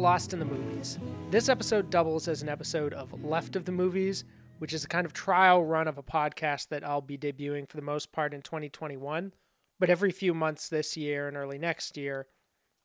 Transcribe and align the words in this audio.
Lost 0.00 0.32
in 0.32 0.38
the 0.38 0.46
Movies. 0.46 0.98
This 1.30 1.50
episode 1.50 1.90
doubles 1.90 2.26
as 2.26 2.40
an 2.40 2.48
episode 2.48 2.94
of 2.94 3.22
Left 3.22 3.54
of 3.54 3.66
the 3.66 3.72
Movies, 3.72 4.24
which 4.56 4.72
is 4.72 4.82
a 4.82 4.88
kind 4.88 5.04
of 5.04 5.12
trial 5.12 5.62
run 5.62 5.86
of 5.86 5.98
a 5.98 6.02
podcast 6.02 6.68
that 6.68 6.82
I'll 6.82 7.02
be 7.02 7.18
debuting 7.18 7.68
for 7.68 7.76
the 7.76 7.82
most 7.82 8.10
part 8.10 8.32
in 8.32 8.40
2021. 8.40 9.34
But 9.78 9.90
every 9.90 10.10
few 10.10 10.32
months 10.32 10.70
this 10.70 10.96
year 10.96 11.28
and 11.28 11.36
early 11.36 11.58
next 11.58 11.98
year, 11.98 12.26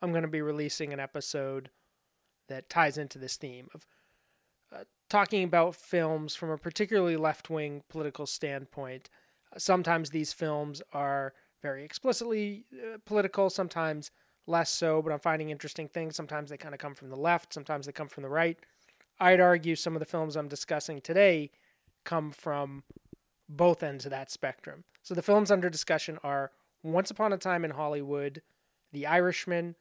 I'm 0.01 0.11
going 0.11 0.23
to 0.23 0.27
be 0.27 0.41
releasing 0.41 0.91
an 0.91 0.99
episode 0.99 1.69
that 2.49 2.69
ties 2.69 2.97
into 2.97 3.17
this 3.17 3.37
theme 3.37 3.69
of 3.73 3.87
uh, 4.75 4.83
talking 5.09 5.45
about 5.45 5.73
films 5.73 6.35
from 6.35 6.49
a 6.49 6.57
particularly 6.57 7.15
left 7.15 7.49
wing 7.49 7.83
political 7.87 8.25
standpoint. 8.25 9.09
Sometimes 9.57 10.09
these 10.09 10.33
films 10.33 10.81
are 10.91 11.33
very 11.61 11.85
explicitly 11.85 12.65
uh, 12.73 12.97
political, 13.05 13.49
sometimes 13.49 14.11
less 14.47 14.69
so, 14.69 15.01
but 15.01 15.11
I'm 15.11 15.19
finding 15.19 15.49
interesting 15.49 15.87
things. 15.87 16.15
Sometimes 16.15 16.49
they 16.49 16.57
kind 16.57 16.73
of 16.73 16.79
come 16.79 16.95
from 16.95 17.09
the 17.09 17.15
left, 17.15 17.53
sometimes 17.53 17.85
they 17.85 17.91
come 17.91 18.07
from 18.07 18.23
the 18.23 18.29
right. 18.29 18.57
I'd 19.19 19.39
argue 19.39 19.75
some 19.75 19.95
of 19.95 19.99
the 19.99 20.05
films 20.05 20.35
I'm 20.35 20.47
discussing 20.47 21.01
today 21.01 21.51
come 22.03 22.31
from 22.31 22.83
both 23.47 23.83
ends 23.83 24.05
of 24.05 24.11
that 24.11 24.31
spectrum. 24.31 24.83
So 25.01 25.13
the 25.13 25.21
films 25.21 25.51
under 25.51 25.69
discussion 25.69 26.19
are 26.23 26.51
Once 26.83 27.11
Upon 27.11 27.31
a 27.31 27.37
Time 27.37 27.63
in 27.63 27.71
Hollywood, 27.71 28.41
The 28.91 29.05
Irishman, 29.05 29.75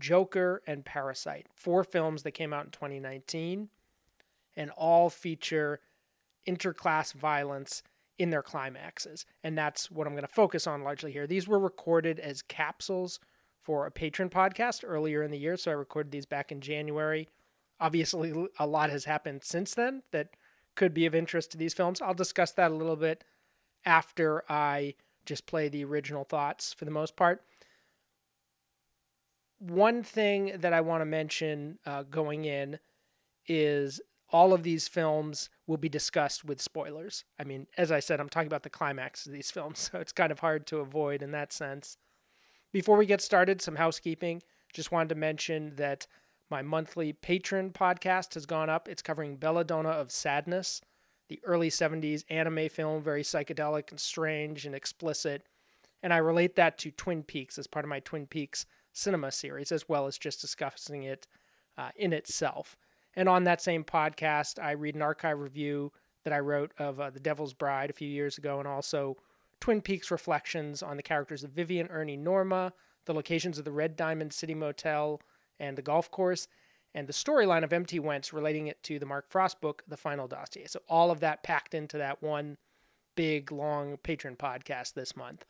Joker, 0.00 0.62
and 0.66 0.84
Parasite. 0.84 1.46
Four 1.54 1.84
films 1.84 2.22
that 2.22 2.32
came 2.32 2.52
out 2.52 2.66
in 2.66 2.70
2019 2.70 3.68
and 4.56 4.70
all 4.70 5.10
feature 5.10 5.80
interclass 6.48 7.12
violence 7.12 7.82
in 8.18 8.30
their 8.30 8.42
climaxes. 8.42 9.26
And 9.44 9.56
that's 9.56 9.90
what 9.90 10.06
I'm 10.06 10.14
going 10.14 10.22
to 10.22 10.28
focus 10.28 10.66
on 10.66 10.82
largely 10.82 11.12
here. 11.12 11.26
These 11.26 11.46
were 11.46 11.58
recorded 11.58 12.18
as 12.18 12.42
capsules 12.42 13.20
for 13.68 13.84
a 13.84 13.90
Patreon 13.90 14.30
podcast 14.30 14.82
earlier 14.82 15.22
in 15.22 15.30
the 15.30 15.36
year. 15.36 15.54
So 15.58 15.70
I 15.70 15.74
recorded 15.74 16.10
these 16.10 16.24
back 16.24 16.50
in 16.50 16.62
January. 16.62 17.28
Obviously, 17.78 18.32
a 18.58 18.66
lot 18.66 18.88
has 18.88 19.04
happened 19.04 19.42
since 19.44 19.74
then 19.74 20.02
that 20.10 20.30
could 20.74 20.94
be 20.94 21.04
of 21.04 21.14
interest 21.14 21.50
to 21.50 21.58
these 21.58 21.74
films. 21.74 22.00
I'll 22.00 22.14
discuss 22.14 22.50
that 22.52 22.70
a 22.70 22.74
little 22.74 22.96
bit 22.96 23.24
after 23.84 24.42
I 24.50 24.94
just 25.26 25.44
play 25.44 25.68
the 25.68 25.84
original 25.84 26.24
thoughts 26.24 26.72
for 26.72 26.86
the 26.86 26.90
most 26.90 27.14
part. 27.14 27.44
One 29.58 30.02
thing 30.02 30.56
that 30.60 30.72
I 30.72 30.80
want 30.80 31.02
to 31.02 31.04
mention 31.04 31.78
uh, 31.84 32.04
going 32.04 32.46
in 32.46 32.78
is 33.46 34.00
all 34.30 34.54
of 34.54 34.62
these 34.62 34.88
films 34.88 35.50
will 35.66 35.76
be 35.76 35.90
discussed 35.90 36.42
with 36.42 36.62
spoilers. 36.62 37.26
I 37.38 37.44
mean, 37.44 37.66
as 37.76 37.92
I 37.92 38.00
said, 38.00 38.18
I'm 38.18 38.30
talking 38.30 38.46
about 38.46 38.62
the 38.62 38.70
climax 38.70 39.26
of 39.26 39.32
these 39.32 39.50
films, 39.56 39.90
so 39.92 39.98
it's 39.98 40.12
kind 40.12 40.32
of 40.32 40.38
hard 40.38 40.66
to 40.68 40.78
avoid 40.78 41.20
in 41.22 41.32
that 41.32 41.52
sense. 41.52 41.98
Before 42.72 42.98
we 42.98 43.06
get 43.06 43.22
started, 43.22 43.62
some 43.62 43.76
housekeeping. 43.76 44.42
Just 44.74 44.92
wanted 44.92 45.08
to 45.10 45.14
mention 45.14 45.76
that 45.76 46.06
my 46.50 46.60
monthly 46.62 47.12
Patreon 47.12 47.72
podcast 47.72 48.34
has 48.34 48.46
gone 48.46 48.68
up. 48.68 48.88
It's 48.88 49.02
covering 49.02 49.36
Belladonna 49.36 49.88
of 49.90 50.12
Sadness, 50.12 50.80
the 51.28 51.40
early 51.44 51.70
70s 51.70 52.24
anime 52.28 52.68
film, 52.68 53.02
very 53.02 53.22
psychedelic 53.22 53.90
and 53.90 53.98
strange 53.98 54.66
and 54.66 54.74
explicit. 54.74 55.46
And 56.02 56.12
I 56.12 56.18
relate 56.18 56.56
that 56.56 56.78
to 56.78 56.90
Twin 56.90 57.22
Peaks 57.22 57.58
as 57.58 57.66
part 57.66 57.84
of 57.84 57.88
my 57.88 58.00
Twin 58.00 58.26
Peaks 58.26 58.66
cinema 58.92 59.32
series, 59.32 59.72
as 59.72 59.88
well 59.88 60.06
as 60.06 60.18
just 60.18 60.40
discussing 60.40 61.04
it 61.04 61.26
uh, 61.76 61.90
in 61.96 62.12
itself. 62.12 62.76
And 63.14 63.28
on 63.28 63.44
that 63.44 63.62
same 63.62 63.84
podcast, 63.84 64.62
I 64.62 64.72
read 64.72 64.94
an 64.94 65.02
archive 65.02 65.38
review 65.38 65.92
that 66.24 66.32
I 66.32 66.40
wrote 66.40 66.72
of 66.78 67.00
uh, 67.00 67.10
The 67.10 67.20
Devil's 67.20 67.54
Bride 67.54 67.90
a 67.90 67.94
few 67.94 68.08
years 68.08 68.38
ago, 68.38 68.58
and 68.58 68.68
also 68.68 69.16
Twin 69.60 69.80
Peaks 69.80 70.10
reflections 70.10 70.82
on 70.82 70.96
the 70.96 71.02
characters 71.02 71.44
of 71.44 71.50
Vivian, 71.50 71.88
Ernie, 71.88 72.16
Norma, 72.16 72.72
the 73.06 73.14
locations 73.14 73.58
of 73.58 73.64
the 73.64 73.72
Red 73.72 73.96
Diamond 73.96 74.32
City 74.32 74.54
Motel 74.54 75.20
and 75.58 75.76
the 75.76 75.82
golf 75.82 76.10
course, 76.10 76.46
and 76.94 77.06
the 77.06 77.12
storyline 77.12 77.64
of 77.64 77.72
M.T. 77.72 77.98
Wentz 77.98 78.32
relating 78.32 78.66
it 78.66 78.82
to 78.84 78.98
the 78.98 79.06
Mark 79.06 79.28
Frost 79.28 79.60
book, 79.60 79.82
The 79.88 79.96
Final 79.96 80.28
Dossier. 80.28 80.66
So 80.66 80.80
all 80.88 81.10
of 81.10 81.20
that 81.20 81.42
packed 81.42 81.74
into 81.74 81.98
that 81.98 82.22
one 82.22 82.56
big, 83.16 83.50
long 83.50 83.96
Patreon 83.96 84.36
podcast 84.36 84.94
this 84.94 85.16
month. 85.16 85.44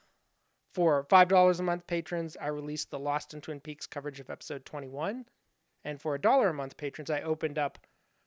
For 0.72 1.04
$5 1.04 1.58
a 1.58 1.62
month 1.62 1.86
patrons, 1.86 2.36
I 2.40 2.48
released 2.48 2.90
the 2.90 2.98
Lost 2.98 3.34
in 3.34 3.40
Twin 3.40 3.60
Peaks 3.60 3.86
coverage 3.86 4.20
of 4.20 4.30
episode 4.30 4.64
21. 4.64 5.26
And 5.84 6.00
for 6.00 6.14
a 6.14 6.20
dollar 6.20 6.48
a 6.48 6.54
month 6.54 6.76
patrons, 6.76 7.10
I 7.10 7.20
opened 7.20 7.58
up 7.58 7.78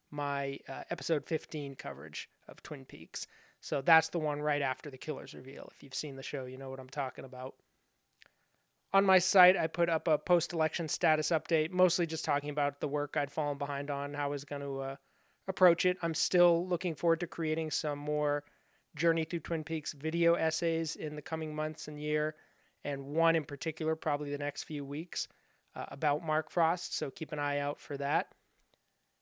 my 0.09 0.59
uh, 0.67 0.83
episode 0.89 1.25
15 1.25 1.75
coverage 1.75 2.29
of 2.47 2.61
Twin 2.61 2.85
Peaks. 2.85 3.27
So 3.61 3.81
that's 3.81 4.09
the 4.09 4.19
one 4.19 4.41
right 4.41 4.61
after 4.61 4.89
the 4.89 4.97
killer's 4.97 5.35
reveal. 5.35 5.69
If 5.71 5.83
you've 5.83 5.93
seen 5.93 6.15
the 6.15 6.23
show, 6.23 6.45
you 6.45 6.57
know 6.57 6.71
what 6.71 6.79
I'm 6.79 6.89
talking 6.89 7.23
about. 7.23 7.53
On 8.91 9.05
my 9.05 9.19
site, 9.19 9.55
I 9.55 9.67
put 9.67 9.87
up 9.87 10.07
a 10.07 10.17
post 10.17 10.51
election 10.51 10.89
status 10.89 11.29
update, 11.29 11.71
mostly 11.71 12.05
just 12.05 12.25
talking 12.25 12.49
about 12.49 12.81
the 12.81 12.87
work 12.87 13.15
I'd 13.15 13.31
fallen 13.31 13.57
behind 13.57 13.89
on, 13.89 14.15
how 14.15 14.25
I 14.25 14.29
was 14.29 14.43
going 14.43 14.63
to 14.63 14.79
uh, 14.79 14.95
approach 15.47 15.85
it. 15.85 15.97
I'm 16.01 16.15
still 16.15 16.67
looking 16.67 16.95
forward 16.95 17.21
to 17.21 17.27
creating 17.27 17.71
some 17.71 17.99
more 17.99 18.43
Journey 18.95 19.23
Through 19.23 19.39
Twin 19.41 19.63
Peaks 19.63 19.93
video 19.93 20.33
essays 20.33 20.95
in 20.95 21.15
the 21.15 21.21
coming 21.21 21.55
months 21.55 21.87
and 21.87 22.01
year, 22.01 22.35
and 22.83 23.05
one 23.05 23.35
in 23.35 23.45
particular, 23.45 23.95
probably 23.95 24.31
the 24.31 24.37
next 24.37 24.63
few 24.63 24.83
weeks, 24.83 25.27
uh, 25.75 25.85
about 25.89 26.25
Mark 26.25 26.49
Frost. 26.49 26.97
So 26.97 27.11
keep 27.11 27.31
an 27.31 27.39
eye 27.39 27.59
out 27.59 27.79
for 27.79 27.95
that. 27.97 28.33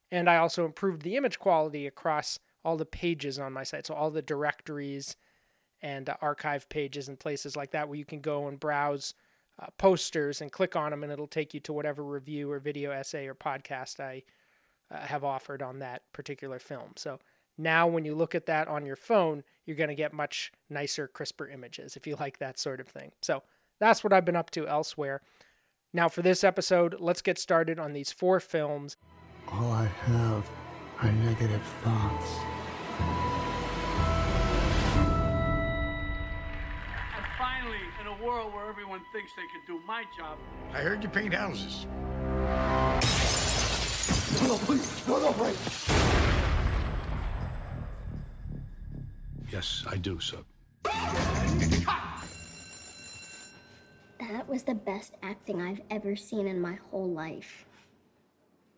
And 0.10 0.28
I 0.28 0.38
also 0.38 0.66
improved 0.66 1.04
the 1.04 1.18
image 1.18 1.38
quality 1.38 1.86
across 1.86 2.40
all 2.64 2.78
the 2.78 2.86
pages 2.86 3.40
on 3.40 3.54
my 3.54 3.64
site. 3.64 3.88
So 3.88 3.94
all 3.94 4.12
the 4.12 4.22
directories 4.22 5.16
and 5.82 6.10
uh, 6.10 6.16
archive 6.22 6.68
pages 6.70 7.08
and 7.08 7.20
places 7.20 7.56
like 7.56 7.72
that 7.72 7.88
where 7.88 7.98
you 7.98 8.06
can 8.06 8.22
go 8.22 8.48
and 8.48 8.60
browse 8.60 9.14
uh, 9.62 9.68
posters 9.78 10.42
and 10.42 10.52
click 10.52 10.76
on 10.76 10.92
them 10.92 11.04
and 11.04 11.12
it'll 11.12 11.28
take 11.28 11.54
you 11.54 11.60
to 11.62 11.74
whatever 11.74 12.04
review 12.04 12.52
or 12.52 12.60
video 12.60 12.92
essay 12.92 13.28
or 13.28 13.36
podcast 13.36 14.00
I 14.00 14.24
uh, 14.92 15.00
have 15.00 15.24
offered 15.24 15.62
on 15.62 15.80
that 15.80 16.04
particular 16.14 16.60
film. 16.60 16.92
So 16.96 17.20
now 17.58 17.88
when 17.88 18.06
you 18.06 18.16
look 18.16 18.36
at 18.36 18.46
that 18.48 18.68
on 18.68 18.86
your 18.86 18.96
phone, 18.96 19.44
you're 19.66 19.76
going 19.76 19.90
to 19.90 19.96
get 19.96 20.14
much 20.14 20.52
nicer, 20.70 21.08
crisper 21.08 21.48
images 21.48 21.96
if 21.96 22.08
you 22.08 22.16
like 22.20 22.40
that 22.40 22.60
sort 22.60 22.80
of 22.80 22.88
thing. 22.88 23.12
So 23.22 23.44
that's 23.80 24.04
what 24.04 24.14
I've 24.14 24.26
been 24.26 24.36
up 24.36 24.52
to 24.52 24.68
elsewhere. 24.68 25.22
Now 25.94 26.08
for 26.08 26.22
this 26.22 26.44
episode, 26.44 26.96
let's 27.00 27.22
get 27.22 27.38
started 27.38 27.80
on 27.80 27.94
these 27.94 28.12
four 28.12 28.40
films. 28.40 28.98
All 29.52 29.72
I 29.72 29.86
have 29.86 30.50
are 31.02 31.12
negative 31.12 31.62
thoughts. 31.84 32.30
And 37.16 37.26
finally, 37.38 37.78
in 38.02 38.08
a 38.08 38.24
world 38.24 38.54
where 38.54 38.68
everyone 38.70 39.02
thinks 39.14 39.32
they 39.36 39.48
can 39.54 39.62
do 39.66 39.80
my 39.88 40.04
job, 40.18 40.38
I 40.74 40.82
heard 40.82 41.02
you 41.02 41.10
paint 41.10 41.34
houses. 41.34 41.88
No, 44.44 44.58
please. 44.66 45.08
No, 45.08 45.20
no, 45.20 45.32
please. 45.34 45.88
Yes, 49.52 49.84
I 49.90 49.98
do, 49.98 50.20
sir. 50.20 50.38
That 54.20 54.48
was 54.48 54.64
the 54.64 54.76
best 54.76 55.16
acting 55.24 55.62
I've 55.62 55.82
ever 55.90 56.16
seen 56.16 56.46
in 56.48 56.60
my 56.60 56.78
whole 56.92 57.10
life. 57.10 57.66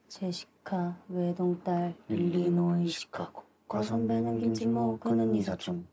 제시 0.08 0.46
카 0.65 0.97
외동딸 1.09 1.95
일리노이 2.09 2.89
시카고 2.89 3.45
과선배는 3.69 4.41
김치모 4.41 4.99
그는 4.99 5.35
이사촌 5.35 5.87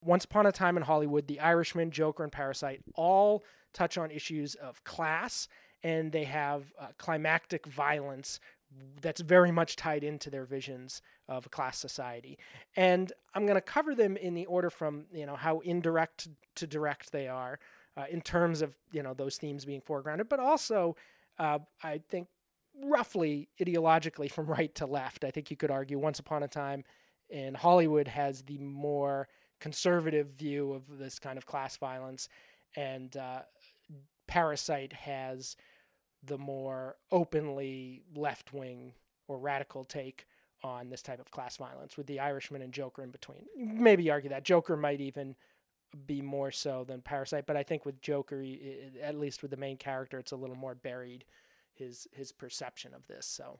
Once 0.00 0.24
Upon 0.24 0.46
a 0.46 0.52
Time 0.52 0.76
in 0.76 0.84
Hollywood, 0.84 1.26
The 1.26 1.40
Irishman, 1.40 1.90
Joker, 1.90 2.22
and 2.22 2.32
Parasite 2.32 2.80
all 2.94 3.42
touch 3.72 3.98
on 3.98 4.10
issues 4.10 4.54
of 4.54 4.82
class, 4.84 5.48
and 5.82 6.12
they 6.12 6.24
have 6.24 6.72
uh, 6.80 6.86
climactic 6.98 7.66
violence 7.66 8.40
that's 9.00 9.20
very 9.20 9.50
much 9.50 9.76
tied 9.76 10.04
into 10.04 10.30
their 10.30 10.44
visions 10.44 11.02
of 11.28 11.46
a 11.46 11.48
class 11.48 11.78
society. 11.78 12.38
And 12.76 13.12
I'm 13.34 13.44
going 13.44 13.56
to 13.56 13.60
cover 13.60 13.94
them 13.94 14.16
in 14.16 14.34
the 14.34 14.46
order 14.46 14.70
from 14.70 15.06
you 15.12 15.26
know 15.26 15.36
how 15.36 15.60
indirect 15.60 16.28
to 16.56 16.66
direct 16.66 17.12
they 17.12 17.28
are, 17.28 17.58
uh, 17.96 18.04
in 18.10 18.20
terms 18.20 18.62
of 18.62 18.76
you 18.92 19.02
know 19.02 19.14
those 19.14 19.36
themes 19.36 19.64
being 19.64 19.80
foregrounded, 19.80 20.28
but 20.28 20.40
also 20.40 20.96
uh, 21.38 21.58
I 21.82 22.00
think 22.08 22.28
roughly 22.83 23.49
ideologically 23.61 24.31
from 24.31 24.45
right 24.47 24.73
to 24.75 24.85
left. 24.85 25.23
I 25.23 25.31
think 25.31 25.51
you 25.51 25.57
could 25.57 25.71
argue 25.71 25.97
Once 25.97 26.19
Upon 26.19 26.43
a 26.43 26.47
Time 26.47 26.83
in 27.29 27.55
Hollywood 27.55 28.07
has 28.09 28.43
the 28.43 28.57
more 28.57 29.27
conservative 29.59 30.27
view 30.37 30.73
of 30.73 30.97
this 30.97 31.19
kind 31.19 31.37
of 31.37 31.45
class 31.45 31.77
violence, 31.77 32.27
and 32.75 33.15
uh, 33.15 33.41
Parasite 34.27 34.93
has 34.93 35.55
the 36.21 36.37
more 36.37 36.97
openly 37.11 38.03
left 38.15 38.53
wing 38.53 38.93
or 39.27 39.37
radical 39.37 39.83
take 39.83 40.25
on 40.63 40.89
this 40.89 41.01
type 41.01 41.19
of 41.19 41.31
class 41.31 41.57
violence, 41.57 41.97
with 41.97 42.07
the 42.07 42.19
Irishman 42.19 42.61
and 42.61 42.73
Joker 42.73 43.03
in 43.03 43.11
between. 43.11 43.45
Maybe 43.57 44.09
argue 44.09 44.29
that 44.29 44.45
Joker 44.45 44.77
might 44.77 45.01
even 45.01 45.35
be 46.05 46.21
more 46.21 46.51
so 46.51 46.85
than 46.87 47.01
Parasite, 47.01 47.45
but 47.45 47.57
I 47.57 47.63
think 47.63 47.85
with 47.85 48.01
Joker, 48.01 48.43
at 49.01 49.19
least 49.19 49.41
with 49.41 49.51
the 49.51 49.57
main 49.57 49.77
character, 49.77 50.19
it's 50.19 50.31
a 50.31 50.37
little 50.37 50.55
more 50.55 50.75
buried 50.75 51.25
his 51.73 52.07
his 52.11 52.31
perception 52.31 52.93
of 52.93 53.07
this. 53.07 53.25
So, 53.25 53.59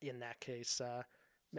in 0.00 0.20
that 0.20 0.40
case, 0.40 0.80
uh, 0.80 1.02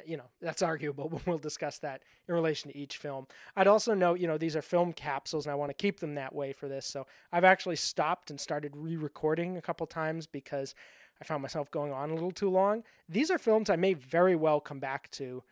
you 0.06 0.18
know, 0.18 0.30
that's 0.42 0.62
arguable, 0.62 1.10
but 1.12 1.25
we'll 1.25 1.38
discuss 1.38 1.80
that 1.80 2.02
in 2.28 2.34
relation 2.34 2.72
to 2.72 2.78
each 2.78 2.98
film. 2.98 3.28
I'd 3.56 3.68
also 3.68 3.94
note, 3.94 4.19
you 4.19 4.28
know, 4.28 4.38
these 4.38 4.56
are 4.56 4.62
film 4.62 4.94
capsules 4.94 5.46
and 5.46 5.52
I 5.52 5.56
want 5.56 5.69
to 5.69 5.75
keep 5.75 6.00
them 6.00 6.16
that 6.16 6.34
way 6.34 6.54
for 6.54 6.68
this. 6.68 6.86
So 6.86 7.08
I've 7.31 7.44
actually 7.44 7.75
stopped 7.75 8.30
and 8.30 8.40
started 8.40 8.75
re 8.75 8.96
recording 8.96 9.58
a 9.58 9.62
couple 9.62 9.86
times 9.88 10.28
because 10.28 10.75
I 11.22 11.24
found 11.24 11.42
myself 11.42 11.69
going 11.72 11.92
on 11.92 12.10
a 12.10 12.14
little 12.14 12.31
too 12.31 12.50
long. 12.50 12.84
These 13.07 13.30
are 13.30 13.38
films 13.38 13.69
I 13.69 13.75
may 13.75 13.94
very 13.94 14.36
well 14.36 14.60
come 14.60 14.80
back 14.80 15.10
to 15.12 15.44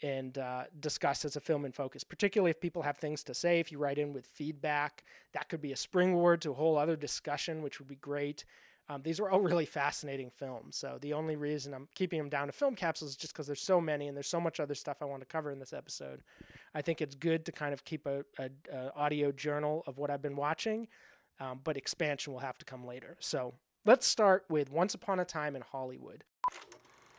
and 0.00 0.38
uh, 0.38 0.64
discuss 0.78 1.24
as 1.24 1.34
a 1.34 1.40
film 1.40 1.64
in 1.64 1.72
focus, 1.72 2.04
particularly 2.04 2.50
if 2.50 2.60
people 2.60 2.82
have 2.82 2.98
things 2.98 3.24
to 3.24 3.34
say. 3.34 3.58
If 3.58 3.72
you 3.72 3.78
write 3.78 3.98
in 3.98 4.12
with 4.12 4.26
feedback, 4.26 5.02
that 5.32 5.48
could 5.48 5.60
be 5.60 5.72
a 5.72 5.76
springboard 5.76 6.40
to 6.42 6.52
a 6.52 6.54
whole 6.54 6.78
other 6.78 6.94
discussion, 6.94 7.62
which 7.62 7.80
would 7.80 7.88
be 7.88 7.96
great. 7.96 8.44
Um, 8.90 9.02
these 9.02 9.20
were 9.20 9.30
all 9.30 9.40
really 9.40 9.66
fascinating 9.66 10.30
films. 10.30 10.76
So 10.76 10.98
the 11.00 11.12
only 11.12 11.36
reason 11.36 11.74
I'm 11.74 11.88
keeping 11.94 12.18
them 12.18 12.30
down 12.30 12.46
to 12.46 12.52
film 12.52 12.74
capsules 12.74 13.10
is 13.10 13.16
just 13.16 13.34
because 13.34 13.46
there's 13.46 13.60
so 13.60 13.80
many 13.80 14.08
and 14.08 14.16
there's 14.16 14.28
so 14.28 14.40
much 14.40 14.60
other 14.60 14.74
stuff 14.74 15.02
I 15.02 15.04
want 15.04 15.20
to 15.20 15.26
cover 15.26 15.50
in 15.50 15.58
this 15.58 15.72
episode. 15.72 16.22
I 16.74 16.80
think 16.80 17.02
it's 17.02 17.14
good 17.14 17.44
to 17.46 17.52
kind 17.52 17.74
of 17.74 17.84
keep 17.84 18.06
a, 18.06 18.24
a, 18.38 18.48
a 18.72 18.94
audio 18.94 19.30
journal 19.30 19.84
of 19.86 19.98
what 19.98 20.10
I've 20.10 20.22
been 20.22 20.36
watching, 20.36 20.88
um, 21.38 21.60
but 21.64 21.76
expansion 21.76 22.32
will 22.32 22.40
have 22.40 22.56
to 22.58 22.64
come 22.64 22.86
later. 22.86 23.16
So 23.20 23.54
let's 23.84 24.06
start 24.06 24.44
with 24.48 24.70
Once 24.70 24.94
Upon 24.94 25.20
a 25.20 25.24
Time 25.24 25.54
in 25.54 25.62
Hollywood. 25.62 26.24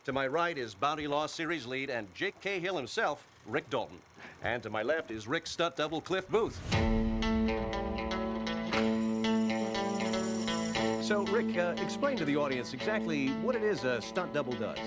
To 0.06 0.12
my 0.12 0.26
right 0.26 0.58
is 0.58 0.74
Bounty 0.74 1.06
Law 1.06 1.26
Series 1.26 1.66
lead 1.66 1.88
and 1.90 2.12
Jake 2.14 2.40
Cahill 2.40 2.76
himself, 2.76 3.24
Rick 3.46 3.70
Dalton. 3.70 3.98
And 4.42 4.62
to 4.62 4.70
my 4.70 4.82
left 4.82 5.10
is 5.10 5.28
Rick 5.28 5.46
stunt 5.46 5.76
double 5.76 6.00
Cliff 6.00 6.28
Booth. 6.28 6.58
So, 11.10 11.24
Rick, 11.24 11.58
uh, 11.58 11.74
explain 11.82 12.16
to 12.18 12.24
the 12.24 12.36
audience 12.36 12.72
exactly 12.72 13.30
what 13.42 13.56
it 13.56 13.64
is 13.64 13.82
a 13.82 14.00
stunt 14.00 14.32
double 14.32 14.52
does. 14.52 14.78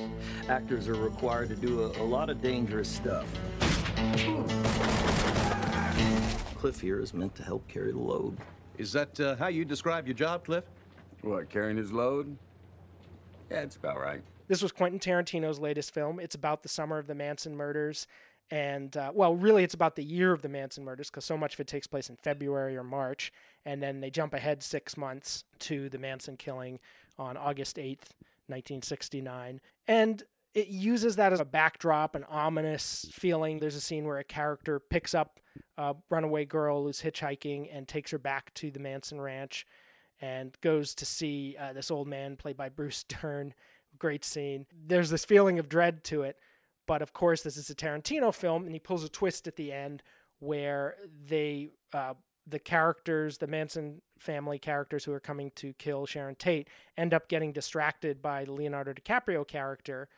Actors 0.48 0.88
are 0.88 0.94
required 0.94 1.50
to 1.50 1.56
do 1.58 1.82
a, 1.82 2.02
a 2.02 2.06
lot 2.06 2.30
of 2.30 2.42
dangerous 2.42 2.88
stuff. 2.88 3.28
Cliff 6.56 6.80
here 6.80 7.02
is 7.02 7.14
meant 7.14 7.36
to 7.36 7.44
help 7.44 7.68
carry 7.68 7.92
the 7.92 8.00
load. 8.00 8.38
Is 8.78 8.94
that 8.94 9.20
uh, 9.20 9.36
how 9.36 9.48
you 9.48 9.66
describe 9.66 10.08
your 10.08 10.14
job, 10.14 10.46
Cliff? 10.46 10.64
What, 11.24 11.50
carrying 11.50 11.76
his 11.76 11.92
load? 11.92 12.38
Yeah, 13.52 13.64
it's 13.64 13.76
about 13.76 14.00
right. 14.00 14.22
This 14.48 14.62
was 14.62 14.72
Quentin 14.72 15.00
Tarantino's 15.00 15.60
latest 15.60 15.94
film. 15.94 16.22
It's 16.22 16.36
about 16.36 16.64
the 16.64 16.70
summer 16.70 17.00
of 17.00 17.08
the 17.08 17.16
Manson 17.16 17.54
murders. 17.54 18.08
And, 18.50 18.96
uh, 18.96 19.12
well, 19.14 19.36
really, 19.36 19.66
it's 19.66 19.74
about 19.74 19.98
the 19.98 20.04
year 20.04 20.32
of 20.32 20.42
the 20.42 20.48
Manson 20.48 20.86
murders 20.86 21.10
because 21.10 21.26
so 21.26 21.36
much 21.36 21.56
of 21.56 21.60
it 21.60 21.68
takes 21.68 21.88
place 21.88 22.10
in 22.10 22.16
February 22.16 22.78
or 22.78 22.84
March. 22.84 23.34
And 23.66 23.82
then 23.82 24.02
they 24.02 24.10
jump 24.10 24.34
ahead 24.34 24.62
six 24.62 24.98
months 24.98 25.46
to 25.60 25.90
the 25.90 25.98
Manson 25.98 26.38
killing 26.38 26.80
on 27.18 27.38
August 27.38 27.78
8th, 27.78 28.12
1969. 28.48 29.62
And 29.88 30.24
it 30.54 30.68
uses 30.68 31.16
that 31.16 31.34
as 31.34 31.40
a 31.40 31.46
backdrop, 31.46 32.16
an 32.16 32.26
ominous 32.26 33.08
feeling. 33.12 33.60
There's 33.60 33.76
a 33.76 33.82
scene 33.82 34.06
where 34.06 34.20
a 34.20 34.24
character 34.24 34.80
picks 34.80 35.16
up 35.16 35.40
a 35.78 35.96
runaway 36.10 36.46
girl 36.46 36.84
who's 36.84 37.02
hitchhiking 37.02 37.70
and 37.72 37.88
takes 37.88 38.12
her 38.12 38.20
back 38.20 38.54
to 38.56 38.70
the 38.70 38.80
Manson 38.80 39.20
ranch 39.20 39.66
and 40.22 40.56
goes 40.62 40.94
to 40.96 41.06
see 41.06 41.56
uh, 41.60 41.74
this 41.74 41.90
old 41.90 42.08
man 42.08 42.36
played 42.36 42.58
by 42.58 42.70
Bruce 42.70 43.04
Dern. 43.22 43.54
Great 43.98 44.24
scene. 44.24 44.66
There's 44.74 45.10
this 45.10 45.26
feeling 45.26 45.60
of 45.60 45.70
dread 45.70 46.04
to 46.06 46.24
it, 46.24 46.38
but 46.88 47.02
of 47.02 47.14
course, 47.14 47.42
this 47.42 47.58
is 47.58 47.70
a 47.70 47.76
Tarantino 47.76 48.34
film, 48.34 48.66
and 48.66 48.74
he 48.74 48.80
pulls 48.80 49.04
a 49.04 49.10
twist 49.10 49.48
at 49.48 49.56
the 49.56 49.72
end 49.72 50.04
where 50.40 50.96
they, 51.28 51.70
uh, 51.94 52.14
the 52.46 52.60
characters, 52.60 53.38
the 53.38 53.48
Manson 53.48 54.02
family 54.20 54.60
characters 54.60 55.04
who 55.06 55.14
are 55.14 55.20
coming 55.20 55.52
to 55.56 55.74
kill 55.74 56.06
Sharon 56.06 56.36
Tate, 56.36 56.68
end 56.98 57.14
up 57.14 57.30
getting 57.30 57.52
distracted 57.52 58.22
by 58.22 58.46
the 58.46 58.54
Leonardo 58.54 58.94
DiCaprio 58.94 59.48
character 59.48 60.10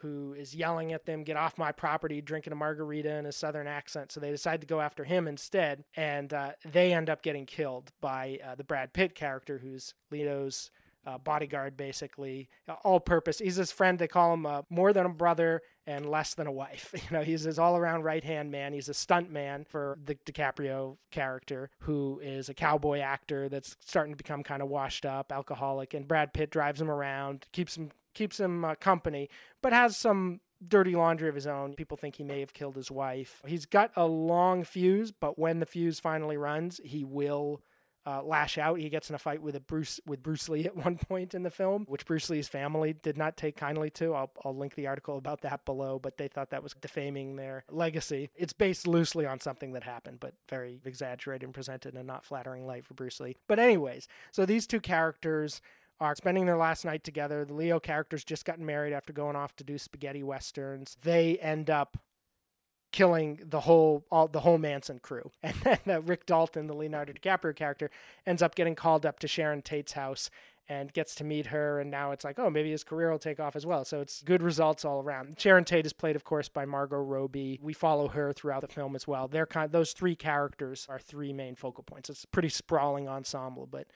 who 0.00 0.34
is 0.34 0.54
yelling 0.54 0.92
at 0.92 1.06
them, 1.06 1.24
get 1.24 1.36
off 1.36 1.56
my 1.56 1.72
property, 1.72 2.20
drinking 2.20 2.52
a 2.52 2.56
margarita 2.56 3.16
in 3.16 3.26
a 3.26 3.32
southern 3.32 3.66
accent. 3.66 4.12
So 4.12 4.20
they 4.20 4.30
decide 4.30 4.60
to 4.60 4.66
go 4.66 4.80
after 4.80 5.04
him 5.04 5.26
instead. 5.26 5.84
And 5.96 6.32
uh, 6.34 6.52
they 6.70 6.92
end 6.92 7.08
up 7.08 7.22
getting 7.22 7.46
killed 7.46 7.92
by 8.00 8.38
uh, 8.46 8.54
the 8.56 8.64
Brad 8.64 8.92
Pitt 8.92 9.14
character, 9.14 9.58
who's 9.58 9.94
Leo's 10.10 10.70
uh, 11.06 11.18
bodyguard, 11.18 11.76
basically, 11.76 12.48
all 12.84 13.00
purpose. 13.00 13.38
He's 13.38 13.56
his 13.56 13.70
friend. 13.70 13.98
They 13.98 14.08
call 14.08 14.34
him 14.34 14.44
uh, 14.44 14.62
more 14.68 14.92
than 14.92 15.06
a 15.06 15.10
brother 15.10 15.62
and 15.86 16.10
less 16.10 16.34
than 16.34 16.46
a 16.46 16.52
wife. 16.52 16.94
You 17.06 17.18
know, 17.18 17.22
he's 17.22 17.42
his 17.42 17.58
all 17.58 17.76
around 17.76 18.02
right 18.02 18.24
hand 18.24 18.50
man. 18.50 18.72
He's 18.72 18.88
a 18.88 18.94
stunt 18.94 19.30
man 19.30 19.64
for 19.64 19.98
the 20.04 20.16
DiCaprio 20.16 20.96
character, 21.12 21.70
who 21.80 22.20
is 22.22 22.48
a 22.48 22.54
cowboy 22.54 22.98
actor 22.98 23.48
that's 23.48 23.76
starting 23.80 24.12
to 24.12 24.16
become 24.16 24.42
kind 24.42 24.60
of 24.60 24.68
washed 24.68 25.06
up, 25.06 25.30
alcoholic. 25.30 25.94
And 25.94 26.08
Brad 26.08 26.32
Pitt 26.32 26.50
drives 26.50 26.80
him 26.80 26.90
around, 26.90 27.46
keeps 27.52 27.76
him 27.76 27.90
keeps 28.14 28.40
him 28.40 28.64
uh, 28.64 28.74
company, 28.74 29.28
but 29.62 29.72
has 29.72 29.96
some 29.96 30.40
dirty 30.66 30.96
laundry 30.96 31.28
of 31.28 31.34
his 31.34 31.46
own. 31.46 31.74
People 31.74 31.96
think 31.96 32.16
he 32.16 32.24
may 32.24 32.40
have 32.40 32.54
killed 32.54 32.74
his 32.76 32.90
wife. 32.90 33.42
He's 33.46 33.66
got 33.66 33.92
a 33.94 34.06
long 34.06 34.64
fuse, 34.64 35.12
but 35.12 35.38
when 35.38 35.60
the 35.60 35.66
fuse 35.66 36.00
finally 36.00 36.36
runs, 36.36 36.80
he 36.82 37.04
will 37.04 37.60
uh, 38.06 38.22
lash 38.22 38.56
out. 38.56 38.78
He 38.78 38.88
gets 38.88 39.10
in 39.10 39.16
a 39.16 39.18
fight 39.18 39.42
with 39.42 39.56
a 39.56 39.60
Bruce 39.60 40.00
with 40.06 40.22
Bruce 40.22 40.48
Lee 40.48 40.64
at 40.64 40.76
one 40.84 40.96
point 40.96 41.34
in 41.34 41.42
the 41.42 41.50
film, 41.50 41.84
which 41.88 42.06
Bruce 42.06 42.30
Lee's 42.30 42.48
family 42.48 42.92
did 42.94 43.18
not 43.18 43.36
take 43.36 43.56
kindly 43.56 43.90
to. 43.90 44.14
I'll, 44.14 44.30
I'll 44.44 44.56
link 44.56 44.74
the 44.74 44.86
article 44.86 45.18
about 45.18 45.42
that 45.42 45.64
below, 45.64 45.98
but 45.98 46.16
they 46.16 46.28
thought 46.28 46.50
that 46.50 46.62
was 46.62 46.74
defaming 46.80 47.36
their 47.36 47.64
legacy. 47.70 48.30
It's 48.36 48.52
based 48.52 48.86
loosely 48.86 49.26
on 49.26 49.40
something 49.40 49.72
that 49.72 49.82
happened, 49.82 50.20
but 50.20 50.34
very 50.48 50.80
exaggerated 50.84 51.44
and 51.44 51.54
presented 51.54 51.94
in 51.94 52.00
a 52.00 52.04
not 52.04 52.24
flattering 52.24 52.66
light 52.66 52.84
for 52.84 52.94
Bruce 52.94 53.20
Lee. 53.20 53.36
But 53.48 53.58
anyways, 53.58 54.06
so 54.30 54.46
these 54.46 54.66
two 54.66 54.80
characters 54.80 55.60
are 55.98 56.14
spending 56.14 56.46
their 56.46 56.56
last 56.56 56.84
night 56.84 57.04
together. 57.04 57.44
The 57.44 57.54
Leo 57.54 57.80
characters 57.80 58.22
just 58.22 58.44
gotten 58.44 58.66
married 58.66 58.92
after 58.92 59.12
going 59.12 59.36
off 59.36 59.56
to 59.56 59.64
do 59.64 59.78
spaghetti 59.78 60.22
westerns. 60.22 60.96
They 61.02 61.38
end 61.38 61.70
up 61.70 61.96
killing 62.96 63.38
the 63.44 63.60
whole 63.60 64.06
all 64.10 64.26
the 64.26 64.40
whole 64.40 64.56
Manson 64.56 64.98
crew. 64.98 65.30
And 65.42 65.54
then 65.62 65.78
uh, 65.86 66.00
Rick 66.00 66.24
Dalton, 66.24 66.66
the 66.66 66.72
Leonardo 66.72 67.12
DiCaprio 67.12 67.54
character, 67.54 67.90
ends 68.26 68.40
up 68.40 68.54
getting 68.54 68.74
called 68.74 69.04
up 69.04 69.18
to 69.18 69.28
Sharon 69.28 69.60
Tate's 69.60 69.92
house 69.92 70.30
and 70.66 70.90
gets 70.94 71.14
to 71.16 71.22
meet 71.22 71.48
her. 71.48 71.78
And 71.78 71.90
now 71.90 72.12
it's 72.12 72.24
like 72.24 72.38
oh 72.38 72.48
maybe 72.48 72.70
his 72.70 72.84
career 72.84 73.10
will 73.10 73.18
take 73.18 73.38
off 73.38 73.54
as 73.54 73.66
well. 73.66 73.84
So 73.84 74.00
it's 74.00 74.22
good 74.22 74.42
results 74.42 74.82
all 74.86 75.02
around. 75.02 75.38
Sharon 75.38 75.64
tate 75.64 75.84
is 75.84 75.92
played 75.92 76.16
of 76.16 76.24
course 76.24 76.48
by 76.48 76.64
margot 76.64 76.96
robbie. 76.96 77.60
We 77.62 77.74
follow 77.74 78.08
her 78.08 78.32
throughout 78.32 78.62
the 78.62 78.68
film 78.68 78.96
as 78.96 79.06
well. 79.06 79.28
They're 79.28 79.44
kind 79.44 79.70
those 79.70 79.92
three 79.92 80.16
characters 80.16 80.86
are 80.88 80.98
three 80.98 81.34
main 81.34 81.54
focal 81.54 81.84
points. 81.84 82.08
It's 82.08 82.24
a 82.24 82.28
pretty 82.28 82.48
sprawling 82.48 83.08
ensemble 83.08 83.66
but 83.66 83.88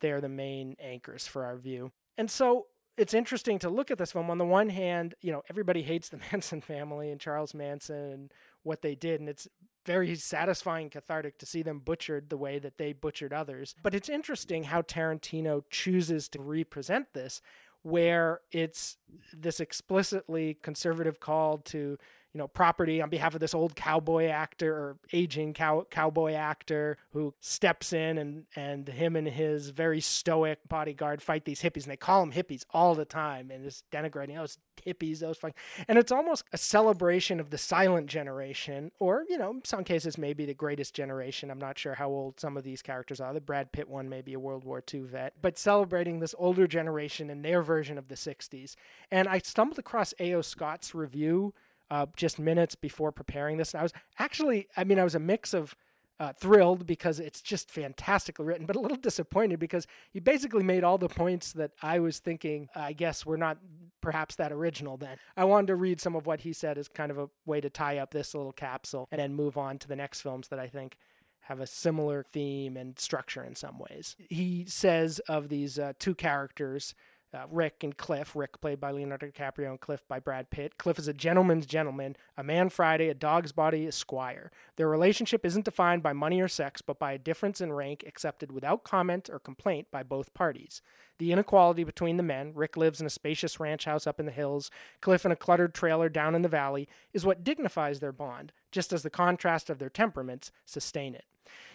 they're 0.00 0.22
the 0.22 0.30
main 0.30 0.76
anchors 0.80 1.26
for 1.26 1.44
our 1.44 1.58
view. 1.58 1.92
And 2.16 2.30
so 2.30 2.68
it's 2.96 3.14
interesting 3.14 3.58
to 3.60 3.68
look 3.68 3.90
at 3.90 3.98
this 3.98 4.12
film. 4.12 4.30
On 4.30 4.38
the 4.38 4.44
one 4.44 4.70
hand, 4.70 5.14
you 5.20 5.32
know, 5.32 5.42
everybody 5.50 5.82
hates 5.82 6.08
the 6.08 6.18
Manson 6.32 6.60
family 6.60 7.10
and 7.10 7.20
Charles 7.20 7.54
Manson 7.54 8.12
and 8.12 8.34
what 8.62 8.82
they 8.82 8.94
did, 8.94 9.20
and 9.20 9.28
it's 9.28 9.48
very 9.84 10.16
satisfying, 10.16 10.90
cathartic 10.90 11.38
to 11.38 11.46
see 11.46 11.62
them 11.62 11.78
butchered 11.78 12.28
the 12.28 12.36
way 12.36 12.58
that 12.58 12.78
they 12.78 12.92
butchered 12.92 13.32
others. 13.32 13.74
But 13.82 13.94
it's 13.94 14.08
interesting 14.08 14.64
how 14.64 14.82
Tarantino 14.82 15.62
chooses 15.70 16.28
to 16.30 16.40
represent 16.40 17.12
this, 17.14 17.40
where 17.82 18.40
it's 18.50 18.96
this 19.32 19.60
explicitly 19.60 20.58
conservative 20.62 21.20
call 21.20 21.58
to 21.58 21.98
you 22.36 22.42
know, 22.42 22.48
property 22.48 23.00
on 23.00 23.08
behalf 23.08 23.32
of 23.32 23.40
this 23.40 23.54
old 23.54 23.74
cowboy 23.74 24.26
actor 24.26 24.70
or 24.70 24.98
aging 25.14 25.54
cow- 25.54 25.86
cowboy 25.90 26.34
actor 26.34 26.98
who 27.14 27.32
steps 27.40 27.94
in 27.94 28.18
and, 28.18 28.44
and 28.54 28.86
him 28.88 29.16
and 29.16 29.26
his 29.26 29.70
very 29.70 30.02
stoic 30.02 30.58
bodyguard 30.68 31.22
fight 31.22 31.46
these 31.46 31.62
hippies 31.62 31.84
and 31.84 31.92
they 31.92 31.96
call 31.96 32.20
them 32.20 32.34
hippies 32.34 32.66
all 32.72 32.94
the 32.94 33.06
time 33.06 33.50
and 33.50 33.64
just 33.64 33.90
denigrating 33.90 34.36
oh, 34.36 34.40
those 34.40 34.58
hippies, 34.86 35.20
those 35.20 35.38
fun. 35.38 35.54
And 35.88 35.96
it's 35.96 36.12
almost 36.12 36.44
a 36.52 36.58
celebration 36.58 37.40
of 37.40 37.48
the 37.48 37.56
silent 37.56 38.06
generation 38.08 38.92
or, 39.00 39.24
you 39.30 39.38
know, 39.38 39.52
in 39.52 39.64
some 39.64 39.82
cases 39.82 40.18
maybe 40.18 40.44
the 40.44 40.52
greatest 40.52 40.92
generation. 40.92 41.50
I'm 41.50 41.58
not 41.58 41.78
sure 41.78 41.94
how 41.94 42.10
old 42.10 42.38
some 42.38 42.58
of 42.58 42.64
these 42.64 42.82
characters 42.82 43.18
are. 43.18 43.32
The 43.32 43.40
Brad 43.40 43.72
Pitt 43.72 43.88
one 43.88 44.10
may 44.10 44.20
be 44.20 44.34
a 44.34 44.38
World 44.38 44.64
War 44.64 44.84
II 44.92 45.00
vet, 45.04 45.32
but 45.40 45.56
celebrating 45.56 46.20
this 46.20 46.34
older 46.36 46.66
generation 46.66 47.30
and 47.30 47.42
their 47.42 47.62
version 47.62 47.96
of 47.96 48.08
the 48.08 48.14
60s. 48.14 48.76
And 49.10 49.26
I 49.26 49.38
stumbled 49.38 49.78
across 49.78 50.12
A.O. 50.18 50.42
Scott's 50.42 50.94
review 50.94 51.54
uh, 51.90 52.06
just 52.16 52.38
minutes 52.38 52.74
before 52.74 53.12
preparing 53.12 53.56
this. 53.56 53.74
And 53.74 53.80
I 53.80 53.82
was 53.82 53.92
actually, 54.18 54.68
I 54.76 54.84
mean, 54.84 54.98
I 54.98 55.04
was 55.04 55.14
a 55.14 55.20
mix 55.20 55.54
of 55.54 55.74
uh, 56.18 56.32
thrilled 56.32 56.86
because 56.86 57.20
it's 57.20 57.42
just 57.42 57.70
fantastically 57.70 58.46
written, 58.46 58.66
but 58.66 58.76
a 58.76 58.80
little 58.80 58.96
disappointed 58.96 59.58
because 59.58 59.86
he 60.10 60.20
basically 60.20 60.62
made 60.62 60.82
all 60.82 60.98
the 60.98 61.08
points 61.08 61.52
that 61.52 61.72
I 61.82 61.98
was 61.98 62.18
thinking, 62.18 62.68
I 62.74 62.92
guess, 62.94 63.26
were 63.26 63.36
not 63.36 63.58
perhaps 64.00 64.36
that 64.36 64.52
original 64.52 64.96
then. 64.96 65.18
I 65.36 65.44
wanted 65.44 65.68
to 65.68 65.76
read 65.76 66.00
some 66.00 66.16
of 66.16 66.26
what 66.26 66.40
he 66.40 66.52
said 66.52 66.78
as 66.78 66.88
kind 66.88 67.10
of 67.10 67.18
a 67.18 67.28
way 67.44 67.60
to 67.60 67.68
tie 67.68 67.98
up 67.98 68.12
this 68.12 68.34
little 68.34 68.52
capsule 68.52 69.08
and 69.10 69.20
then 69.20 69.34
move 69.34 69.58
on 69.58 69.78
to 69.78 69.88
the 69.88 69.96
next 69.96 70.22
films 70.22 70.48
that 70.48 70.58
I 70.58 70.68
think 70.68 70.96
have 71.40 71.60
a 71.60 71.66
similar 71.66 72.24
theme 72.32 72.76
and 72.76 72.98
structure 72.98 73.44
in 73.44 73.54
some 73.54 73.78
ways. 73.78 74.16
He 74.28 74.64
says 74.66 75.20
of 75.28 75.48
these 75.48 75.78
uh, 75.78 75.92
two 75.98 76.14
characters, 76.14 76.94
uh, 77.34 77.44
Rick 77.50 77.82
and 77.82 77.96
Cliff. 77.96 78.34
Rick 78.34 78.60
played 78.60 78.80
by 78.80 78.90
Leonardo 78.90 79.26
DiCaprio 79.26 79.70
and 79.70 79.80
Cliff 79.80 80.04
by 80.08 80.18
Brad 80.18 80.50
Pitt. 80.50 80.78
Cliff 80.78 80.98
is 80.98 81.08
a 81.08 81.12
gentleman's 81.12 81.66
gentleman, 81.66 82.16
a 82.36 82.42
man 82.42 82.68
Friday, 82.68 83.08
a 83.08 83.14
dog's 83.14 83.52
body, 83.52 83.86
a 83.86 83.92
squire. 83.92 84.50
Their 84.76 84.88
relationship 84.88 85.44
isn't 85.44 85.64
defined 85.64 86.02
by 86.02 86.12
money 86.12 86.40
or 86.40 86.48
sex, 86.48 86.82
but 86.82 86.98
by 86.98 87.12
a 87.12 87.18
difference 87.18 87.60
in 87.60 87.72
rank 87.72 88.04
accepted 88.06 88.52
without 88.52 88.84
comment 88.84 89.28
or 89.30 89.38
complaint 89.38 89.88
by 89.90 90.02
both 90.02 90.34
parties. 90.34 90.82
The 91.18 91.32
inequality 91.32 91.84
between 91.84 92.16
the 92.16 92.22
men, 92.22 92.52
Rick 92.54 92.76
lives 92.76 93.00
in 93.00 93.06
a 93.06 93.10
spacious 93.10 93.58
ranch 93.58 93.86
house 93.86 94.06
up 94.06 94.20
in 94.20 94.26
the 94.26 94.32
hills, 94.32 94.70
Cliff 95.00 95.24
in 95.24 95.32
a 95.32 95.36
cluttered 95.36 95.74
trailer 95.74 96.08
down 96.08 96.34
in 96.34 96.42
the 96.42 96.48
valley, 96.48 96.88
is 97.12 97.24
what 97.24 97.44
dignifies 97.44 98.00
their 98.00 98.12
bond, 98.12 98.52
just 98.70 98.92
as 98.92 99.02
the 99.02 99.10
contrast 99.10 99.70
of 99.70 99.78
their 99.78 99.88
temperaments 99.88 100.52
sustain 100.64 101.14
it. 101.14 101.24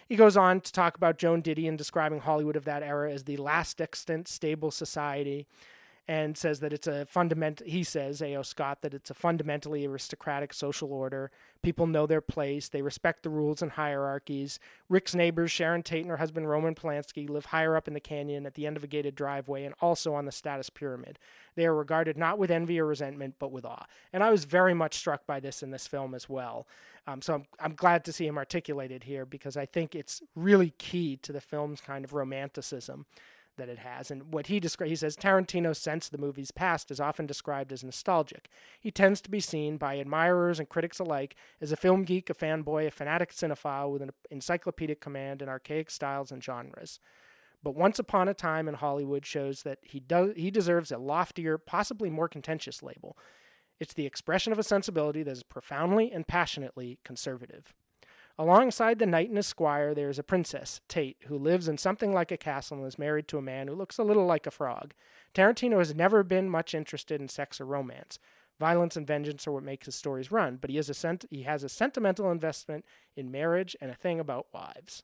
He 0.08 0.16
goes 0.16 0.36
on 0.36 0.60
to 0.60 0.72
talk 0.72 0.96
about 0.96 1.18
Joan 1.18 1.42
Didion 1.42 1.76
describing 1.76 2.20
Hollywood 2.20 2.56
of 2.56 2.64
that 2.64 2.82
era 2.82 3.12
as 3.12 3.24
the 3.24 3.36
last 3.36 3.80
extant 3.80 4.28
stable 4.28 4.70
society 4.70 5.46
and 6.08 6.36
says 6.36 6.60
that 6.60 6.72
it's 6.72 6.88
a 6.88 7.06
fundament 7.06 7.62
he 7.64 7.84
says 7.84 8.20
A.O. 8.20 8.42
Scott 8.42 8.82
that 8.82 8.92
it's 8.92 9.10
a 9.10 9.14
fundamentally 9.14 9.86
aristocratic 9.86 10.52
social 10.52 10.92
order. 10.92 11.30
People 11.62 11.86
know 11.86 12.06
their 12.06 12.20
place, 12.20 12.68
they 12.68 12.82
respect 12.82 13.22
the 13.22 13.30
rules 13.30 13.62
and 13.62 13.72
hierarchies. 13.72 14.58
Rick's 14.88 15.14
neighbors, 15.14 15.52
Sharon 15.52 15.82
Tate 15.82 16.02
and 16.02 16.10
her 16.10 16.16
husband 16.16 16.48
Roman 16.48 16.74
Polanski, 16.74 17.30
live 17.30 17.46
higher 17.46 17.76
up 17.76 17.86
in 17.86 17.94
the 17.94 18.00
canyon 18.00 18.46
at 18.46 18.54
the 18.54 18.66
end 18.66 18.76
of 18.76 18.82
a 18.82 18.88
gated 18.88 19.14
driveway 19.14 19.64
and 19.64 19.74
also 19.80 20.14
on 20.14 20.24
the 20.24 20.32
status 20.32 20.70
pyramid. 20.70 21.20
They 21.54 21.66
are 21.66 21.74
regarded 21.74 22.18
not 22.18 22.38
with 22.38 22.50
envy 22.50 22.80
or 22.80 22.86
resentment, 22.86 23.36
but 23.38 23.52
with 23.52 23.64
awe. 23.64 23.86
And 24.12 24.24
I 24.24 24.30
was 24.30 24.44
very 24.44 24.74
much 24.74 24.94
struck 24.94 25.24
by 25.26 25.38
this 25.38 25.62
in 25.62 25.70
this 25.70 25.86
film 25.86 26.14
as 26.14 26.28
well. 26.28 26.66
Um, 27.06 27.22
so 27.22 27.34
I'm, 27.34 27.46
I'm 27.60 27.74
glad 27.74 28.04
to 28.06 28.12
see 28.12 28.26
him 28.26 28.38
articulated 28.38 29.04
here 29.04 29.24
because 29.24 29.56
I 29.56 29.66
think 29.66 29.94
it's 29.94 30.22
really 30.34 30.70
key 30.78 31.16
to 31.18 31.32
the 31.32 31.40
film's 31.40 31.80
kind 31.80 32.04
of 32.04 32.12
romanticism 32.12 33.06
that 33.56 33.68
it 33.68 33.78
has. 33.78 34.10
And 34.10 34.32
what 34.32 34.46
he 34.46 34.60
describes, 34.60 34.90
he 34.90 34.96
says 34.96 35.16
Tarantino's 35.16 35.78
sense 35.78 36.06
of 36.06 36.12
the 36.12 36.18
movie's 36.18 36.50
past 36.50 36.90
is 36.90 37.00
often 37.00 37.26
described 37.26 37.72
as 37.72 37.84
nostalgic. 37.84 38.48
He 38.80 38.90
tends 38.90 39.20
to 39.22 39.30
be 39.30 39.40
seen 39.40 39.76
by 39.76 39.94
admirers 39.94 40.58
and 40.58 40.68
critics 40.68 40.98
alike 40.98 41.36
as 41.60 41.72
a 41.72 41.76
film 41.76 42.04
geek, 42.04 42.30
a 42.30 42.34
fanboy, 42.34 42.86
a 42.86 42.90
fanatic 42.90 43.32
cinephile 43.32 43.92
with 43.92 44.02
an 44.02 44.10
encyclopedic 44.30 45.00
command 45.00 45.42
in 45.42 45.48
archaic 45.48 45.90
styles 45.90 46.32
and 46.32 46.42
genres. 46.42 46.98
But 47.62 47.76
Once 47.76 47.98
Upon 47.98 48.28
a 48.28 48.34
Time 48.34 48.68
in 48.68 48.74
Hollywood 48.74 49.24
shows 49.24 49.62
that 49.62 49.78
he 49.82 50.00
does 50.00 50.32
he 50.36 50.50
deserves 50.50 50.90
a 50.90 50.98
loftier, 50.98 51.58
possibly 51.58 52.10
more 52.10 52.28
contentious 52.28 52.82
label. 52.82 53.16
It's 53.78 53.94
the 53.94 54.06
expression 54.06 54.52
of 54.52 54.58
a 54.58 54.64
sensibility 54.64 55.22
that 55.22 55.30
is 55.30 55.42
profoundly 55.42 56.10
and 56.10 56.26
passionately 56.26 56.98
conservative. 57.04 57.72
Alongside 58.38 58.98
the 58.98 59.06
knight 59.06 59.28
and 59.28 59.36
his 59.36 59.46
squire, 59.46 59.94
there 59.94 60.08
is 60.08 60.18
a 60.18 60.22
princess, 60.22 60.80
Tate, 60.88 61.18
who 61.26 61.36
lives 61.36 61.68
in 61.68 61.76
something 61.76 62.12
like 62.12 62.32
a 62.32 62.36
castle 62.36 62.78
and 62.78 62.86
is 62.86 62.98
married 62.98 63.28
to 63.28 63.38
a 63.38 63.42
man 63.42 63.68
who 63.68 63.74
looks 63.74 63.98
a 63.98 64.02
little 64.02 64.24
like 64.24 64.46
a 64.46 64.50
frog. 64.50 64.94
Tarantino 65.34 65.78
has 65.78 65.94
never 65.94 66.22
been 66.22 66.48
much 66.48 66.74
interested 66.74 67.20
in 67.20 67.28
sex 67.28 67.60
or 67.60 67.66
romance. 67.66 68.18
Violence 68.58 68.96
and 68.96 69.06
vengeance 69.06 69.46
are 69.46 69.52
what 69.52 69.62
makes 69.62 69.86
his 69.86 69.94
stories 69.94 70.32
run, 70.32 70.56
but 70.56 70.70
he 70.70 70.76
has 70.76 70.88
a 70.88 70.94
sent- 70.94 71.26
he 71.30 71.42
has 71.42 71.62
a 71.62 71.68
sentimental 71.68 72.30
investment 72.30 72.84
in 73.16 73.30
marriage 73.30 73.76
and 73.80 73.90
a 73.90 73.94
thing 73.94 74.18
about 74.18 74.46
wives. 74.52 75.02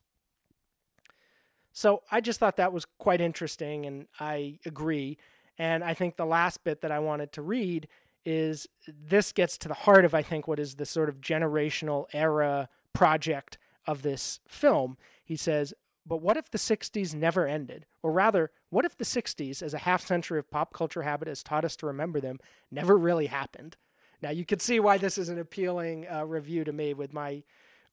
So 1.72 2.02
I 2.10 2.20
just 2.20 2.40
thought 2.40 2.56
that 2.56 2.72
was 2.72 2.86
quite 2.98 3.20
interesting, 3.20 3.84
and 3.84 4.06
I 4.18 4.58
agree. 4.64 5.18
And 5.58 5.84
I 5.84 5.92
think 5.92 6.16
the 6.16 6.26
last 6.26 6.64
bit 6.64 6.80
that 6.80 6.92
I 6.92 6.98
wanted 6.98 7.32
to 7.32 7.42
read 7.42 7.88
is 8.24 8.66
this 8.86 9.32
gets 9.32 9.58
to 9.58 9.68
the 9.68 9.74
heart 9.74 10.04
of 10.04 10.14
I 10.14 10.22
think 10.22 10.48
what 10.48 10.58
is 10.58 10.76
the 10.76 10.86
sort 10.86 11.08
of 11.08 11.20
generational 11.20 12.06
era 12.12 12.68
project 12.98 13.58
of 13.86 14.02
this 14.02 14.40
film. 14.48 14.96
He 15.24 15.36
says, 15.36 15.72
but 16.04 16.20
what 16.20 16.36
if 16.36 16.50
the 16.50 16.58
60s 16.58 17.14
never 17.14 17.46
ended? 17.46 17.86
Or 18.02 18.10
rather, 18.10 18.50
what 18.70 18.84
if 18.84 18.96
the 18.96 19.04
60s, 19.04 19.62
as 19.62 19.72
a 19.72 19.78
half 19.78 20.04
century 20.04 20.40
of 20.40 20.50
pop 20.50 20.72
culture 20.72 21.02
habit 21.02 21.28
has 21.28 21.44
taught 21.44 21.64
us 21.64 21.76
to 21.76 21.86
remember 21.86 22.20
them, 22.20 22.40
never 22.72 22.98
really 22.98 23.26
happened? 23.26 23.76
Now, 24.20 24.30
you 24.30 24.44
can 24.44 24.58
see 24.58 24.80
why 24.80 24.98
this 24.98 25.16
is 25.16 25.28
an 25.28 25.38
appealing 25.38 26.08
uh, 26.08 26.26
review 26.26 26.64
to 26.64 26.72
me 26.72 26.92
with 26.92 27.12
my 27.12 27.44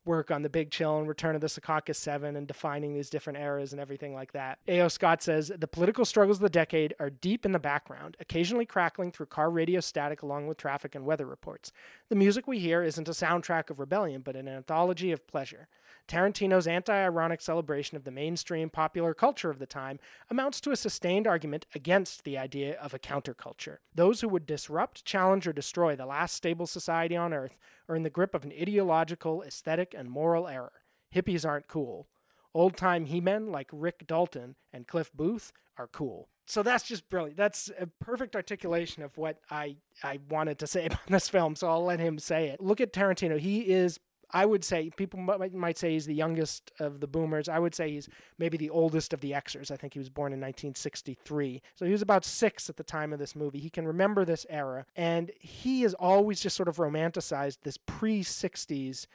work 0.06 0.32
on 0.32 0.42
the 0.42 0.50
Big 0.50 0.72
Chill 0.72 0.98
and 0.98 1.08
Return 1.08 1.36
of 1.36 1.42
the 1.42 1.48
Secaucus 1.48 1.98
Seven 1.98 2.36
and 2.36 2.48
defining 2.48 2.94
these 2.94 3.10
different 3.10 3.40
eras 3.40 3.72
and 3.72 3.82
everything 3.82 4.14
like 4.14 4.32
that. 4.34 4.60
A.O. 4.68 4.88
Scott 4.88 5.22
says 5.22 5.52
the 5.58 5.68
political 5.68 6.06
struggles 6.06 6.38
of 6.38 6.44
the 6.44 6.50
decade 6.50 6.94
are 7.00 7.10
deep 7.10 7.46
in 7.46 7.52
the 7.52 7.60
background, 7.60 8.18
occasionally 8.20 8.66
crackling 8.66 9.12
through 9.12 9.28
car 9.28 9.50
radio 9.50 9.80
static 9.80 10.22
along 10.22 10.48
with 10.48 10.58
traffic 10.58 10.96
and 10.96 11.06
weather 11.06 11.26
reports. 11.26 11.72
The 12.10 12.16
music 12.16 12.48
we 12.48 12.60
hear 12.60 12.84
isn't 12.84 13.10
a 13.10 13.12
soundtrack 13.12 13.70
of 13.70 13.80
rebellion, 13.80 14.22
but 14.22 14.36
an 14.36 14.48
anthology 14.48 15.12
of 15.12 15.28
pleasure. 15.28 15.68
Tarantino's 16.08 16.68
anti 16.68 16.94
ironic 16.94 17.42
celebration 17.42 17.98
of 17.98 18.04
the 18.04 18.12
mainstream 18.12 18.70
popular 18.70 19.14
culture 19.14 19.50
of 19.50 19.58
the 19.58 19.66
time 19.66 20.00
amounts 20.30 20.62
to 20.62 20.72
a 20.72 20.76
sustained 20.76 21.26
argument 21.26 21.66
against 21.74 22.24
the 22.24 22.38
idea 22.38 22.78
of 22.80 22.94
a 22.94 23.00
counterculture. 23.00 23.78
Those 23.94 24.22
who 24.22 24.30
would 24.30 24.46
disrupt, 24.46 25.04
challenge, 25.04 25.48
or 25.48 25.54
destroy 25.54 25.96
the 25.96 26.06
last 26.06 26.36
stable 26.36 26.68
society 26.68 27.16
on 27.16 27.34
earth 27.34 27.58
are 27.90 27.96
in 27.96 28.04
the 28.04 28.10
grip 28.10 28.36
of 28.36 28.44
an 28.44 28.52
ideological, 28.52 29.42
aesthetic, 29.44 29.95
and 29.96 30.10
moral 30.10 30.48
error. 30.48 30.74
Hippies 31.14 31.46
aren't 31.46 31.68
cool. 31.68 32.08
Old 32.54 32.78
time 32.78 33.06
He 33.06 33.20
Men 33.20 33.52
like 33.52 33.70
Rick 33.72 34.08
Dalton 34.08 34.56
and 34.72 34.88
Cliff 34.88 35.12
Booth 35.14 35.52
are 35.78 35.88
cool. 35.88 36.30
So 36.48 36.62
that's 36.62 36.84
just 36.84 37.10
brilliant. 37.10 37.38
That's 37.38 37.72
a 37.80 37.88
perfect 37.88 38.36
articulation 38.36 39.02
of 39.02 39.18
what 39.18 39.40
I, 39.50 39.78
I 40.04 40.20
wanted 40.30 40.60
to 40.60 40.68
say 40.68 40.86
about 40.86 41.08
this 41.08 41.28
film. 41.28 41.56
So 41.56 41.68
I'll 41.70 41.84
let 41.84 42.00
him 42.00 42.20
say 42.20 42.48
it. 42.50 42.62
Look 42.62 42.80
at 42.80 42.94
Tarantino. 42.94 43.40
He 43.40 43.62
is 43.72 44.00
I 44.32 44.46
would 44.46 44.64
say 44.64 44.90
people 44.90 45.20
might, 45.20 45.54
might 45.54 45.78
say 45.78 45.92
he's 45.92 46.06
the 46.06 46.14
youngest 46.14 46.72
of 46.80 47.00
the 47.00 47.08
boomers. 47.08 47.48
I 47.48 47.60
would 47.60 47.76
say 47.76 47.92
he's 47.92 48.10
maybe 48.38 48.58
the 48.58 48.70
oldest 48.70 49.14
of 49.14 49.22
the 49.22 49.32
Xers. 49.32 49.72
I 49.72 49.78
think 49.78 49.94
he 49.94 50.00
was 50.00 50.10
born 50.10 50.34
in 50.34 50.40
1963. 50.40 51.62
So 51.76 51.86
he 51.86 51.92
was 51.92 52.02
about 52.02 52.26
six 52.26 52.70
at 52.70 52.78
the 52.78 52.84
time 52.84 53.14
of 53.14 53.20
this 53.20 53.36
movie. 53.36 53.60
He 53.60 53.70
can 53.70 53.88
remember 53.88 54.26
this 54.26 54.46
era. 54.50 54.86
And 54.96 55.32
he 55.40 55.84
has 55.84 55.94
always 55.94 56.42
just 56.42 56.56
sort 56.56 56.68
of 56.68 56.78
romanticized 56.78 57.60
this 57.64 57.78
pre 57.78 58.24
60s 58.24 59.08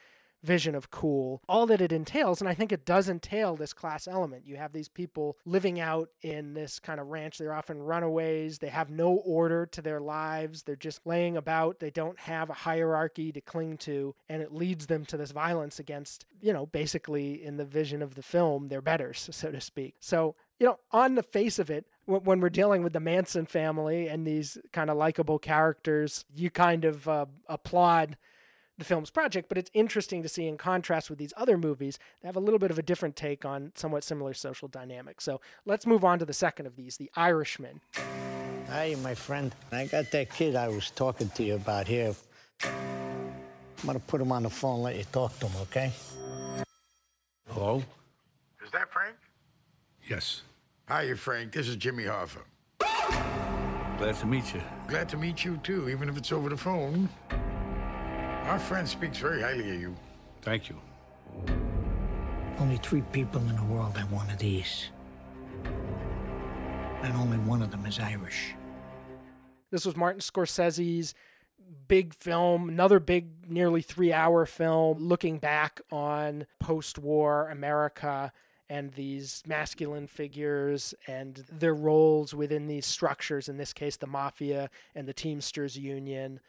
vision 0.43 0.75
of 0.75 0.91
cool, 0.91 1.41
all 1.47 1.65
that 1.67 1.81
it 1.81 1.91
entails. 1.91 2.41
And 2.41 2.49
I 2.49 2.53
think 2.53 2.71
it 2.71 2.85
does 2.85 3.09
entail 3.09 3.55
this 3.55 3.73
class 3.73 4.07
element. 4.07 4.47
You 4.47 4.57
have 4.57 4.73
these 4.73 4.89
people 4.89 5.37
living 5.45 5.79
out 5.79 6.09
in 6.21 6.53
this 6.53 6.79
kind 6.79 6.99
of 6.99 7.07
ranch. 7.07 7.37
They're 7.37 7.53
often 7.53 7.81
runaways. 7.81 8.59
They 8.59 8.69
have 8.69 8.89
no 8.89 9.13
order 9.25 9.65
to 9.67 9.81
their 9.81 9.99
lives. 9.99 10.63
They're 10.63 10.75
just 10.75 11.05
laying 11.05 11.37
about. 11.37 11.79
They 11.79 11.91
don't 11.91 12.19
have 12.19 12.49
a 12.49 12.53
hierarchy 12.53 13.31
to 13.31 13.41
cling 13.41 13.77
to. 13.77 14.15
And 14.29 14.41
it 14.41 14.53
leads 14.53 14.87
them 14.87 15.05
to 15.05 15.17
this 15.17 15.31
violence 15.31 15.79
against, 15.79 16.25
you 16.41 16.53
know, 16.53 16.65
basically 16.65 17.43
in 17.43 17.57
the 17.57 17.65
vision 17.65 18.01
of 18.01 18.15
the 18.15 18.23
film, 18.23 18.67
their 18.67 18.81
betters, 18.81 19.29
so 19.31 19.51
to 19.51 19.61
speak. 19.61 19.95
So 19.99 20.35
you 20.61 20.67
know, 20.67 20.79
on 20.91 21.15
the 21.15 21.23
face 21.23 21.57
of 21.57 21.71
it, 21.71 21.87
when 22.05 22.39
we're 22.39 22.49
dealing 22.49 22.83
with 22.83 22.93
the 22.93 22.99
Manson 22.99 23.47
family 23.47 24.07
and 24.07 24.27
these 24.27 24.59
kind 24.71 24.91
of 24.91 24.97
likable 24.97 25.39
characters, 25.39 26.23
you 26.35 26.51
kind 26.51 26.85
of 26.85 27.07
uh, 27.07 27.25
applaud 27.47 28.15
the 28.81 28.85
film's 28.85 29.11
project, 29.11 29.47
but 29.47 29.57
it's 29.57 29.69
interesting 29.73 30.23
to 30.23 30.29
see 30.29 30.47
in 30.47 30.57
contrast 30.57 31.09
with 31.09 31.19
these 31.19 31.33
other 31.37 31.57
movies 31.57 31.99
that 32.21 32.27
have 32.27 32.35
a 32.35 32.39
little 32.39 32.59
bit 32.59 32.71
of 32.71 32.79
a 32.79 32.81
different 32.81 33.15
take 33.15 33.45
on 33.45 33.71
somewhat 33.75 34.03
similar 34.03 34.33
social 34.33 34.67
dynamics. 34.67 35.23
So 35.23 35.39
let's 35.65 35.85
move 35.85 36.03
on 36.03 36.19
to 36.19 36.25
the 36.25 36.33
second 36.33 36.65
of 36.65 36.75
these, 36.75 36.97
The 36.97 37.11
Irishman. 37.15 37.81
Hey, 38.67 38.95
my 39.03 39.13
friend. 39.13 39.53
I 39.71 39.85
got 39.85 40.09
that 40.11 40.33
kid 40.33 40.55
I 40.55 40.67
was 40.67 40.89
talking 40.91 41.29
to 41.29 41.43
you 41.43 41.55
about 41.55 41.87
here. 41.87 42.15
I'm 42.63 43.85
gonna 43.85 43.99
put 43.99 44.19
him 44.19 44.31
on 44.31 44.43
the 44.43 44.49
phone 44.49 44.75
and 44.75 44.83
let 44.83 44.97
you 44.97 45.03
talk 45.11 45.37
to 45.39 45.47
him, 45.47 45.61
okay? 45.61 45.91
Hello? 47.49 47.83
Is 48.63 48.71
that 48.71 48.91
Frank? 48.91 49.15
Yes. 50.07 50.41
Hi, 50.87 51.03
you, 51.03 51.15
Frank. 51.15 51.51
This 51.51 51.67
is 51.67 51.75
Jimmy 51.75 52.03
Hoffa. 52.03 52.41
Glad 53.99 54.15
to 54.15 54.25
meet 54.25 54.53
you. 54.53 54.61
Glad 54.87 55.07
to 55.09 55.17
meet 55.17 55.45
you, 55.45 55.57
too, 55.57 55.87
even 55.89 56.09
if 56.09 56.17
it's 56.17 56.31
over 56.31 56.49
the 56.49 56.57
phone. 56.57 57.07
Our 58.45 58.59
friend 58.59 58.87
speaks 58.87 59.19
very 59.19 59.41
highly 59.41 59.69
of 59.73 59.81
you. 59.81 59.95
Thank 60.41 60.69
you. 60.69 60.75
Only 62.59 62.77
three 62.77 63.01
people 63.11 63.41
in 63.41 63.55
the 63.55 63.63
world 63.63 63.97
have 63.97 64.11
one 64.11 64.29
of 64.29 64.37
these. 64.39 64.89
And 67.03 67.15
only 67.15 67.37
one 67.37 67.61
of 67.61 67.71
them 67.71 67.85
is 67.85 67.99
Irish. 67.99 68.55
This 69.71 69.85
was 69.85 69.95
Martin 69.95 70.21
Scorsese's 70.21 71.13
big 71.87 72.13
film, 72.13 72.69
another 72.69 72.99
big, 72.99 73.49
nearly 73.49 73.81
three 73.81 74.11
hour 74.11 74.45
film 74.45 75.07
looking 75.07 75.37
back 75.37 75.81
on 75.91 76.45
post 76.59 76.97
war 76.97 77.47
America 77.49 78.31
and 78.69 78.93
these 78.93 79.43
masculine 79.45 80.07
figures 80.07 80.93
and 81.07 81.43
their 81.51 81.75
roles 81.75 82.33
within 82.33 82.67
these 82.67 82.85
structures, 82.85 83.49
in 83.49 83.57
this 83.57 83.73
case, 83.73 83.97
the 83.97 84.07
mafia 84.07 84.69
and 84.95 85.07
the 85.07 85.13
Teamsters 85.13 85.77
Union 85.77 86.39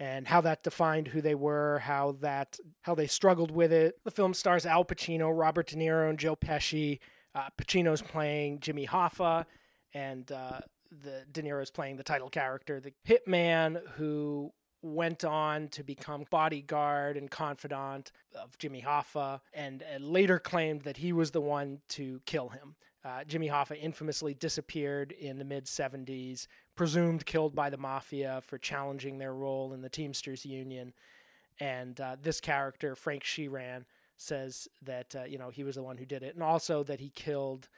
and 0.00 0.26
how 0.26 0.40
that 0.40 0.62
defined 0.62 1.08
who 1.08 1.20
they 1.20 1.34
were, 1.34 1.78
how 1.80 2.16
that 2.20 2.58
how 2.82 2.94
they 2.94 3.06
struggled 3.06 3.50
with 3.50 3.72
it. 3.72 4.02
The 4.02 4.10
film 4.10 4.32
stars 4.34 4.64
Al 4.64 4.84
Pacino, 4.84 5.30
Robert 5.32 5.68
De 5.68 5.76
Niro, 5.76 6.08
and 6.08 6.18
Joe 6.18 6.34
Pesci. 6.34 6.98
Uh, 7.34 7.48
Pacino's 7.56 8.02
playing 8.02 8.58
Jimmy 8.58 8.86
Hoffa, 8.86 9.44
and 9.94 10.32
uh, 10.32 10.60
the 10.90 11.24
De 11.30 11.42
Niro's 11.42 11.70
playing 11.70 11.96
the 11.96 12.02
title 12.02 12.28
character, 12.28 12.80
the 12.80 12.92
hitman 13.06 13.86
who 13.90 14.50
went 14.82 15.24
on 15.24 15.68
to 15.68 15.84
become 15.84 16.24
bodyguard 16.30 17.16
and 17.16 17.30
confidant 17.30 18.10
of 18.34 18.56
Jimmy 18.58 18.82
Hoffa, 18.82 19.40
and, 19.52 19.82
and 19.82 20.04
later 20.04 20.38
claimed 20.38 20.82
that 20.82 20.96
he 20.96 21.12
was 21.12 21.30
the 21.30 21.40
one 21.40 21.80
to 21.90 22.20
kill 22.24 22.48
him. 22.48 22.74
Uh, 23.04 23.24
Jimmy 23.24 23.48
Hoffa 23.48 23.80
infamously 23.80 24.34
disappeared 24.34 25.12
in 25.12 25.38
the 25.38 25.44
mid 25.44 25.64
70s, 25.64 26.46
presumed 26.76 27.24
killed 27.24 27.54
by 27.54 27.70
the 27.70 27.78
mafia 27.78 28.42
for 28.46 28.58
challenging 28.58 29.18
their 29.18 29.34
role 29.34 29.72
in 29.72 29.80
the 29.80 29.88
Teamsters 29.88 30.44
Union. 30.44 30.92
And 31.58 32.00
uh, 32.00 32.16
this 32.20 32.40
character, 32.40 32.94
Frank 32.94 33.22
Sheeran, 33.22 33.84
says 34.16 34.68
that 34.82 35.16
uh, 35.16 35.24
you 35.24 35.38
know 35.38 35.48
he 35.48 35.64
was 35.64 35.76
the 35.76 35.82
one 35.82 35.96
who 35.96 36.04
did 36.04 36.22
it, 36.22 36.34
and 36.34 36.42
also 36.42 36.82
that 36.84 37.00
he 37.00 37.08
killed 37.10 37.68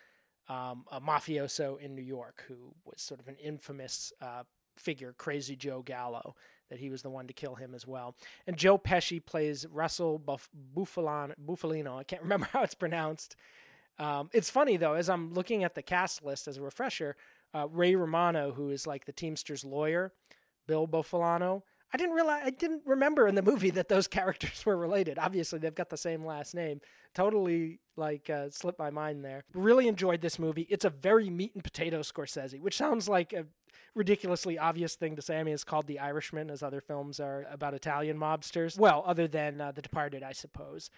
um, 0.48 0.84
a 0.90 1.00
mafioso 1.00 1.80
in 1.80 1.94
New 1.94 2.02
York 2.02 2.44
who 2.48 2.74
was 2.84 3.00
sort 3.00 3.20
of 3.20 3.28
an 3.28 3.36
infamous 3.36 4.12
uh, 4.20 4.42
figure, 4.76 5.14
Crazy 5.16 5.54
Joe 5.54 5.82
Gallo, 5.82 6.34
that 6.68 6.80
he 6.80 6.90
was 6.90 7.02
the 7.02 7.10
one 7.10 7.26
to 7.28 7.32
kill 7.32 7.54
him 7.54 7.74
as 7.74 7.86
well. 7.86 8.16
And 8.46 8.56
Joe 8.56 8.76
Pesci 8.76 9.24
plays 9.24 9.66
Russell 9.70 10.18
Buff- 10.18 10.50
Buffalano, 10.74 11.34
Bufalino. 11.44 11.98
I 11.98 12.04
can't 12.04 12.22
remember 12.22 12.48
how 12.52 12.62
it's 12.62 12.74
pronounced. 12.74 13.36
Um, 13.98 14.30
it's 14.32 14.50
funny 14.50 14.76
though, 14.76 14.94
as 14.94 15.08
I'm 15.08 15.32
looking 15.32 15.64
at 15.64 15.74
the 15.74 15.82
cast 15.82 16.24
list 16.24 16.48
as 16.48 16.56
a 16.56 16.62
refresher, 16.62 17.16
uh, 17.54 17.68
Ray 17.68 17.94
Romano, 17.94 18.52
who 18.52 18.70
is 18.70 18.86
like 18.86 19.04
the 19.04 19.12
Teamsters 19.12 19.64
lawyer, 19.64 20.12
Bill 20.66 20.88
Buffalano. 20.88 21.62
I 21.94 21.98
didn't 21.98 22.14
realize 22.14 22.42
I 22.44 22.50
didn't 22.50 22.82
remember 22.86 23.28
in 23.28 23.34
the 23.34 23.42
movie 23.42 23.70
that 23.70 23.88
those 23.88 24.06
characters 24.08 24.64
were 24.64 24.76
related. 24.76 25.18
Obviously, 25.18 25.58
they've 25.58 25.74
got 25.74 25.90
the 25.90 25.96
same 25.96 26.24
last 26.24 26.54
name. 26.54 26.80
Totally 27.14 27.80
like 27.96 28.30
uh, 28.30 28.48
slipped 28.50 28.78
my 28.78 28.90
mind 28.90 29.24
there. 29.24 29.44
Really 29.52 29.88
enjoyed 29.88 30.22
this 30.22 30.38
movie. 30.38 30.66
It's 30.70 30.86
a 30.86 30.90
very 30.90 31.28
meat 31.28 31.52
and 31.54 31.62
potato 31.62 32.00
Scorsese, 32.00 32.60
which 32.60 32.76
sounds 32.76 33.08
like 33.08 33.34
a 33.34 33.44
ridiculously 33.94 34.58
obvious 34.58 34.94
thing 34.94 35.16
to 35.16 35.22
say. 35.22 35.38
I 35.38 35.42
mean, 35.42 35.52
it's 35.54 35.64
called 35.64 35.86
The 35.86 35.98
Irishman, 35.98 36.50
as 36.50 36.62
other 36.62 36.80
films 36.80 37.20
are 37.20 37.46
about 37.50 37.74
Italian 37.74 38.18
mobsters. 38.18 38.78
Well, 38.78 39.02
other 39.06 39.28
than 39.28 39.60
uh, 39.60 39.72
The 39.72 39.82
Departed, 39.82 40.22
I 40.22 40.32
suppose. 40.32 40.90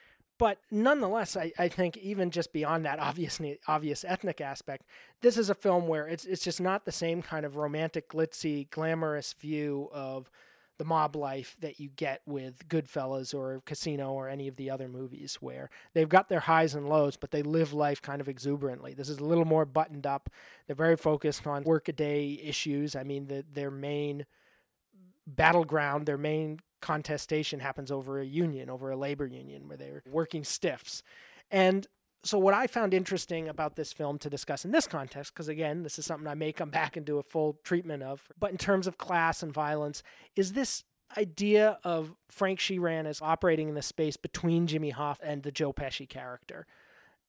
But 0.45 0.59
nonetheless, 0.71 1.39
I, 1.39 1.53
I 1.59 1.69
think 1.69 1.97
even 1.97 2.31
just 2.31 2.53
beyond 2.53 2.85
that 2.85 2.99
obvious 2.99 3.41
obvious 3.67 4.05
ethnic 4.07 4.43
aspect, 4.43 4.85
this 5.23 5.39
is 5.39 5.49
a 5.49 5.55
film 5.55 5.89
where 5.89 6.07
it's 6.07 6.27
it's 6.27 6.45
just 6.45 6.61
not 6.61 6.85
the 6.85 6.93
same 6.93 7.23
kind 7.23 7.47
of 7.47 7.57
romantic, 7.57 8.11
glitzy, 8.11 8.69
glamorous 8.69 9.33
view 9.33 9.89
of 9.91 10.29
the 10.77 10.85
mob 10.85 11.17
life 11.17 11.57
that 11.61 11.81
you 11.81 11.89
get 11.97 12.21
with 12.27 12.69
Goodfellas 12.69 13.35
or 13.35 13.63
Casino 13.65 14.13
or 14.13 14.29
any 14.29 14.47
of 14.47 14.57
the 14.57 14.69
other 14.69 14.87
movies 14.87 15.37
where 15.41 15.71
they've 15.95 16.11
got 16.11 16.29
their 16.29 16.41
highs 16.41 16.75
and 16.75 16.91
lows, 16.91 17.17
but 17.17 17.31
they 17.31 17.43
live 17.43 17.73
life 17.73 18.03
kind 18.03 18.21
of 18.21 18.29
exuberantly. 18.29 18.93
This 18.93 19.09
is 19.09 19.21
a 19.21 19.25
little 19.25 19.47
more 19.47 19.65
buttoned 19.65 20.07
up. 20.07 20.29
They're 20.67 20.77
very 20.77 20.99
focused 20.99 21.47
on 21.47 21.65
workaday 21.65 22.39
issues. 22.43 22.95
I 22.95 23.03
mean, 23.03 23.29
the, 23.29 23.47
their 23.51 23.71
main 23.71 24.27
battleground, 25.27 26.05
their 26.05 26.19
main 26.19 26.59
contestation 26.81 27.61
happens 27.61 27.91
over 27.91 28.21
a 28.21 28.25
union, 28.25 28.69
over 28.71 28.91
a 28.91 28.97
labor 28.97 29.27
union 29.27 29.69
where 29.69 29.77
they're 29.77 30.03
working 30.11 30.45
stiffs. 30.45 31.03
And 31.51 31.87
so 32.23 32.39
what 32.39 32.55
I 32.55 32.67
found 32.67 32.95
interesting 32.95 33.49
about 33.49 33.77
this 33.77 33.93
film 33.93 34.19
to 34.19 34.31
discuss 34.31 34.65
in 34.65 34.71
this 34.71 34.87
context, 34.87 35.35
because 35.35 35.49
again, 35.49 35.83
this 35.83 35.99
is 35.99 36.07
something 36.07 36.27
I 36.27 36.35
may 36.35 36.53
come 36.53 36.71
back 36.71 36.97
and 36.97 37.05
do 37.05 37.19
a 37.19 37.23
full 37.23 37.59
treatment 37.65 38.03
of, 38.03 38.27
but 38.39 38.51
in 38.51 38.57
terms 38.57 38.87
of 38.87 38.97
class 38.97 39.43
and 39.43 39.53
violence, 39.53 40.03
is 40.35 40.53
this 40.53 40.85
idea 41.19 41.79
of 41.85 42.15
Frank 42.29 42.59
Sheeran 42.59 43.07
as 43.07 43.21
operating 43.21 43.69
in 43.69 43.75
the 43.75 43.83
space 43.83 44.17
between 44.17 44.67
Jimmy 44.67 44.93
Hoffa 44.93 45.21
and 45.23 45.43
the 45.43 45.53
Joe 45.53 45.73
Pesci 45.73 46.09
character, 46.09 46.67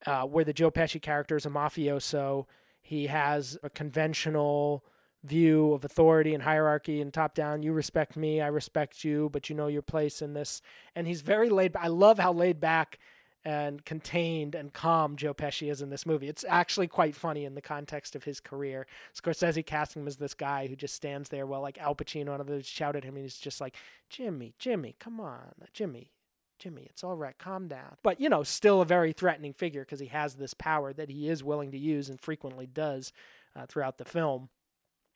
uh, 0.06 0.24
where 0.24 0.46
the 0.46 0.54
Joe 0.54 0.72
Pesci 0.72 1.02
character 1.02 1.36
is 1.36 1.46
a 1.46 1.50
mafioso. 1.50 2.46
He 2.82 3.08
has 3.08 3.58
a 3.64 3.70
conventional 3.70 4.84
view 5.26 5.74
of 5.74 5.84
authority 5.84 6.34
and 6.34 6.44
hierarchy 6.44 7.02
and 7.02 7.14
top 7.14 7.36
down. 7.36 7.64
You 7.64 7.74
respect 7.74 8.16
me, 8.16 8.42
I 8.42 8.48
respect 8.48 9.04
you, 9.04 9.30
but 9.32 9.50
you 9.50 9.56
know 9.56 9.68
your 9.68 9.82
place 9.82 10.22
in 10.22 10.34
this. 10.34 10.62
And 10.96 11.08
he's 11.08 11.22
very 11.22 11.50
laid. 11.50 11.76
I 11.76 11.88
love 11.88 12.20
how 12.20 12.34
laid 12.34 12.60
back 12.60 13.00
and 13.46 13.86
contained 13.86 14.56
and 14.56 14.74
calm 14.74 15.16
Joe 15.16 15.34
Pesci 15.34 15.70
is 15.72 15.82
in 15.82 15.92
this 15.92 16.06
movie. 16.06 16.28
It's 16.28 16.44
actually 16.50 16.88
quite 16.88 17.16
funny 17.16 17.46
in 17.46 17.54
the 17.54 17.62
context 17.62 18.16
of 18.16 18.24
his 18.24 18.40
career. 18.40 18.88
Scorsese 19.14 19.64
casting 19.66 20.02
him 20.02 20.08
as 20.08 20.16
this 20.16 20.34
guy 20.34 20.68
who 20.68 20.76
just 20.76 20.96
stands 20.96 21.30
there 21.30 21.46
while 21.46 21.62
like 21.62 21.78
Al 21.78 21.96
Pacino 21.96 22.32
and 22.32 22.42
others 22.42 22.66
shout 22.66 22.96
at 22.96 23.04
him, 23.04 23.16
and 23.16 23.24
he's 23.24 23.38
just 23.38 23.62
like, 23.62 23.76
"Jimmy, 24.10 24.56
Jimmy, 24.58 24.96
come 25.00 25.20
on, 25.20 25.54
Jimmy." 25.74 26.12
Jimmy, 26.58 26.88
it's 26.90 27.04
all 27.04 27.18
right. 27.18 27.38
Calm 27.38 27.68
down. 27.68 27.98
But, 28.02 28.22
you 28.22 28.30
know, 28.30 28.42
still 28.42 28.82
a 28.82 28.86
very 28.86 29.12
threatening 29.12 29.52
figure 29.52 29.82
because 29.82 30.00
he 30.00 30.08
has 30.08 30.36
this 30.36 30.54
power 30.54 30.94
that 30.94 31.10
he 31.10 31.28
is 31.28 31.44
willing 31.44 31.72
to 31.72 31.78
use 31.78 32.08
and 32.08 32.20
frequently 32.20 32.66
does 32.66 33.12
uh, 33.56 33.66
throughout 33.66 33.98
the 33.98 34.06
film. 34.06 34.48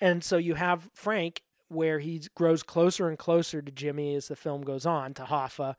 And 0.02 0.24
so 0.24 0.38
you 0.38 0.56
have 0.56 0.90
Frank, 0.94 1.44
where 1.68 2.00
he 2.00 2.22
grows 2.36 2.64
closer 2.64 3.08
and 3.10 3.18
closer 3.18 3.62
to 3.62 3.72
Jimmy 3.72 4.16
as 4.16 4.28
the 4.28 4.36
film 4.36 4.62
goes 4.64 4.86
on, 4.86 5.14
to 5.16 5.24
Hoffa 5.24 5.76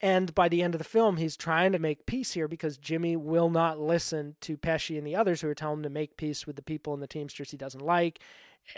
and 0.00 0.34
by 0.34 0.48
the 0.48 0.62
end 0.62 0.74
of 0.74 0.78
the 0.78 0.84
film, 0.84 1.16
he's 1.16 1.36
trying 1.36 1.72
to 1.72 1.78
make 1.78 2.06
peace 2.06 2.32
here 2.32 2.46
because 2.46 2.78
Jimmy 2.78 3.16
will 3.16 3.50
not 3.50 3.80
listen 3.80 4.36
to 4.42 4.56
Pesci 4.56 4.96
and 4.96 5.06
the 5.06 5.16
others 5.16 5.40
who 5.40 5.48
are 5.48 5.54
telling 5.54 5.78
him 5.78 5.82
to 5.84 5.90
make 5.90 6.16
peace 6.16 6.46
with 6.46 6.56
the 6.56 6.62
people 6.62 6.94
in 6.94 7.00
the 7.00 7.08
Teamsters 7.08 7.50
he 7.50 7.56
doesn't 7.56 7.84
like. 7.84 8.20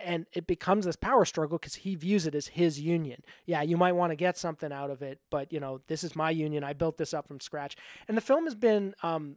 And 0.03 0.27
it 0.33 0.47
becomes 0.47 0.87
this 0.87 0.97
power 0.97 1.25
struggle 1.25 1.59
because 1.59 1.77
he 1.77 1.95
views 1.95 2.27
it 2.27 2.35
as 2.35 2.49
his 2.49 2.81
union. 2.81 3.23
Yeah, 3.45 3.61
you 3.61 3.77
might 3.77 3.93
want 3.93 4.13
to 4.13 4.17
get 4.17 4.39
something 4.39 4.73
out 4.73 4.91
of 4.91 5.03
it, 5.03 5.21
but 5.31 5.53
you 5.53 5.61
know, 5.61 5.81
this 5.89 6.05
is 6.05 6.17
my 6.17 6.31
union. 6.31 6.65
I 6.65 6.73
built 6.73 6.97
this 6.97 7.13
up 7.13 7.29
from 7.29 7.41
scratch. 7.41 7.77
And 8.09 8.17
the 8.17 8.23
film 8.23 8.45
has 8.45 8.55
been 8.55 8.95
um, 9.03 9.37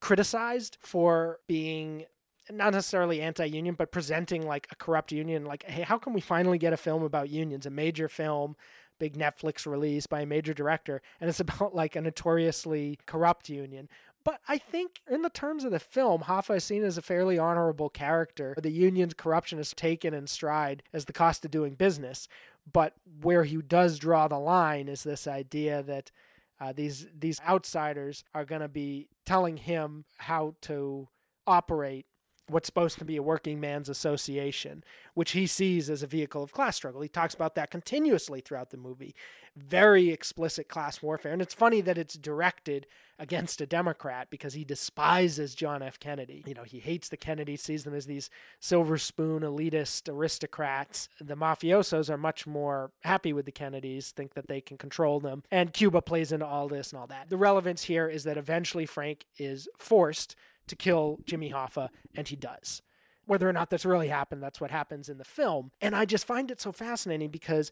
criticized 0.00 0.78
for 0.80 1.40
being 1.46 2.06
not 2.50 2.72
necessarily 2.72 3.20
anti-union, 3.20 3.74
but 3.74 3.92
presenting 3.92 4.46
like 4.46 4.66
a 4.70 4.76
corrupt 4.76 5.12
union. 5.12 5.44
Like, 5.44 5.64
hey, 5.64 5.82
how 5.82 5.98
can 5.98 6.12
we 6.12 6.20
finally 6.20 6.58
get 6.58 6.72
a 6.72 6.76
film 6.76 7.02
about 7.02 7.30
unions? 7.30 7.66
A 7.66 7.70
major 7.70 8.08
film 8.08 8.56
big 8.98 9.18
Netflix 9.18 9.66
release 9.66 10.06
by 10.06 10.20
a 10.20 10.26
major 10.26 10.54
director, 10.54 11.02
and 11.20 11.28
it's 11.28 11.40
about 11.46 11.74
like 11.74 11.96
a 11.96 12.00
notoriously 12.00 12.98
corrupt 13.06 13.48
union. 13.48 13.88
But 14.24 14.40
I 14.46 14.58
think, 14.58 15.00
in 15.10 15.22
the 15.22 15.30
terms 15.30 15.64
of 15.64 15.72
the 15.72 15.80
film, 15.80 16.22
Hoffa 16.22 16.56
is 16.56 16.64
seen 16.64 16.84
as 16.84 16.96
a 16.96 17.02
fairly 17.02 17.38
honorable 17.38 17.88
character. 17.88 18.54
The 18.56 18.70
union's 18.70 19.14
corruption 19.14 19.58
is 19.58 19.72
taken 19.74 20.14
in 20.14 20.28
stride 20.28 20.84
as 20.92 21.06
the 21.06 21.12
cost 21.12 21.44
of 21.44 21.50
doing 21.50 21.74
business. 21.74 22.28
But 22.70 22.94
where 23.20 23.42
he 23.42 23.56
does 23.56 23.98
draw 23.98 24.28
the 24.28 24.38
line 24.38 24.88
is 24.88 25.02
this 25.02 25.26
idea 25.26 25.82
that 25.82 26.12
uh, 26.60 26.72
these 26.72 27.08
these 27.18 27.40
outsiders 27.40 28.22
are 28.32 28.44
going 28.44 28.60
to 28.60 28.68
be 28.68 29.08
telling 29.26 29.56
him 29.56 30.04
how 30.18 30.54
to 30.62 31.08
operate 31.44 32.06
what's 32.52 32.66
supposed 32.66 32.98
to 32.98 33.04
be 33.04 33.16
a 33.16 33.22
working 33.22 33.60
man's 33.60 33.88
association, 33.88 34.84
which 35.14 35.32
he 35.32 35.46
sees 35.46 35.90
as 35.90 36.02
a 36.02 36.06
vehicle 36.06 36.42
of 36.42 36.52
class 36.52 36.76
struggle. 36.76 37.00
He 37.00 37.08
talks 37.08 37.34
about 37.34 37.54
that 37.54 37.70
continuously 37.70 38.40
throughout 38.40 38.70
the 38.70 38.76
movie. 38.76 39.14
Very 39.56 40.10
explicit 40.10 40.68
class 40.68 41.02
warfare. 41.02 41.32
And 41.32 41.42
it's 41.42 41.54
funny 41.54 41.80
that 41.82 41.98
it's 41.98 42.14
directed 42.14 42.86
against 43.18 43.60
a 43.60 43.66
Democrat 43.66 44.28
because 44.30 44.54
he 44.54 44.64
despises 44.64 45.54
John 45.54 45.82
F. 45.82 46.00
Kennedy. 46.00 46.42
You 46.46 46.54
know, 46.54 46.64
he 46.64 46.80
hates 46.80 47.08
the 47.08 47.16
Kennedys, 47.16 47.62
sees 47.62 47.84
them 47.84 47.94
as 47.94 48.06
these 48.06 48.30
silver 48.58 48.98
spoon 48.98 49.42
elitist 49.42 50.08
aristocrats. 50.08 51.08
The 51.20 51.36
mafiosos 51.36 52.10
are 52.10 52.16
much 52.16 52.46
more 52.46 52.90
happy 53.02 53.32
with 53.32 53.46
the 53.46 53.52
Kennedys, 53.52 54.10
think 54.10 54.34
that 54.34 54.48
they 54.48 54.60
can 54.60 54.76
control 54.76 55.20
them. 55.20 55.44
And 55.50 55.72
Cuba 55.72 56.02
plays 56.02 56.32
into 56.32 56.46
all 56.46 56.66
this 56.66 56.92
and 56.92 57.00
all 57.00 57.06
that. 57.08 57.30
The 57.30 57.36
relevance 57.36 57.84
here 57.84 58.08
is 58.08 58.24
that 58.24 58.36
eventually 58.36 58.86
Frank 58.86 59.26
is 59.38 59.68
forced 59.78 60.34
to 60.72 60.76
kill 60.76 61.18
Jimmy 61.26 61.50
Hoffa, 61.50 61.90
and 62.16 62.26
he 62.26 62.34
does. 62.34 62.80
Whether 63.26 63.46
or 63.46 63.52
not 63.52 63.68
that's 63.68 63.84
really 63.84 64.08
happened, 64.08 64.42
that's 64.42 64.58
what 64.58 64.70
happens 64.70 65.10
in 65.10 65.18
the 65.18 65.24
film. 65.24 65.70
And 65.82 65.94
I 65.94 66.06
just 66.06 66.26
find 66.26 66.50
it 66.50 66.62
so 66.62 66.72
fascinating 66.72 67.28
because 67.28 67.70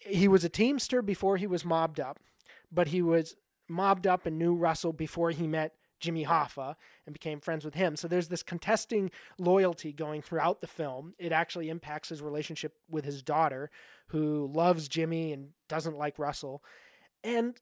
he 0.00 0.28
was 0.28 0.44
a 0.44 0.48
teamster 0.48 1.02
before 1.02 1.36
he 1.36 1.46
was 1.46 1.62
mobbed 1.62 2.00
up, 2.00 2.18
but 2.72 2.88
he 2.88 3.02
was 3.02 3.36
mobbed 3.68 4.06
up 4.06 4.24
and 4.24 4.38
knew 4.38 4.54
Russell 4.54 4.94
before 4.94 5.30
he 5.30 5.46
met 5.46 5.74
Jimmy 6.00 6.24
Hoffa 6.24 6.76
and 7.04 7.12
became 7.12 7.38
friends 7.38 7.66
with 7.66 7.74
him. 7.74 7.96
So 7.96 8.08
there's 8.08 8.28
this 8.28 8.42
contesting 8.42 9.10
loyalty 9.36 9.92
going 9.92 10.22
throughout 10.22 10.62
the 10.62 10.66
film. 10.66 11.12
It 11.18 11.32
actually 11.32 11.68
impacts 11.68 12.08
his 12.08 12.22
relationship 12.22 12.72
with 12.88 13.04
his 13.04 13.22
daughter, 13.22 13.70
who 14.06 14.50
loves 14.54 14.88
Jimmy 14.88 15.34
and 15.34 15.50
doesn't 15.68 15.98
like 15.98 16.18
Russell. 16.18 16.62
And 17.22 17.60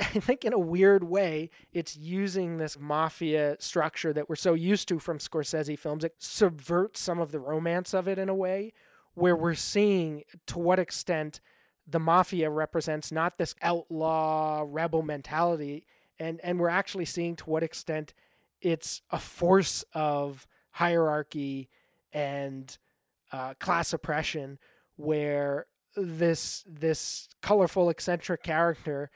I 0.14 0.20
think 0.20 0.44
in 0.44 0.52
a 0.52 0.58
weird 0.58 1.04
way, 1.04 1.50
it's 1.72 1.96
using 1.96 2.56
this 2.56 2.78
mafia 2.78 3.56
structure 3.58 4.12
that 4.12 4.28
we're 4.28 4.36
so 4.36 4.54
used 4.54 4.88
to 4.88 4.98
from 4.98 5.18
Scorsese 5.18 5.78
films. 5.78 6.04
It 6.04 6.14
subverts 6.18 7.00
some 7.00 7.20
of 7.20 7.32
the 7.32 7.40
romance 7.40 7.92
of 7.92 8.08
it 8.08 8.18
in 8.18 8.28
a 8.28 8.34
way 8.34 8.72
where 9.14 9.36
we're 9.36 9.54
seeing 9.54 10.24
to 10.46 10.58
what 10.58 10.78
extent 10.78 11.40
the 11.86 11.98
mafia 11.98 12.48
represents 12.48 13.10
not 13.10 13.36
this 13.36 13.54
outlaw 13.62 14.64
rebel 14.66 15.02
mentality 15.02 15.84
and 16.20 16.40
and 16.44 16.60
we're 16.60 16.68
actually 16.68 17.04
seeing 17.04 17.34
to 17.34 17.50
what 17.50 17.64
extent 17.64 18.14
it's 18.60 19.02
a 19.10 19.18
force 19.18 19.84
of 19.92 20.46
hierarchy 20.70 21.68
and 22.12 22.78
uh, 23.32 23.54
class 23.54 23.92
oppression 23.92 24.56
where 24.96 25.66
this 25.96 26.62
this 26.68 27.28
colorful 27.42 27.90
eccentric 27.90 28.42
character 28.44 29.10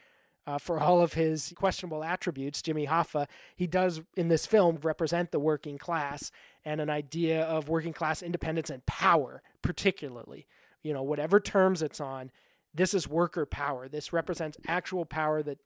uh, 0.47 0.59
for 0.59 0.79
all 0.79 1.01
of 1.01 1.15
his 1.15 1.53
questionable 1.57 2.05
attributes, 2.05 2.63
Jimmy 2.63 2.87
Hoffa, 2.87 3.27
he 3.57 3.67
does 3.67 4.03
in 4.17 4.29
this 4.29 4.47
film 4.47 4.79
represent 4.83 5.31
the 5.31 5.39
working 5.39 5.79
class 5.79 6.31
and 6.65 6.81
an 6.81 6.91
idea 6.91 7.43
of 7.45 7.69
working 7.69 7.93
class 7.93 8.23
independence 8.23 8.71
and 8.71 8.85
power, 8.87 9.43
particularly. 9.63 10.47
You 10.83 10.93
know, 10.93 11.03
whatever 11.03 11.41
terms 11.41 11.83
it's 11.83 12.01
on, 12.01 12.31
this 12.75 12.93
is 12.93 13.09
worker 13.09 13.47
power. 13.47 13.89
This 13.89 14.13
represents 14.13 14.59
actual 14.67 15.07
power 15.07 15.43
that 15.43 15.59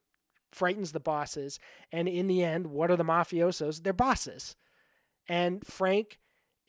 frightens 0.51 0.91
the 0.91 0.99
bosses. 0.99 1.59
And 1.91 2.07
in 2.07 2.27
the 2.27 2.43
end, 2.43 2.67
what 2.67 2.89
are 2.89 2.95
the 2.95 3.03
mafiosos? 3.03 3.83
They're 3.83 3.93
bosses. 3.93 4.55
And 5.27 5.65
Frank 5.65 6.19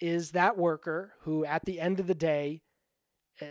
is 0.00 0.32
that 0.32 0.58
worker 0.58 1.12
who, 1.20 1.44
at 1.44 1.64
the 1.64 1.80
end 1.80 2.00
of 2.00 2.06
the 2.06 2.14
day, 2.14 2.62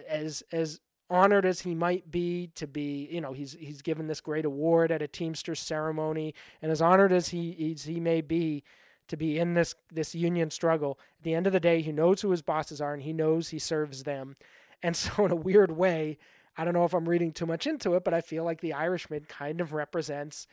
as 0.08 0.44
as 0.52 0.80
honored 1.10 1.46
as 1.46 1.62
he 1.62 1.74
might 1.74 2.12
be 2.12 2.52
to 2.56 2.68
be, 2.68 3.08
you 3.12 3.22
know, 3.22 3.34
he's 3.34 3.54
he's 3.60 3.82
given 3.82 4.08
this 4.08 4.22
great 4.22 4.46
award 4.46 4.92
at 4.92 5.02
a 5.02 5.08
Teamsters 5.08 5.60
ceremony, 5.60 6.34
and 6.62 6.72
as 6.72 6.82
honored 6.82 7.12
as 7.12 7.30
he 7.30 7.74
as 7.74 7.84
he 7.84 8.00
may 8.00 8.22
be 8.22 8.64
to 9.08 9.18
be 9.18 9.40
in 9.40 9.54
this 9.54 9.76
this 9.92 10.14
union 10.14 10.52
struggle, 10.52 11.00
at 11.18 11.24
the 11.24 11.34
end 11.34 11.48
of 11.48 11.54
the 11.54 11.60
day, 11.60 11.82
he 11.82 11.92
knows 11.92 12.22
who 12.22 12.32
his 12.32 12.42
bosses 12.42 12.80
are 12.80 12.94
and 12.94 13.04
he 13.04 13.14
knows 13.14 13.50
he 13.50 13.60
serves 13.60 14.04
them. 14.04 14.36
And 14.82 14.96
so, 14.96 15.26
in 15.26 15.32
a 15.32 15.36
weird 15.36 15.72
way, 15.72 16.18
I 16.58 16.64
don't 16.64 16.74
know 16.74 16.86
if 16.86 16.94
I'm 16.94 17.10
reading 17.10 17.32
too 17.32 17.46
much 17.46 17.68
into 17.68 17.96
it, 17.96 18.04
but 18.04 18.14
I 18.14 18.22
feel 18.22 18.44
like 18.44 18.62
the 18.62 18.74
Irishman 18.74 19.26
kind 19.28 19.62
of 19.62 19.74
represents 19.74 20.48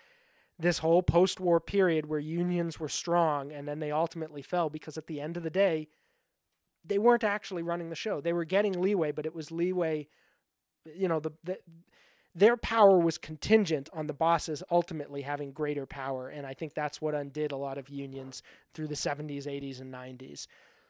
this 0.58 0.78
whole 0.78 1.02
post-war 1.02 1.60
period 1.60 2.06
where 2.06 2.18
unions 2.18 2.80
were 2.80 2.88
strong 2.88 3.52
and 3.52 3.68
then 3.68 3.78
they 3.78 3.90
ultimately 3.90 4.40
fell 4.40 4.70
because 4.70 4.96
at 4.96 5.06
the 5.06 5.20
end 5.20 5.36
of 5.36 5.42
the 5.42 5.50
day, 5.50 5.88
they 6.84 6.98
weren't 6.98 7.24
actually 7.24 7.62
running 7.62 7.90
the 7.90 7.94
show. 7.94 8.20
They 8.20 8.32
were 8.32 8.44
getting 8.44 8.80
leeway, 8.80 9.12
but 9.12 9.26
it 9.26 9.34
was 9.34 9.50
leeway 9.50 10.08
you 10.94 11.08
know 11.08 11.20
the, 11.20 11.32
the 11.44 11.58
their 12.34 12.56
power 12.56 12.98
was 12.98 13.16
contingent 13.16 13.88
on 13.94 14.06
the 14.06 14.12
bosses 14.12 14.62
ultimately 14.70 15.22
having 15.22 15.52
greater 15.52 15.86
power 15.86 16.28
and 16.28 16.46
i 16.46 16.54
think 16.54 16.74
that's 16.74 17.00
what 17.00 17.14
undid 17.14 17.52
a 17.52 17.56
lot 17.56 17.78
of 17.78 17.88
unions 17.88 18.42
through 18.74 18.86
the 18.86 18.94
70s 18.94 19.46
80s 19.46 19.80
and 19.80 19.92
90s 19.92 20.46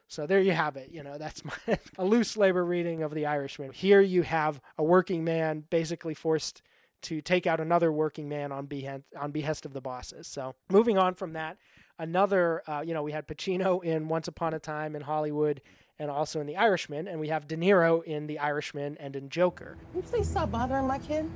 so 0.07 0.25
there 0.25 0.39
you 0.39 0.51
have 0.51 0.77
it 0.77 0.89
you 0.91 1.03
know 1.03 1.17
that's 1.17 1.43
my 1.43 1.77
a 1.97 2.05
loose 2.05 2.37
labor 2.37 2.63
reading 2.63 3.03
of 3.03 3.13
the 3.13 3.25
irishman. 3.25 3.71
Here 3.71 4.01
you 4.01 4.23
have 4.23 4.61
a 4.77 4.83
working 4.83 5.23
man 5.23 5.65
basically 5.69 6.13
forced 6.13 6.61
to 7.03 7.21
take 7.21 7.45
out 7.45 7.59
another 7.59 7.91
working 7.91 8.27
man 8.27 8.51
on 8.51 8.65
behest, 8.65 9.03
on 9.19 9.31
behest 9.31 9.65
of 9.65 9.73
the 9.73 9.81
bosses. 9.81 10.27
So 10.27 10.55
moving 10.69 10.97
on 10.97 11.13
from 11.13 11.33
that 11.33 11.57
another 11.99 12.61
uh, 12.67 12.81
you 12.81 12.93
know 12.93 13.03
we 13.03 13.11
had 13.11 13.27
pacino 13.27 13.83
in 13.83 14.07
once 14.07 14.27
upon 14.27 14.53
a 14.53 14.59
time 14.59 14.95
in 14.95 15.01
hollywood 15.01 15.61
and 15.99 16.11
also 16.11 16.39
in 16.39 16.47
The 16.47 16.55
Irishman, 16.57 17.07
and 17.07 17.19
we 17.19 17.29
have 17.29 17.47
De 17.47 17.57
Niro 17.57 18.03
in 18.03 18.27
The 18.27 18.39
Irishman 18.39 18.97
and 18.99 19.15
in 19.15 19.29
Joker. 19.29 19.77
Can 19.91 20.01
you 20.01 20.07
please 20.07 20.29
stop 20.29 20.51
bothering 20.51 20.87
my 20.87 20.99
kid? 20.99 21.29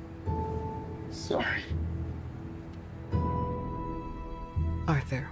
Sorry. 1.10 1.62
Arthur, 4.88 5.28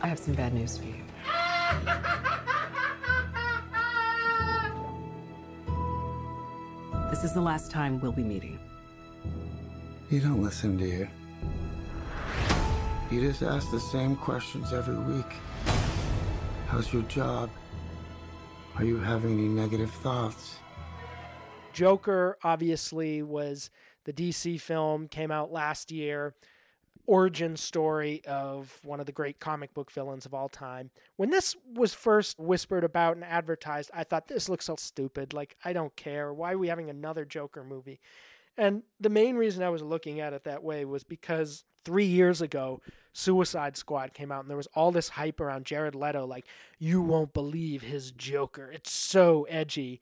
I 0.00 0.08
have 0.08 0.18
some 0.18 0.34
bad 0.34 0.54
news 0.54 0.78
for 0.78 0.84
you. 0.84 0.94
This 7.10 7.24
is 7.24 7.32
the 7.32 7.40
last 7.40 7.70
time 7.70 8.00
we'll 8.00 8.12
be 8.12 8.22
meeting. 8.22 8.58
You 10.10 10.20
don't 10.20 10.42
listen, 10.42 10.76
do 10.76 10.84
you? 10.84 11.08
You 13.10 13.20
just 13.22 13.42
ask 13.42 13.70
the 13.70 13.80
same 13.80 14.16
questions 14.16 14.72
every 14.72 14.96
week. 14.96 15.26
How's 16.68 16.92
your 16.92 17.00
job? 17.04 17.48
Are 18.76 18.84
you 18.84 18.98
having 18.98 19.38
any 19.38 19.48
negative 19.48 19.90
thoughts? 19.90 20.56
Joker 21.72 22.36
obviously 22.44 23.22
was 23.22 23.70
the 24.04 24.12
DC 24.12 24.60
film, 24.60 25.08
came 25.08 25.30
out 25.30 25.50
last 25.50 25.90
year. 25.90 26.34
Origin 27.06 27.56
story 27.56 28.22
of 28.26 28.78
one 28.84 29.00
of 29.00 29.06
the 29.06 29.12
great 29.12 29.40
comic 29.40 29.72
book 29.72 29.90
villains 29.90 30.26
of 30.26 30.34
all 30.34 30.50
time. 30.50 30.90
When 31.16 31.30
this 31.30 31.56
was 31.74 31.94
first 31.94 32.38
whispered 32.38 32.84
about 32.84 33.16
and 33.16 33.24
advertised, 33.24 33.90
I 33.94 34.04
thought 34.04 34.28
this 34.28 34.50
looks 34.50 34.66
so 34.66 34.76
stupid. 34.76 35.32
Like, 35.32 35.56
I 35.64 35.72
don't 35.72 35.96
care. 35.96 36.34
Why 36.34 36.52
are 36.52 36.58
we 36.58 36.68
having 36.68 36.90
another 36.90 37.24
Joker 37.24 37.64
movie? 37.64 37.98
And 38.58 38.82
the 39.00 39.08
main 39.08 39.36
reason 39.36 39.62
I 39.62 39.70
was 39.70 39.82
looking 39.82 40.20
at 40.20 40.34
it 40.34 40.44
that 40.44 40.62
way 40.62 40.84
was 40.84 41.02
because 41.02 41.64
three 41.86 42.04
years 42.04 42.42
ago, 42.42 42.82
Suicide 43.18 43.76
Squad 43.76 44.14
came 44.14 44.30
out 44.30 44.42
and 44.42 44.48
there 44.48 44.56
was 44.56 44.68
all 44.74 44.92
this 44.92 45.08
hype 45.08 45.40
around 45.40 45.64
Jared 45.64 45.96
Leto, 45.96 46.24
like, 46.24 46.46
you 46.78 47.02
won't 47.02 47.34
believe 47.34 47.82
his 47.82 48.12
Joker. 48.12 48.70
It's 48.70 48.92
so 48.92 49.44
edgy. 49.50 50.00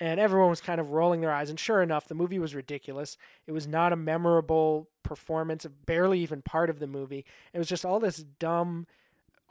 And 0.00 0.18
everyone 0.18 0.50
was 0.50 0.60
kind 0.60 0.80
of 0.80 0.90
rolling 0.90 1.20
their 1.20 1.30
eyes. 1.32 1.48
And 1.48 1.60
sure 1.60 1.80
enough, 1.80 2.08
the 2.08 2.16
movie 2.16 2.40
was 2.40 2.56
ridiculous. 2.56 3.16
It 3.46 3.52
was 3.52 3.68
not 3.68 3.92
a 3.92 3.96
memorable 3.96 4.88
performance, 5.04 5.64
barely 5.86 6.18
even 6.18 6.42
part 6.42 6.68
of 6.68 6.80
the 6.80 6.88
movie. 6.88 7.24
It 7.52 7.58
was 7.58 7.68
just 7.68 7.86
all 7.86 8.00
this 8.00 8.24
dumb, 8.40 8.88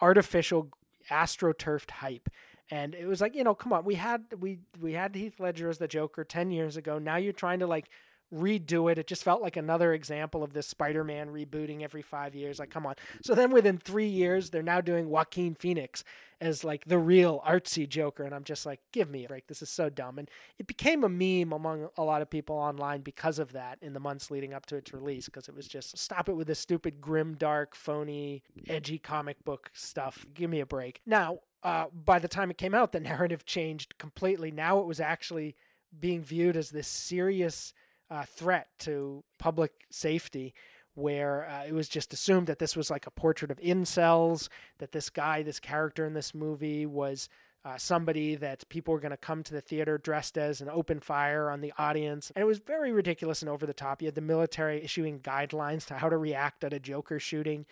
artificial, 0.01 0.71
astroturfed 1.09 1.91
hype. 1.91 2.27
And 2.69 2.93
it 2.93 3.05
was 3.05 3.21
like, 3.21 3.33
you 3.33 3.45
know, 3.45 3.55
come 3.55 3.71
on, 3.71 3.85
we 3.85 3.95
had 3.95 4.25
we 4.37 4.59
we 4.81 4.91
had 4.91 5.15
Heath 5.15 5.39
Ledger 5.39 5.69
as 5.69 5.77
the 5.77 5.87
Joker 5.87 6.25
ten 6.25 6.51
years 6.51 6.75
ago. 6.75 6.99
Now 6.99 7.15
you're 7.15 7.31
trying 7.31 7.59
to 7.59 7.67
like 7.67 7.89
redo 8.33 8.91
it. 8.91 8.97
It 8.97 9.07
just 9.07 9.23
felt 9.23 9.41
like 9.41 9.57
another 9.57 9.93
example 9.93 10.43
of 10.43 10.53
this 10.53 10.67
Spider-Man 10.67 11.29
rebooting 11.29 11.81
every 11.81 12.01
five 12.01 12.35
years. 12.35 12.59
Like, 12.59 12.69
come 12.69 12.85
on. 12.85 12.95
So 13.23 13.35
then 13.35 13.51
within 13.51 13.77
three 13.77 14.07
years, 14.07 14.49
they're 14.49 14.63
now 14.63 14.81
doing 14.81 15.09
Joaquin 15.09 15.55
Phoenix 15.55 16.03
as 16.41 16.63
like 16.63 16.85
the 16.85 16.97
real 16.97 17.41
artsy 17.47 17.87
Joker, 17.87 18.23
and 18.23 18.35
I'm 18.35 18.43
just 18.43 18.65
like, 18.65 18.81
give 18.91 19.09
me 19.09 19.25
a 19.25 19.27
break. 19.27 19.47
This 19.47 19.61
is 19.61 19.69
so 19.69 19.89
dumb. 19.89 20.19
And 20.19 20.29
it 20.59 20.67
became 20.67 21.03
a 21.03 21.09
meme 21.09 21.53
among 21.53 21.89
a 21.97 22.03
lot 22.03 22.21
of 22.21 22.29
people 22.29 22.55
online 22.57 23.01
because 23.01 23.39
of 23.39 23.53
that 23.53 23.77
in 23.81 23.93
the 23.93 23.99
months 23.99 24.29
leading 24.29 24.53
up 24.53 24.65
to 24.67 24.75
its 24.75 24.93
release, 24.93 25.25
because 25.25 25.47
it 25.47 25.55
was 25.55 25.67
just 25.67 25.97
stop 25.97 26.27
it 26.27 26.33
with 26.33 26.47
this 26.47 26.59
stupid, 26.59 26.99
grim, 26.99 27.35
dark, 27.35 27.75
phony, 27.75 28.43
edgy 28.67 28.97
comic 28.97 29.43
book 29.45 29.71
stuff. 29.73 30.25
Give 30.33 30.49
me 30.49 30.59
a 30.59 30.65
break. 30.65 31.01
Now, 31.05 31.39
uh, 31.63 31.85
by 31.93 32.19
the 32.19 32.27
time 32.27 32.51
it 32.51 32.57
came 32.57 32.73
out, 32.73 32.91
the 32.91 32.99
narrative 33.01 33.45
changed 33.45 33.97
completely. 33.97 34.51
Now 34.51 34.79
it 34.79 34.85
was 34.85 34.99
actually 34.99 35.55
being 35.97 36.23
viewed 36.23 36.57
as 36.57 36.71
this 36.71 36.87
serious 36.87 37.73
uh, 38.09 38.23
threat 38.23 38.67
to 38.79 39.23
public 39.37 39.71
safety 39.89 40.53
where 40.95 41.47
uh, 41.49 41.65
it 41.65 41.73
was 41.73 41.89
just 41.89 42.13
assumed 42.13 42.47
that 42.47 42.59
this 42.59 42.75
was 42.75 42.89
like 42.89 43.05
a 43.05 43.11
portrait 43.11 43.51
of 43.51 43.59
incels, 43.59 44.47
that 44.79 44.93
this 44.93 45.09
guy, 45.09 45.43
this 45.43 45.59
character 45.59 46.05
in 46.05 46.13
this 46.13 46.33
movie 46.33 46.85
was 46.85 47.27
uh, 47.65 47.77
somebody 47.77 48.35
that 48.35 48.67
people 48.69 48.93
were 48.93 48.99
going 48.99 49.11
to 49.11 49.17
come 49.17 49.43
to 49.43 49.53
the 49.53 49.61
theater 49.61 49.97
dressed 49.97 50.37
as 50.37 50.61
and 50.61 50.69
open 50.69 50.99
fire 50.99 51.49
on 51.49 51.61
the 51.61 51.73
audience. 51.77 52.31
And 52.35 52.41
it 52.41 52.45
was 52.45 52.59
very 52.59 52.91
ridiculous 52.91 53.41
and 53.41 53.49
over 53.49 53.65
the 53.65 53.73
top. 53.73 54.01
You 54.01 54.07
had 54.07 54.15
the 54.15 54.21
military 54.21 54.83
issuing 54.83 55.19
guidelines 55.19 55.85
to 55.87 55.95
how 55.95 56.07
to 56.07 56.17
react 56.17 56.63
at 56.63 56.73
a 56.73 56.79
Joker 56.79 57.19
shooting. 57.19 57.65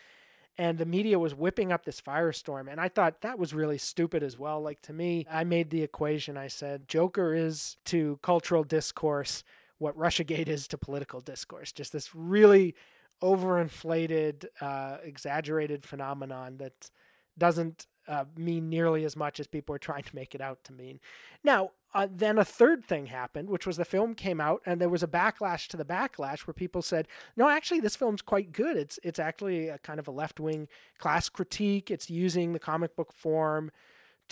And 0.57 0.77
the 0.77 0.85
media 0.85 1.17
was 1.17 1.33
whipping 1.33 1.71
up 1.71 1.85
this 1.85 2.01
firestorm. 2.01 2.69
And 2.69 2.81
I 2.81 2.89
thought 2.89 3.21
that 3.21 3.39
was 3.39 3.53
really 3.53 3.77
stupid 3.77 4.21
as 4.21 4.37
well. 4.37 4.61
Like 4.61 4.81
to 4.83 4.93
me, 4.93 5.25
I 5.31 5.43
made 5.43 5.69
the 5.69 5.83
equation. 5.83 6.37
I 6.37 6.47
said, 6.47 6.87
Joker 6.87 7.33
is 7.33 7.77
to 7.85 8.19
cultural 8.21 8.63
discourse 8.63 9.43
what 9.77 9.97
Russiagate 9.97 10.47
is 10.47 10.67
to 10.69 10.77
political 10.77 11.19
discourse. 11.19 11.71
Just 11.71 11.93
this 11.93 12.13
really 12.15 12.75
overinflated, 13.21 14.45
uh, 14.61 14.97
exaggerated 15.03 15.85
phenomenon 15.85 16.57
that 16.57 16.89
doesn't 17.37 17.87
uh, 18.07 18.25
mean 18.37 18.69
nearly 18.69 19.05
as 19.05 19.15
much 19.15 19.39
as 19.39 19.47
people 19.47 19.73
are 19.73 19.79
trying 19.79 20.03
to 20.03 20.15
make 20.15 20.35
it 20.35 20.41
out 20.41 20.63
to 20.65 20.73
mean. 20.73 20.99
Now, 21.43 21.71
uh, 21.93 22.07
then 22.11 22.37
a 22.37 22.45
third 22.45 22.83
thing 22.83 23.05
happened, 23.05 23.49
which 23.49 23.67
was 23.67 23.77
the 23.77 23.85
film 23.85 24.15
came 24.15 24.41
out 24.41 24.61
and 24.65 24.81
there 24.81 24.89
was 24.89 25.03
a 25.03 25.07
backlash 25.07 25.67
to 25.67 25.77
the 25.77 25.85
backlash 25.85 26.41
where 26.41 26.53
people 26.53 26.81
said, 26.81 27.07
"No, 27.37 27.49
actually, 27.49 27.79
this 27.79 27.95
film's 27.95 28.21
quite 28.21 28.51
good. 28.51 28.77
It's 28.77 28.99
it's 29.03 29.19
actually 29.19 29.69
a 29.69 29.77
kind 29.77 29.99
of 29.99 30.07
a 30.07 30.11
left 30.11 30.39
wing 30.39 30.67
class 30.97 31.29
critique. 31.29 31.91
It's 31.91 32.09
using 32.09 32.53
the 32.53 32.59
comic 32.59 32.95
book 32.95 33.13
form." 33.13 33.71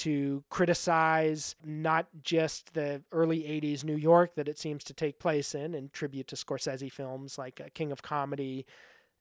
To 0.01 0.43
criticize 0.49 1.55
not 1.63 2.07
just 2.23 2.73
the 2.73 3.03
early 3.11 3.41
80s 3.41 3.83
New 3.83 3.95
York 3.95 4.33
that 4.33 4.47
it 4.47 4.57
seems 4.57 4.83
to 4.85 4.95
take 4.95 5.19
place 5.19 5.53
in, 5.53 5.75
in 5.75 5.89
tribute 5.93 6.25
to 6.29 6.35
Scorsese 6.35 6.91
films 6.91 7.37
like 7.37 7.61
uh, 7.61 7.65
King 7.75 7.91
of 7.91 8.01
Comedy 8.01 8.65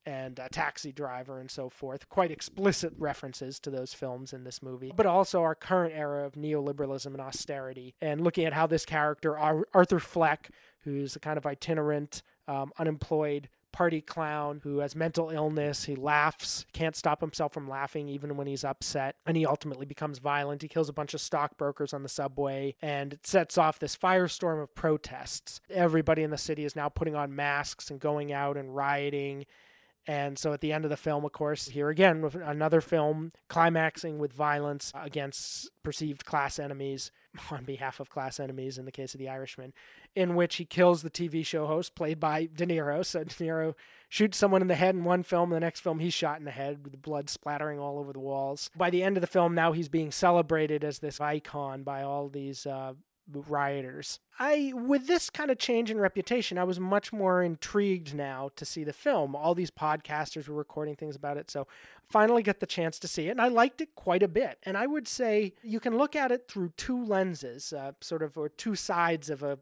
and 0.06 0.40
uh, 0.40 0.48
Taxi 0.50 0.90
Driver 0.90 1.38
and 1.38 1.50
so 1.50 1.68
forth. 1.68 2.08
Quite 2.08 2.30
explicit 2.30 2.94
references 2.96 3.60
to 3.60 3.68
those 3.68 3.92
films 3.92 4.32
in 4.32 4.44
this 4.44 4.62
movie, 4.62 4.90
but 4.96 5.04
also 5.04 5.42
our 5.42 5.54
current 5.54 5.92
era 5.94 6.24
of 6.24 6.32
neoliberalism 6.32 7.06
and 7.06 7.20
austerity, 7.20 7.94
and 8.00 8.22
looking 8.22 8.46
at 8.46 8.54
how 8.54 8.66
this 8.66 8.86
character, 8.86 9.38
Arthur 9.38 9.98
Fleck, 9.98 10.48
who's 10.84 11.14
a 11.14 11.20
kind 11.20 11.36
of 11.36 11.44
itinerant, 11.44 12.22
um, 12.48 12.72
unemployed 12.78 13.50
party 13.72 14.00
clown 14.00 14.60
who 14.62 14.78
has 14.78 14.94
mental 14.94 15.30
illness. 15.30 15.84
He 15.84 15.94
laughs, 15.94 16.66
can't 16.72 16.96
stop 16.96 17.20
himself 17.20 17.52
from 17.52 17.68
laughing 17.68 18.08
even 18.08 18.36
when 18.36 18.46
he's 18.46 18.64
upset, 18.64 19.16
and 19.26 19.36
he 19.36 19.46
ultimately 19.46 19.86
becomes 19.86 20.18
violent. 20.18 20.62
He 20.62 20.68
kills 20.68 20.88
a 20.88 20.94
bunch 20.94 21.14
of 21.14 21.20
stockbrokers 21.20 21.92
on 21.92 22.02
the 22.02 22.08
subway, 22.08 22.74
and 22.82 23.14
it 23.14 23.26
sets 23.26 23.58
off 23.58 23.78
this 23.78 23.96
firestorm 23.96 24.62
of 24.62 24.74
protests. 24.74 25.60
Everybody 25.70 26.22
in 26.22 26.30
the 26.30 26.38
city 26.38 26.64
is 26.64 26.76
now 26.76 26.88
putting 26.88 27.14
on 27.14 27.34
masks 27.34 27.90
and 27.90 28.00
going 28.00 28.32
out 28.32 28.56
and 28.56 28.74
rioting. 28.74 29.46
And 30.06 30.38
so 30.38 30.52
at 30.52 30.60
the 30.60 30.72
end 30.72 30.84
of 30.84 30.90
the 30.90 30.96
film, 30.96 31.24
of 31.24 31.32
course, 31.32 31.68
here 31.68 31.88
again 31.88 32.22
with 32.22 32.34
another 32.34 32.80
film 32.80 33.32
climaxing 33.48 34.18
with 34.18 34.32
violence 34.32 34.92
against 34.94 35.70
perceived 35.82 36.24
class 36.24 36.58
enemies 36.58 37.12
on 37.50 37.64
behalf 37.64 38.00
of 38.00 38.10
class 38.10 38.40
enemies 38.40 38.78
in 38.78 38.86
the 38.86 38.92
case 38.92 39.14
of 39.14 39.18
The 39.18 39.28
Irishman, 39.28 39.72
in 40.16 40.34
which 40.34 40.56
he 40.56 40.64
kills 40.64 41.02
the 41.02 41.10
TV 41.10 41.44
show 41.44 41.66
host 41.66 41.94
played 41.94 42.18
by 42.18 42.46
De 42.46 42.66
Niro. 42.66 43.04
So 43.04 43.24
De 43.24 43.34
Niro 43.34 43.74
shoots 44.08 44.38
someone 44.38 44.62
in 44.62 44.68
the 44.68 44.74
head 44.74 44.94
in 44.94 45.04
one 45.04 45.22
film, 45.22 45.50
the 45.50 45.60
next 45.60 45.80
film 45.80 45.98
he's 45.98 46.14
shot 46.14 46.38
in 46.38 46.44
the 46.44 46.50
head 46.50 46.82
with 46.82 47.00
blood 47.02 47.28
splattering 47.28 47.78
all 47.78 47.98
over 47.98 48.12
the 48.12 48.18
walls. 48.18 48.70
By 48.76 48.90
the 48.90 49.02
end 49.02 49.16
of 49.16 49.20
the 49.20 49.26
film, 49.26 49.54
now 49.54 49.72
he's 49.72 49.88
being 49.88 50.10
celebrated 50.10 50.82
as 50.82 50.98
this 50.98 51.20
icon 51.20 51.82
by 51.82 52.02
all 52.02 52.28
these 52.28 52.66
uh, 52.66 52.94
rioters. 53.32 54.20
I 54.38 54.72
with 54.74 55.06
this 55.06 55.30
kind 55.30 55.50
of 55.50 55.58
change 55.58 55.90
in 55.90 55.98
reputation, 55.98 56.58
I 56.58 56.64
was 56.64 56.80
much 56.80 57.12
more 57.12 57.42
intrigued 57.42 58.14
now 58.14 58.50
to 58.56 58.64
see 58.64 58.84
the 58.84 58.92
film. 58.92 59.36
All 59.36 59.54
these 59.54 59.70
podcasters 59.70 60.48
were 60.48 60.54
recording 60.54 60.96
things 60.96 61.16
about 61.16 61.36
it, 61.36 61.50
so 61.50 61.66
finally 62.04 62.42
got 62.42 62.60
the 62.60 62.66
chance 62.66 62.98
to 63.00 63.08
see 63.08 63.28
it, 63.28 63.32
and 63.32 63.40
I 63.40 63.48
liked 63.48 63.80
it 63.80 63.94
quite 63.94 64.22
a 64.22 64.28
bit. 64.28 64.58
And 64.64 64.76
I 64.76 64.86
would 64.86 65.06
say 65.06 65.54
you 65.62 65.80
can 65.80 65.96
look 65.96 66.16
at 66.16 66.32
it 66.32 66.48
through 66.48 66.72
two 66.76 67.04
lenses, 67.04 67.72
uh, 67.72 67.92
sort 68.00 68.22
of, 68.22 68.36
or 68.36 68.48
two 68.48 68.74
sides 68.74 69.30
of 69.30 69.42
a 69.42 69.58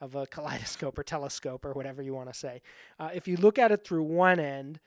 of 0.00 0.14
a 0.14 0.26
kaleidoscope 0.26 0.98
or 0.98 1.02
telescope 1.02 1.64
or 1.64 1.72
whatever 1.72 2.02
you 2.02 2.14
want 2.14 2.32
to 2.32 2.38
say. 2.38 2.62
Uh, 3.00 3.10
if 3.12 3.26
you 3.26 3.36
look 3.36 3.58
at 3.58 3.72
it 3.72 3.84
through 3.84 4.02
one 4.02 4.38
end, 4.38 4.78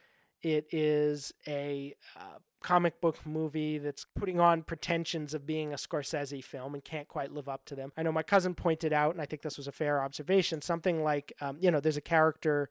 it 0.42 0.66
is 0.72 1.32
a 1.46 1.94
uh, 2.16 2.38
comic 2.62 3.00
book 3.00 3.18
movie 3.26 3.78
that's 3.78 4.06
putting 4.16 4.40
on 4.40 4.62
pretensions 4.62 5.34
of 5.34 5.46
being 5.46 5.72
a 5.72 5.76
Scorsese 5.76 6.42
film 6.42 6.74
and 6.74 6.84
can't 6.84 7.08
quite 7.08 7.32
live 7.32 7.48
up 7.48 7.64
to 7.66 7.74
them. 7.74 7.92
I 7.96 8.02
know 8.02 8.12
my 8.12 8.22
cousin 8.22 8.54
pointed 8.54 8.92
out, 8.92 9.12
and 9.12 9.20
I 9.20 9.26
think 9.26 9.42
this 9.42 9.56
was 9.56 9.68
a 9.68 9.72
fair 9.72 10.02
observation, 10.02 10.62
something 10.62 11.02
like, 11.02 11.32
um, 11.40 11.58
you 11.60 11.70
know, 11.70 11.80
there's 11.80 11.96
a 11.96 12.02
character 12.02 12.70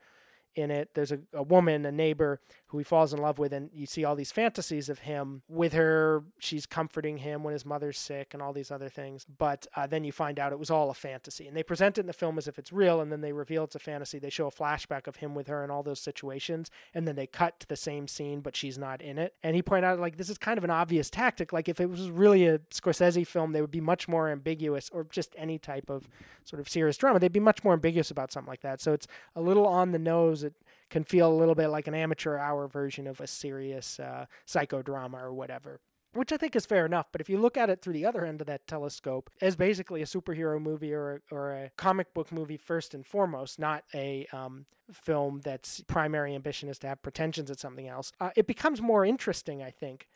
in 0.56 0.72
it. 0.72 0.90
There's 0.94 1.12
a, 1.12 1.20
a 1.34 1.44
woman, 1.44 1.86
a 1.86 1.92
neighbor, 1.92 2.42
who 2.72 2.78
he 2.78 2.86
falls 2.86 3.14
in 3.14 3.20
love 3.20 3.38
with, 3.38 3.52
and 3.52 3.70
you 3.74 3.86
see 3.86 4.06
all 4.06 4.16
these 4.16 4.32
fantasies 4.32 4.88
of 4.88 5.00
him 5.00 5.42
with 5.50 5.74
her. 5.74 6.24
She's 6.40 6.66
comforting 6.66 7.18
him 7.18 7.44
when 7.44 7.52
his 7.52 7.66
mother's 7.66 8.00
sick 8.00 8.34
and 8.34 8.42
all 8.42 8.54
these 8.54 8.72
other 8.72 8.88
things. 8.88 9.26
But 9.26 9.68
uh, 9.76 9.88
then 9.88 10.06
you 10.06 10.14
find 10.14 10.40
out 10.40 10.54
it 10.54 10.60
was 10.60 10.72
all 10.72 10.90
a 10.90 10.94
fantasy. 10.94 11.48
And 11.48 11.58
they 11.58 11.64
present 11.64 11.98
it 11.98 12.02
in 12.02 12.08
the 12.08 12.14
film 12.14 12.38
as 12.38 12.48
if 12.48 12.58
it's 12.58 12.72
real, 12.72 13.02
and 13.02 13.12
then 13.12 13.20
they 13.20 13.34
reveal 13.34 13.66
it's 13.66 13.76
a 13.76 13.80
fantasy. 13.80 14.20
They 14.20 14.30
show 14.30 14.48
a 14.48 14.52
flashback 14.52 15.06
of 15.06 15.18
him 15.18 15.36
with 15.36 15.48
her 15.48 15.66
in 15.66 15.70
all 15.70 15.84
those 15.84 16.00
situations, 16.00 16.72
and 16.94 17.06
then 17.06 17.18
they 17.18 17.28
cut 17.28 17.60
to 17.60 17.68
the 17.68 17.76
same 17.76 18.08
scene, 18.08 18.40
but 18.40 18.56
she's 18.56 18.78
not 18.78 19.02
in 19.02 19.18
it. 19.18 19.34
And 19.44 19.54
he 19.54 19.62
pointed 19.62 19.88
out, 19.88 20.00
like, 20.00 20.16
this 20.16 20.30
is 20.30 20.38
kind 20.38 20.58
of 20.58 20.64
an 20.64 20.72
obvious 20.72 21.10
tactic. 21.10 21.52
Like, 21.52 21.68
if 21.68 21.82
it 21.82 21.90
was 21.90 22.10
really 22.10 22.48
a 22.48 22.60
Scorsese 22.60 23.28
film, 23.28 23.52
they 23.52 23.60
would 23.60 23.70
be 23.70 23.82
much 23.82 24.08
more 24.08 24.30
ambiguous, 24.30 24.90
or 24.94 25.04
just 25.04 25.36
any 25.38 25.60
type 25.60 25.90
of 25.90 26.08
sort 26.46 26.62
of 26.62 26.70
serious 26.70 26.96
drama. 26.96 27.20
They'd 27.20 27.34
be 27.34 27.42
much 27.42 27.66
more 27.66 27.74
ambiguous 27.74 28.12
about 28.12 28.32
something 28.32 28.50
like 28.50 28.62
that. 28.62 28.80
So 28.80 28.94
it's 28.94 29.08
a 29.36 29.42
little 29.42 29.68
on 29.68 29.92
the 29.92 30.00
nose. 30.00 30.44
It, 30.46 30.54
can 30.92 31.04
feel 31.04 31.32
a 31.32 31.34
little 31.34 31.56
bit 31.56 31.70
like 31.70 31.88
an 31.88 31.96
amateur 31.96 32.38
hour 32.38 32.68
version 32.68 33.08
of 33.08 33.20
a 33.20 33.26
serious 33.26 34.00
uh, 34.00 34.26
psychodrama 34.46 35.20
or 35.20 35.34
whatever. 35.34 35.80
Which 36.14 36.34
I 36.34 36.38
think 36.38 36.58
is 36.58 36.66
fair 36.66 36.86
enough, 36.86 37.08
but 37.10 37.22
if 37.22 37.30
you 37.30 37.40
look 37.40 37.56
at 37.56 37.70
it 37.70 37.82
through 37.82 37.94
the 37.94 38.06
other 38.06 38.26
end 38.26 38.42
of 38.42 38.48
that 38.48 38.68
telescope, 38.68 39.30
as 39.42 39.56
basically 39.56 40.02
a 40.02 40.06
superhero 40.06 40.62
movie 40.62 40.94
or 40.94 41.22
a, 41.32 41.34
or 41.34 41.52
a 41.54 41.72
comic 41.78 42.14
book 42.14 42.34
movie 42.34 42.58
first 42.58 42.94
and 42.94 43.06
foremost, 43.06 43.58
not 43.58 43.86
a 43.96 44.28
um, 44.34 44.66
film 44.92 45.40
that's 45.42 45.80
primary 45.88 46.36
ambition 46.36 46.68
is 46.68 46.78
to 46.80 46.88
have 46.88 47.02
pretensions 47.02 47.50
at 47.50 47.62
something 47.62 47.88
else, 47.88 48.12
uh, 48.20 48.32
it 48.36 48.46
becomes 48.46 48.82
more 48.82 49.06
interesting, 49.06 49.64
I 49.64 49.72
think, 49.72 50.10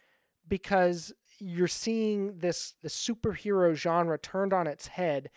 because 0.45 1.13
you're 1.39 1.69
seeing 1.69 2.39
this 2.39 2.73
the 2.81 2.89
superhero 2.89 3.73
genre 3.73 4.17
turned 4.17 4.51
on 4.51 4.67
its 4.67 4.87
head, 4.87 5.29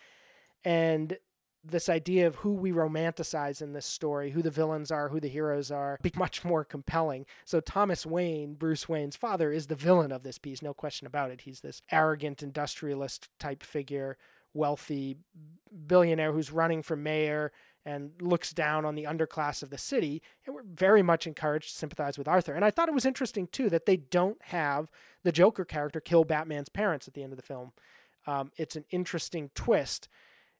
and 0.65 1.17
this 1.63 1.89
idea 1.89 2.25
of 2.25 2.35
who 2.35 2.53
we 2.53 2.71
romanticize 2.71 3.61
in 3.61 3.73
this 3.73 3.85
story, 3.85 4.31
who 4.31 4.41
the 4.41 4.49
villains 4.49 4.91
are, 4.91 5.09
who 5.09 5.19
the 5.19 5.27
heroes 5.27 5.71
are, 5.71 5.99
be 6.01 6.11
much 6.15 6.45
more 6.45 6.63
compelling. 6.63 7.25
So 7.43 7.59
Thomas 7.59 8.05
Wayne, 8.05 8.53
Bruce 8.53 8.87
Wayne's 8.87 9.15
father, 9.15 9.51
is 9.51 9.67
the 9.67 9.75
villain 9.75 10.11
of 10.11 10.23
this 10.23 10.37
piece, 10.37 10.61
no 10.61 10.73
question 10.73 11.05
about 11.05 11.31
it. 11.31 11.41
He's 11.41 11.61
this 11.61 11.81
arrogant 11.91 12.41
industrialist 12.41 13.29
type 13.39 13.63
figure, 13.63 14.17
wealthy 14.53 15.17
billionaire 15.85 16.31
who's 16.31 16.51
running 16.51 16.81
for 16.81 16.95
mayor 16.95 17.51
and 17.85 18.11
looks 18.21 18.51
down 18.51 18.85
on 18.85 18.95
the 18.95 19.05
underclass 19.05 19.63
of 19.63 19.69
the 19.69 19.77
city. 19.77 20.21
And 20.45 20.55
we're 20.55 20.63
very 20.63 21.01
much 21.01 21.27
encouraged 21.27 21.69
to 21.69 21.75
sympathize 21.75 22.17
with 22.17 22.27
Arthur. 22.27 22.53
And 22.53 22.63
I 22.63 22.71
thought 22.71 22.89
it 22.89 22.95
was 22.95 23.05
interesting 23.05 23.47
too 23.47 23.69
that 23.69 23.85
they 23.85 23.97
don't 23.97 24.41
have 24.43 24.91
the 25.23 25.31
Joker 25.31 25.65
character 25.65 25.99
kill 25.99 26.23
Batman's 26.23 26.69
parents 26.69 27.07
at 27.07 27.13
the 27.13 27.23
end 27.23 27.33
of 27.33 27.37
the 27.37 27.43
film. 27.43 27.71
Um, 28.27 28.51
it's 28.57 28.75
an 28.75 28.85
interesting 28.91 29.49
twist 29.55 30.07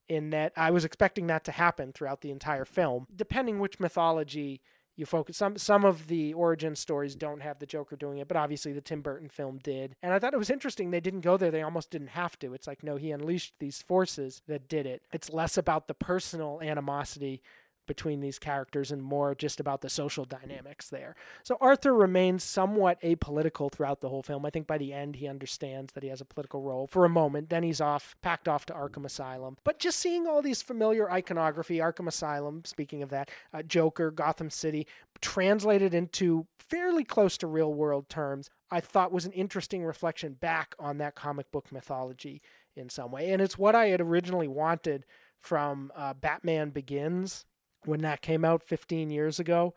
in 0.09 0.31
that 0.31 0.51
I 0.57 0.71
was 0.71 0.83
expecting 0.83 1.27
that 1.27 1.45
to 1.45 1.51
happen 1.51 1.93
throughout 1.93 2.21
the 2.21 2.31
entire 2.31 2.65
film. 2.65 3.07
Depending 3.15 3.59
which 3.59 3.79
mythology 3.79 4.61
you 4.99 5.05
focus 5.05 5.37
some 5.37 5.57
some 5.57 5.85
of 5.85 6.07
the 6.07 6.33
origin 6.33 6.75
stories 6.75 7.15
don't 7.15 7.41
have 7.41 7.59
the 7.59 7.65
Joker 7.65 7.95
doing 7.95 8.17
it, 8.17 8.27
but 8.27 8.35
obviously 8.35 8.73
the 8.73 8.81
Tim 8.81 9.01
Burton 9.01 9.29
film 9.29 9.57
did. 9.63 9.95
And 10.03 10.11
I 10.11 10.19
thought 10.19 10.33
it 10.33 10.39
was 10.39 10.49
interesting 10.49 10.91
they 10.91 10.99
didn't 10.99 11.21
go 11.21 11.37
there. 11.37 11.51
They 11.51 11.61
almost 11.61 11.89
didn't 11.89 12.09
have 12.09 12.37
to. 12.39 12.53
It's 12.53 12.67
like 12.67 12.83
no, 12.83 12.97
he 12.97 13.11
unleashed 13.11 13.53
these 13.59 13.81
forces 13.81 14.41
that 14.47 14.67
did 14.67 14.85
it. 14.85 15.01
It's 15.13 15.31
less 15.31 15.57
about 15.57 15.87
the 15.87 15.93
personal 15.93 16.59
animosity 16.61 17.41
between 17.89 18.21
these 18.21 18.37
characters 18.37 18.91
and 18.91 19.01
more 19.01 19.33
just 19.33 19.59
about 19.59 19.81
the 19.81 19.89
social 19.89 20.23
dynamics 20.23 20.89
there. 20.89 21.15
So 21.43 21.57
Arthur 21.59 21.91
remains 21.91 22.43
somewhat 22.43 23.01
apolitical 23.01 23.71
throughout 23.71 23.99
the 23.99 24.09
whole 24.09 24.21
film. 24.21 24.45
I 24.45 24.51
think 24.51 24.67
by 24.67 24.77
the 24.77 24.93
end 24.93 25.15
he 25.15 25.27
understands 25.27 25.93
that 25.93 26.03
he 26.03 26.09
has 26.09 26.21
a 26.21 26.25
political 26.25 26.61
role 26.61 26.85
for 26.85 27.03
a 27.03 27.09
moment. 27.09 27.49
Then 27.49 27.63
he's 27.63 27.81
off, 27.81 28.15
packed 28.21 28.47
off 28.47 28.67
to 28.67 28.73
Arkham 28.73 29.05
Asylum. 29.05 29.57
But 29.63 29.79
just 29.79 29.97
seeing 29.97 30.27
all 30.27 30.43
these 30.43 30.61
familiar 30.61 31.11
iconography, 31.11 31.79
Arkham 31.79 32.07
Asylum, 32.07 32.63
speaking 32.63 33.01
of 33.01 33.09
that, 33.09 33.31
uh, 33.51 33.63
Joker, 33.63 34.11
Gotham 34.11 34.51
City, 34.51 34.85
translated 35.19 35.95
into 35.95 36.45
fairly 36.59 37.03
close 37.03 37.37
to 37.39 37.47
real 37.47 37.73
world 37.73 38.07
terms, 38.07 38.51
I 38.69 38.81
thought 38.81 39.11
was 39.11 39.25
an 39.25 39.31
interesting 39.31 39.83
reflection 39.83 40.33
back 40.33 40.75
on 40.77 40.99
that 40.99 41.15
comic 41.15 41.51
book 41.51 41.71
mythology 41.71 42.43
in 42.75 42.89
some 42.89 43.11
way. 43.11 43.31
And 43.31 43.41
it's 43.41 43.57
what 43.57 43.73
I 43.73 43.87
had 43.87 43.99
originally 43.99 44.47
wanted 44.47 45.07
from 45.39 45.91
uh, 45.95 46.13
Batman 46.13 46.69
Begins 46.69 47.45
when 47.85 48.01
that 48.01 48.21
came 48.21 48.43
out 48.43 48.63
15 48.63 49.09
years 49.09 49.39
ago, 49.39 49.73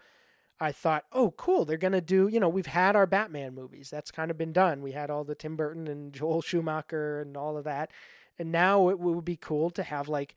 I 0.61 0.71
thought, 0.71 1.05
oh, 1.12 1.33
cool, 1.33 1.65
they're 1.65 1.77
going 1.77 1.93
to 1.93 2.01
do, 2.01 2.29
you 2.29 2.38
know, 2.38 2.49
we've 2.49 2.67
had 2.67 2.95
our 2.95 3.07
Batman 3.07 3.55
movies. 3.55 3.91
That's 3.91 4.12
kind 4.12 4.31
of 4.31 4.38
been 4.38 4.53
done. 4.53 4.81
We 4.81 4.93
had 4.93 5.11
all 5.11 5.25
the 5.25 5.35
Tim 5.35 5.57
Burton 5.57 5.88
and 5.88 6.12
Joel 6.12 6.41
Schumacher 6.41 7.21
and 7.21 7.37
all 7.37 7.57
of 7.57 7.65
that. 7.65 7.91
And 8.38 8.53
now 8.53 8.88
it 8.88 8.99
would 8.99 9.25
be 9.25 9.37
cool 9.37 9.71
to 9.71 9.83
have 9.83 10.09
like 10.09 10.35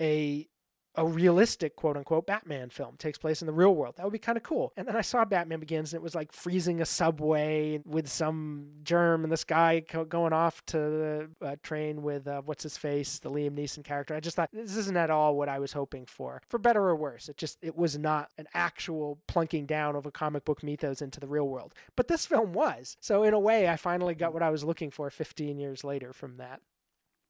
a 0.00 0.48
a 0.96 1.06
realistic 1.06 1.76
quote 1.76 1.96
unquote 1.96 2.26
Batman 2.26 2.70
film 2.70 2.96
takes 2.96 3.18
place 3.18 3.42
in 3.42 3.46
the 3.46 3.52
real 3.52 3.74
world. 3.74 3.96
That 3.96 4.04
would 4.04 4.12
be 4.12 4.18
kind 4.18 4.36
of 4.36 4.42
cool. 4.42 4.72
And 4.76 4.88
then 4.88 4.96
I 4.96 5.02
saw 5.02 5.24
Batman 5.24 5.60
Begins 5.60 5.92
and 5.92 6.00
it 6.00 6.02
was 6.02 6.14
like 6.14 6.32
freezing 6.32 6.80
a 6.80 6.86
subway 6.86 7.80
with 7.84 8.08
some 8.08 8.68
germ 8.82 9.22
and 9.24 9.32
this 9.32 9.44
guy 9.44 9.80
going 9.80 10.32
off 10.32 10.64
to 10.66 10.76
the 10.78 11.30
uh, 11.42 11.56
train 11.62 12.02
with 12.02 12.26
uh, 12.26 12.42
what's 12.44 12.62
his 12.62 12.76
face, 12.76 13.18
the 13.18 13.30
Liam 13.30 13.52
Neeson 13.52 13.84
character. 13.84 14.14
I 14.14 14.20
just 14.20 14.36
thought 14.36 14.50
this 14.52 14.76
isn't 14.76 14.96
at 14.96 15.10
all 15.10 15.36
what 15.36 15.48
I 15.48 15.58
was 15.58 15.72
hoping 15.72 16.06
for. 16.06 16.42
For 16.48 16.58
better 16.58 16.82
or 16.82 16.96
worse, 16.96 17.28
it 17.28 17.36
just 17.36 17.58
it 17.62 17.76
was 17.76 17.98
not 17.98 18.30
an 18.38 18.46
actual 18.54 19.18
plunking 19.28 19.66
down 19.66 19.96
of 19.96 20.06
a 20.06 20.10
comic 20.10 20.44
book 20.44 20.62
mythos 20.62 21.02
into 21.02 21.20
the 21.20 21.28
real 21.28 21.48
world. 21.48 21.74
But 21.94 22.08
this 22.08 22.26
film 22.26 22.52
was. 22.52 22.96
So 23.00 23.22
in 23.22 23.34
a 23.34 23.40
way, 23.40 23.68
I 23.68 23.76
finally 23.76 24.14
got 24.14 24.32
what 24.32 24.42
I 24.42 24.50
was 24.50 24.64
looking 24.64 24.90
for 24.90 25.10
15 25.10 25.58
years 25.58 25.84
later 25.84 26.12
from 26.12 26.36
that. 26.38 26.60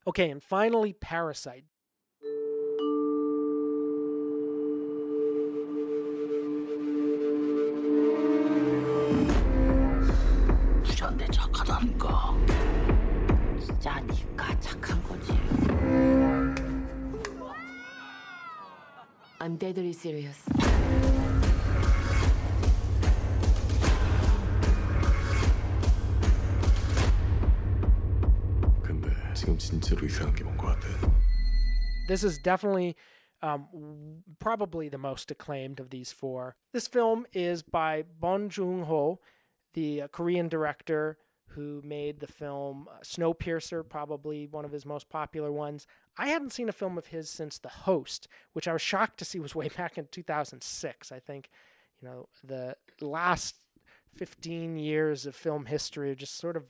Okay, 0.07 0.31
and 0.31 0.43
finally, 0.43 0.93
Parasite. 0.93 1.65
I'm 19.46 19.58
deadly 19.58 19.94
serious. 19.94 20.38
근데 28.84 29.10
지금 29.34 29.58
진짜로 29.58 30.06
이상한 30.06 30.34
게 30.36 30.44
뭔 30.44 30.58
것 30.58 30.68
같아. 30.68 30.88
This 32.08 32.24
is 32.24 32.38
definitely 32.40 32.96
um, 33.42 34.24
probably 34.40 34.90
the 34.90 34.98
most 34.98 35.32
acclaimed 35.32 35.80
of 35.80 35.90
these 35.90 36.12
four. 36.12 36.56
This 36.74 36.88
film 36.88 37.26
is 37.34 37.64
by 37.64 38.04
Bong 38.20 38.50
Joon 38.50 38.84
Ho, 38.84 39.20
the 39.74 40.04
uh, 40.04 40.08
Korean 40.10 40.50
director 40.50 41.18
who 41.56 41.82
made 41.84 42.20
the 42.20 42.28
film 42.28 42.88
uh, 42.90 43.00
Snowpiercer, 43.04 43.88
probably 43.88 44.48
one 44.48 44.66
of 44.66 44.72
his 44.72 44.86
most 44.86 45.10
popular 45.10 45.52
ones. 45.52 45.86
I 46.19 46.29
hadn't 46.29 46.53
seen 46.53 46.69
a 46.69 46.73
film 46.73 46.97
of 46.99 47.09
his 47.09 47.29
since 47.29 47.59
The 47.59 47.69
Host, 47.69 48.29
which 48.53 48.67
I 48.67 48.73
was 48.73 48.83
shocked 48.83 49.19
to 49.19 49.25
see 49.25 49.39
was 49.39 49.55
way 49.55 49.69
back 49.69 49.99
in 49.99 50.09
2006. 50.11 51.13
I 51.13 51.19
think, 51.19 51.51
you 52.01 52.09
know, 52.09 52.29
the 52.45 52.77
last 53.01 53.57
15 54.17 54.77
years 54.77 55.27
of 55.27 55.35
film 55.35 55.67
history 55.67 56.11
are 56.11 56.17
just 56.17 56.39
sort 56.39 56.57
of 56.57 56.65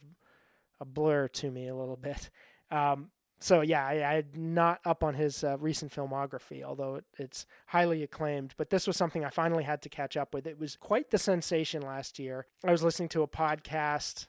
a 0.81 0.85
blur 0.85 1.29
to 1.29 1.51
me 1.51 1.69
a 1.69 1.75
little 1.77 1.97
bit. 1.97 2.31
Um, 2.71 3.11
so 3.39 3.61
yeah, 3.61 3.87
I, 3.87 4.17
I'm 4.17 4.55
not 4.55 4.81
up 4.85 5.05
on 5.05 5.15
his 5.15 5.45
uh, 5.45 5.57
recent 5.59 5.93
filmography, 5.95 6.63
although 6.63 6.97
it, 6.97 7.05
it's 7.19 7.47
highly 7.67 8.03
acclaimed. 8.03 8.55
But 8.57 8.71
this 8.71 8.87
was 8.87 8.97
something 8.97 9.25
I 9.25 9.31
finally 9.31 9.65
had 9.65 9.83
to 9.83 9.89
catch 9.89 10.17
up 10.17 10.35
with. 10.35 10.47
It 10.47 10.59
was 10.59 10.77
quite 10.77 11.11
the 11.11 11.19
sensation 11.19 11.83
last 11.83 12.19
year. 12.19 12.47
I 12.65 12.73
was 12.73 12.83
listening 12.83 13.11
to 13.11 13.23
a 13.23 13.29
podcast 13.29 14.27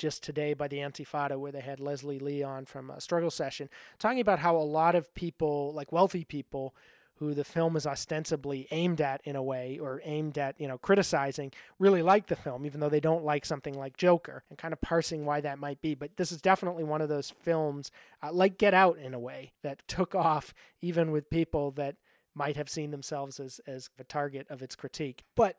just 0.00 0.22
today 0.22 0.54
by 0.54 0.66
the 0.66 0.78
Antifada 0.78 1.38
where 1.38 1.52
they 1.52 1.60
had 1.60 1.78
Leslie 1.78 2.18
Lee 2.18 2.42
on 2.42 2.64
from 2.64 2.90
a 2.90 3.00
Struggle 3.00 3.30
Session, 3.30 3.68
talking 3.98 4.20
about 4.20 4.38
how 4.38 4.56
a 4.56 4.58
lot 4.58 4.94
of 4.94 5.14
people, 5.14 5.72
like 5.74 5.92
wealthy 5.92 6.24
people, 6.24 6.74
who 7.16 7.34
the 7.34 7.44
film 7.44 7.76
is 7.76 7.86
ostensibly 7.86 8.66
aimed 8.70 8.98
at 9.02 9.20
in 9.24 9.36
a 9.36 9.42
way 9.42 9.78
or 9.78 10.00
aimed 10.04 10.38
at, 10.38 10.58
you 10.58 10.66
know, 10.66 10.78
criticizing, 10.78 11.52
really 11.78 12.00
like 12.00 12.28
the 12.28 12.34
film, 12.34 12.64
even 12.64 12.80
though 12.80 12.88
they 12.88 12.98
don't 12.98 13.26
like 13.26 13.44
something 13.44 13.78
like 13.78 13.98
Joker, 13.98 14.42
and 14.48 14.56
kind 14.56 14.72
of 14.72 14.80
parsing 14.80 15.26
why 15.26 15.42
that 15.42 15.58
might 15.58 15.82
be. 15.82 15.94
But 15.94 16.16
this 16.16 16.32
is 16.32 16.40
definitely 16.40 16.82
one 16.82 17.02
of 17.02 17.10
those 17.10 17.28
films, 17.28 17.90
uh, 18.22 18.32
like 18.32 18.56
Get 18.56 18.72
Out 18.72 18.96
in 18.96 19.12
a 19.12 19.18
way, 19.18 19.52
that 19.62 19.86
took 19.86 20.14
off 20.14 20.54
even 20.80 21.10
with 21.10 21.28
people 21.28 21.72
that 21.72 21.96
might 22.34 22.56
have 22.56 22.70
seen 22.70 22.90
themselves 22.90 23.38
as, 23.38 23.60
as 23.66 23.90
a 23.98 24.04
target 24.04 24.46
of 24.48 24.62
its 24.62 24.74
critique. 24.74 25.24
But 25.36 25.58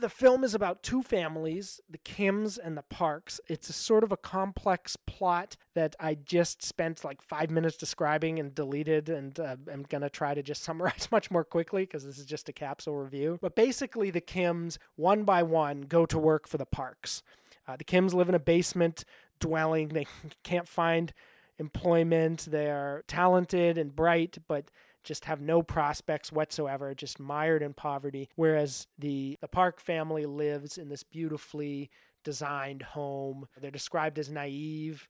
the 0.00 0.08
film 0.08 0.42
is 0.44 0.54
about 0.54 0.82
two 0.82 1.02
families, 1.02 1.80
the 1.88 1.98
Kims 1.98 2.58
and 2.62 2.76
the 2.76 2.82
Parks. 2.82 3.40
It's 3.48 3.68
a 3.68 3.72
sort 3.72 4.02
of 4.02 4.12
a 4.12 4.16
complex 4.16 4.96
plot 4.96 5.56
that 5.74 5.94
I 6.00 6.14
just 6.14 6.62
spent 6.62 7.04
like 7.04 7.22
five 7.22 7.50
minutes 7.50 7.76
describing 7.76 8.38
and 8.38 8.54
deleted, 8.54 9.08
and 9.08 9.38
uh, 9.38 9.56
I'm 9.70 9.84
going 9.84 10.02
to 10.02 10.10
try 10.10 10.34
to 10.34 10.42
just 10.42 10.62
summarize 10.64 11.08
much 11.10 11.30
more 11.30 11.44
quickly 11.44 11.82
because 11.82 12.04
this 12.04 12.18
is 12.18 12.26
just 12.26 12.48
a 12.48 12.52
capsule 12.52 12.96
review. 12.96 13.38
But 13.40 13.54
basically, 13.54 14.10
the 14.10 14.20
Kims, 14.20 14.78
one 14.96 15.24
by 15.24 15.42
one, 15.42 15.82
go 15.82 16.06
to 16.06 16.18
work 16.18 16.48
for 16.48 16.58
the 16.58 16.66
Parks. 16.66 17.22
Uh, 17.68 17.76
the 17.76 17.84
Kims 17.84 18.14
live 18.14 18.28
in 18.28 18.34
a 18.34 18.40
basement 18.40 19.04
dwelling. 19.38 19.88
They 19.88 20.06
can't 20.42 20.68
find 20.68 21.12
employment. 21.58 22.48
They're 22.50 23.04
talented 23.06 23.78
and 23.78 23.94
bright, 23.94 24.38
but 24.48 24.70
just 25.04 25.24
have 25.24 25.40
no 25.40 25.62
prospects 25.62 26.32
whatsoever, 26.32 26.94
just 26.94 27.18
mired 27.18 27.62
in 27.62 27.74
poverty. 27.74 28.28
Whereas 28.36 28.86
the, 28.98 29.38
the 29.40 29.48
Park 29.48 29.80
family 29.80 30.26
lives 30.26 30.76
in 30.78 30.88
this 30.88 31.02
beautifully 31.02 31.90
designed 32.24 32.82
home. 32.82 33.46
They're 33.60 33.70
described 33.70 34.18
as 34.18 34.30
naive 34.30 35.08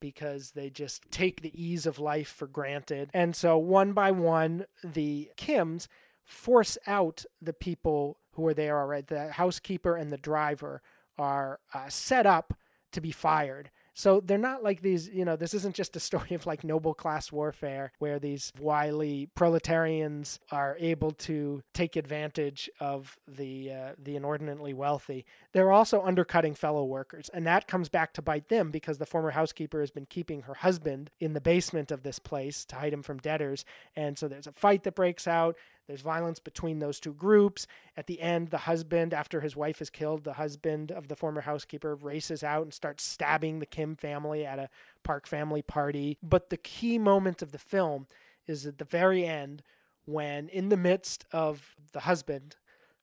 because 0.00 0.52
they 0.52 0.70
just 0.70 1.02
take 1.10 1.40
the 1.42 1.52
ease 1.60 1.86
of 1.86 1.98
life 1.98 2.28
for 2.28 2.46
granted. 2.46 3.10
And 3.12 3.36
so, 3.36 3.58
one 3.58 3.92
by 3.92 4.10
one, 4.10 4.66
the 4.82 5.30
Kims 5.36 5.88
force 6.24 6.78
out 6.86 7.24
the 7.40 7.52
people 7.52 8.18
who 8.32 8.46
are 8.46 8.54
there 8.54 8.78
already. 8.78 9.06
The 9.08 9.32
housekeeper 9.32 9.96
and 9.96 10.12
the 10.12 10.16
driver 10.16 10.82
are 11.18 11.60
uh, 11.72 11.88
set 11.88 12.26
up 12.26 12.54
to 12.92 13.00
be 13.00 13.12
fired. 13.12 13.70
So 13.94 14.20
they're 14.20 14.38
not 14.38 14.62
like 14.62 14.82
these, 14.82 15.08
you 15.08 15.24
know, 15.24 15.36
this 15.36 15.54
isn't 15.54 15.76
just 15.76 15.94
a 15.96 16.00
story 16.00 16.34
of 16.34 16.46
like 16.46 16.64
noble 16.64 16.94
class 16.94 17.30
warfare 17.30 17.92
where 18.00 18.18
these 18.18 18.52
wily 18.60 19.28
proletarians 19.34 20.40
are 20.50 20.76
able 20.80 21.12
to 21.12 21.62
take 21.72 21.94
advantage 21.94 22.68
of 22.80 23.16
the 23.28 23.72
uh, 23.72 23.92
the 23.96 24.16
inordinately 24.16 24.74
wealthy. 24.74 25.24
They're 25.52 25.72
also 25.72 26.02
undercutting 26.02 26.56
fellow 26.56 26.84
workers, 26.84 27.30
and 27.32 27.46
that 27.46 27.68
comes 27.68 27.88
back 27.88 28.12
to 28.14 28.22
bite 28.22 28.48
them 28.48 28.70
because 28.70 28.98
the 28.98 29.06
former 29.06 29.30
housekeeper 29.30 29.80
has 29.80 29.92
been 29.92 30.06
keeping 30.06 30.42
her 30.42 30.54
husband 30.54 31.10
in 31.20 31.32
the 31.32 31.40
basement 31.40 31.92
of 31.92 32.02
this 32.02 32.18
place 32.18 32.64
to 32.66 32.76
hide 32.76 32.92
him 32.92 33.02
from 33.02 33.18
debtors, 33.18 33.64
and 33.94 34.18
so 34.18 34.26
there's 34.26 34.48
a 34.48 34.52
fight 34.52 34.82
that 34.82 34.96
breaks 34.96 35.28
out. 35.28 35.56
There's 35.86 36.00
violence 36.00 36.38
between 36.38 36.78
those 36.78 36.98
two 36.98 37.12
groups. 37.12 37.66
At 37.96 38.06
the 38.06 38.20
end, 38.20 38.48
the 38.48 38.58
husband, 38.58 39.12
after 39.12 39.40
his 39.40 39.54
wife 39.54 39.82
is 39.82 39.90
killed, 39.90 40.24
the 40.24 40.34
husband 40.34 40.90
of 40.90 41.08
the 41.08 41.16
former 41.16 41.42
housekeeper 41.42 41.94
races 41.94 42.42
out 42.42 42.62
and 42.62 42.72
starts 42.72 43.04
stabbing 43.04 43.58
the 43.58 43.66
Kim 43.66 43.94
family 43.94 44.46
at 44.46 44.58
a 44.58 44.70
Park 45.02 45.26
family 45.26 45.62
party. 45.62 46.18
But 46.22 46.48
the 46.48 46.56
key 46.56 46.98
moment 46.98 47.42
of 47.42 47.52
the 47.52 47.58
film 47.58 48.06
is 48.46 48.66
at 48.66 48.78
the 48.78 48.84
very 48.84 49.26
end 49.26 49.62
when, 50.06 50.48
in 50.48 50.70
the 50.70 50.76
midst 50.76 51.26
of 51.32 51.74
the 51.92 52.00
husband 52.00 52.56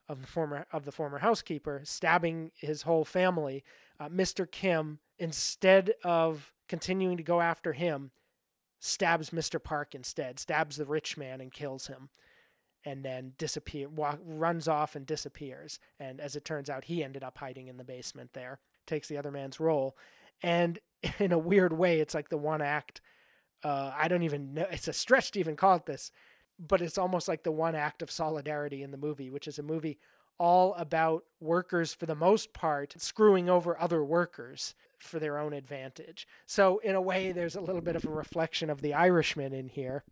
of 0.10 0.22
the 0.22 0.28
former 0.28 0.65
of 0.74 0.84
the 0.84 0.91
former 0.91 1.20
housekeeper 1.20 1.82
stabbing 1.84 2.52
his 2.56 2.82
whole 2.82 3.06
family, 3.06 3.63
uh, 4.00 4.10
Mr. 4.10 4.50
Kim, 4.50 5.00
instead 5.20 5.94
of 6.04 6.52
continuing 6.67 7.17
to 7.17 7.24
go 7.24 7.41
after 7.41 7.74
him, 7.74 8.12
stabs 8.80 9.30
Mr. 9.30 9.63
Park 9.63 9.94
instead, 9.94 10.39
stabs 10.39 10.78
the 10.78 10.86
rich 10.86 11.15
man 11.15 11.39
and 11.39 11.54
kills 11.54 11.88
him 11.88 12.10
and 12.86 13.04
then 13.04 13.34
disappear 13.38 13.88
walk, 13.89 14.20
runs 14.26 14.67
off 14.67 14.96
and 14.96 15.06
disappears. 15.06 15.80
And 16.00 16.20
as 16.20 16.36
it 16.36 16.46
turns 16.46 16.70
out 16.70 16.86
he 16.86 17.04
ended 17.04 17.24
up 17.24 17.38
hiding 17.38 17.67
in 17.67 17.78
the 17.78 17.84
basement 17.84 18.34
there 18.34 18.60
takes 18.88 19.08
the 19.08 19.17
other 19.17 19.32
man's 19.32 19.60
role. 19.60 19.96
And 20.41 20.80
in 21.20 21.32
a 21.32 21.38
weird 21.38 21.74
way 21.74 22.00
it's 22.00 22.13
like 22.13 22.30
the 22.30 22.38
one 22.38 22.62
act 22.62 23.02
uh, 23.63 23.91
i 23.96 24.08
don't 24.08 24.24
even 24.24 24.54
know 24.54 24.65
it's 24.72 24.88
a 24.88 24.94
stretch 24.94 25.32
to 25.32 25.39
even 25.39 25.56
call 25.56 25.76
it 25.76 25.86
this 25.86 26.12
but 26.60 26.82
it's 26.82 26.98
almost 26.98 27.28
like 27.28 27.44
the 27.44 27.52
one 27.52 27.76
act 27.76 28.02
of 28.02 28.12
solidarity 28.12 28.84
in 28.84 28.91
the 28.91 28.98
movie 28.98 29.30
which 29.30 29.48
is 29.48 29.58
a 29.58 29.63
movie 29.63 29.98
all 30.38 30.74
about 30.74 31.24
workers 31.39 31.94
for 31.94 32.08
the 32.08 32.15
most 32.15 32.52
part 32.52 32.96
screwing 32.98 33.48
over 33.48 33.80
other 33.80 34.04
workers 34.04 34.74
for 34.98 35.20
their 35.20 35.38
own 35.38 35.54
advantage. 35.54 36.28
So 36.48 36.80
in 36.80 36.96
a 36.96 37.02
way 37.02 37.32
there's 37.32 37.56
a 37.56 37.62
little 37.62 37.82
bit 37.82 37.96
of 37.96 38.06
a 38.06 38.10
reflection 38.10 38.72
of 38.72 38.82
the 38.82 38.96
irishman 38.96 39.54
in 39.54 39.67
here. 39.67 40.04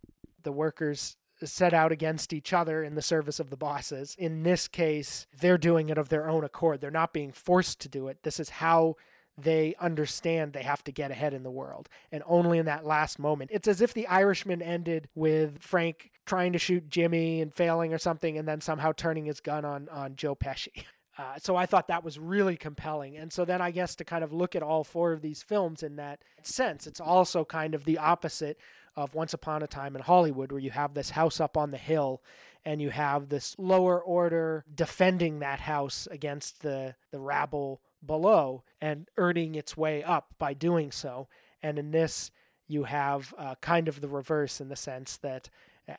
The 0.42 0.52
workers 0.52 1.16
set 1.44 1.72
out 1.72 1.92
against 1.92 2.32
each 2.32 2.52
other 2.52 2.82
in 2.82 2.94
the 2.94 3.02
service 3.02 3.40
of 3.40 3.50
the 3.50 3.56
bosses. 3.56 4.14
In 4.18 4.42
this 4.42 4.68
case, 4.68 5.26
they're 5.38 5.58
doing 5.58 5.88
it 5.88 5.98
of 5.98 6.08
their 6.08 6.28
own 6.28 6.44
accord. 6.44 6.80
They're 6.80 6.90
not 6.90 7.12
being 7.12 7.32
forced 7.32 7.80
to 7.80 7.88
do 7.88 8.08
it. 8.08 8.22
This 8.22 8.40
is 8.40 8.50
how 8.50 8.96
they 9.36 9.74
understand 9.80 10.52
they 10.52 10.62
have 10.62 10.84
to 10.84 10.92
get 10.92 11.10
ahead 11.10 11.32
in 11.32 11.42
the 11.42 11.50
world. 11.50 11.88
And 12.12 12.22
only 12.26 12.58
in 12.58 12.66
that 12.66 12.84
last 12.84 13.18
moment. 13.18 13.50
It's 13.52 13.68
as 13.68 13.80
if 13.80 13.94
the 13.94 14.06
Irishman 14.06 14.62
ended 14.62 15.08
with 15.14 15.62
Frank 15.62 16.10
trying 16.26 16.52
to 16.52 16.58
shoot 16.58 16.88
Jimmy 16.88 17.40
and 17.40 17.52
failing 17.52 17.92
or 17.92 17.98
something, 17.98 18.36
and 18.36 18.46
then 18.46 18.60
somehow 18.60 18.92
turning 18.92 19.24
his 19.24 19.40
gun 19.40 19.64
on, 19.64 19.88
on 19.88 20.16
Joe 20.16 20.34
Pesci. 20.34 20.84
Uh, 21.18 21.38
so 21.38 21.56
I 21.56 21.66
thought 21.66 21.88
that 21.88 22.04
was 22.04 22.18
really 22.18 22.56
compelling. 22.56 23.16
And 23.16 23.32
so 23.32 23.44
then 23.44 23.60
I 23.60 23.70
guess 23.70 23.94
to 23.96 24.04
kind 24.04 24.24
of 24.24 24.32
look 24.32 24.54
at 24.54 24.62
all 24.62 24.84
four 24.84 25.12
of 25.12 25.22
these 25.22 25.42
films 25.42 25.82
in 25.82 25.96
that 25.96 26.22
sense, 26.42 26.86
it's 26.86 27.00
also 27.00 27.44
kind 27.44 27.74
of 27.74 27.84
the 27.84 27.98
opposite 27.98 28.58
of 28.96 29.14
Once 29.14 29.34
Upon 29.34 29.62
a 29.62 29.66
Time 29.66 29.96
in 29.96 30.02
Hollywood, 30.02 30.52
where 30.52 30.60
you 30.60 30.70
have 30.70 30.94
this 30.94 31.10
house 31.10 31.40
up 31.40 31.56
on 31.56 31.70
the 31.72 31.78
hill 31.78 32.22
and 32.64 32.80
you 32.80 32.90
have 32.90 33.28
this 33.28 33.56
lower 33.58 34.00
order 34.00 34.64
defending 34.72 35.40
that 35.40 35.60
house 35.60 36.06
against 36.10 36.62
the, 36.62 36.94
the 37.10 37.18
rabble 37.18 37.80
below 38.04 38.62
and 38.80 39.08
earning 39.16 39.54
its 39.54 39.76
way 39.76 40.02
up 40.02 40.34
by 40.38 40.54
doing 40.54 40.90
so. 40.90 41.28
And 41.62 41.78
in 41.78 41.90
this, 41.90 42.30
you 42.66 42.84
have 42.84 43.34
uh, 43.36 43.56
kind 43.60 43.88
of 43.88 44.00
the 44.00 44.08
reverse 44.08 44.60
in 44.60 44.68
the 44.68 44.76
sense 44.76 45.16
that, 45.18 45.50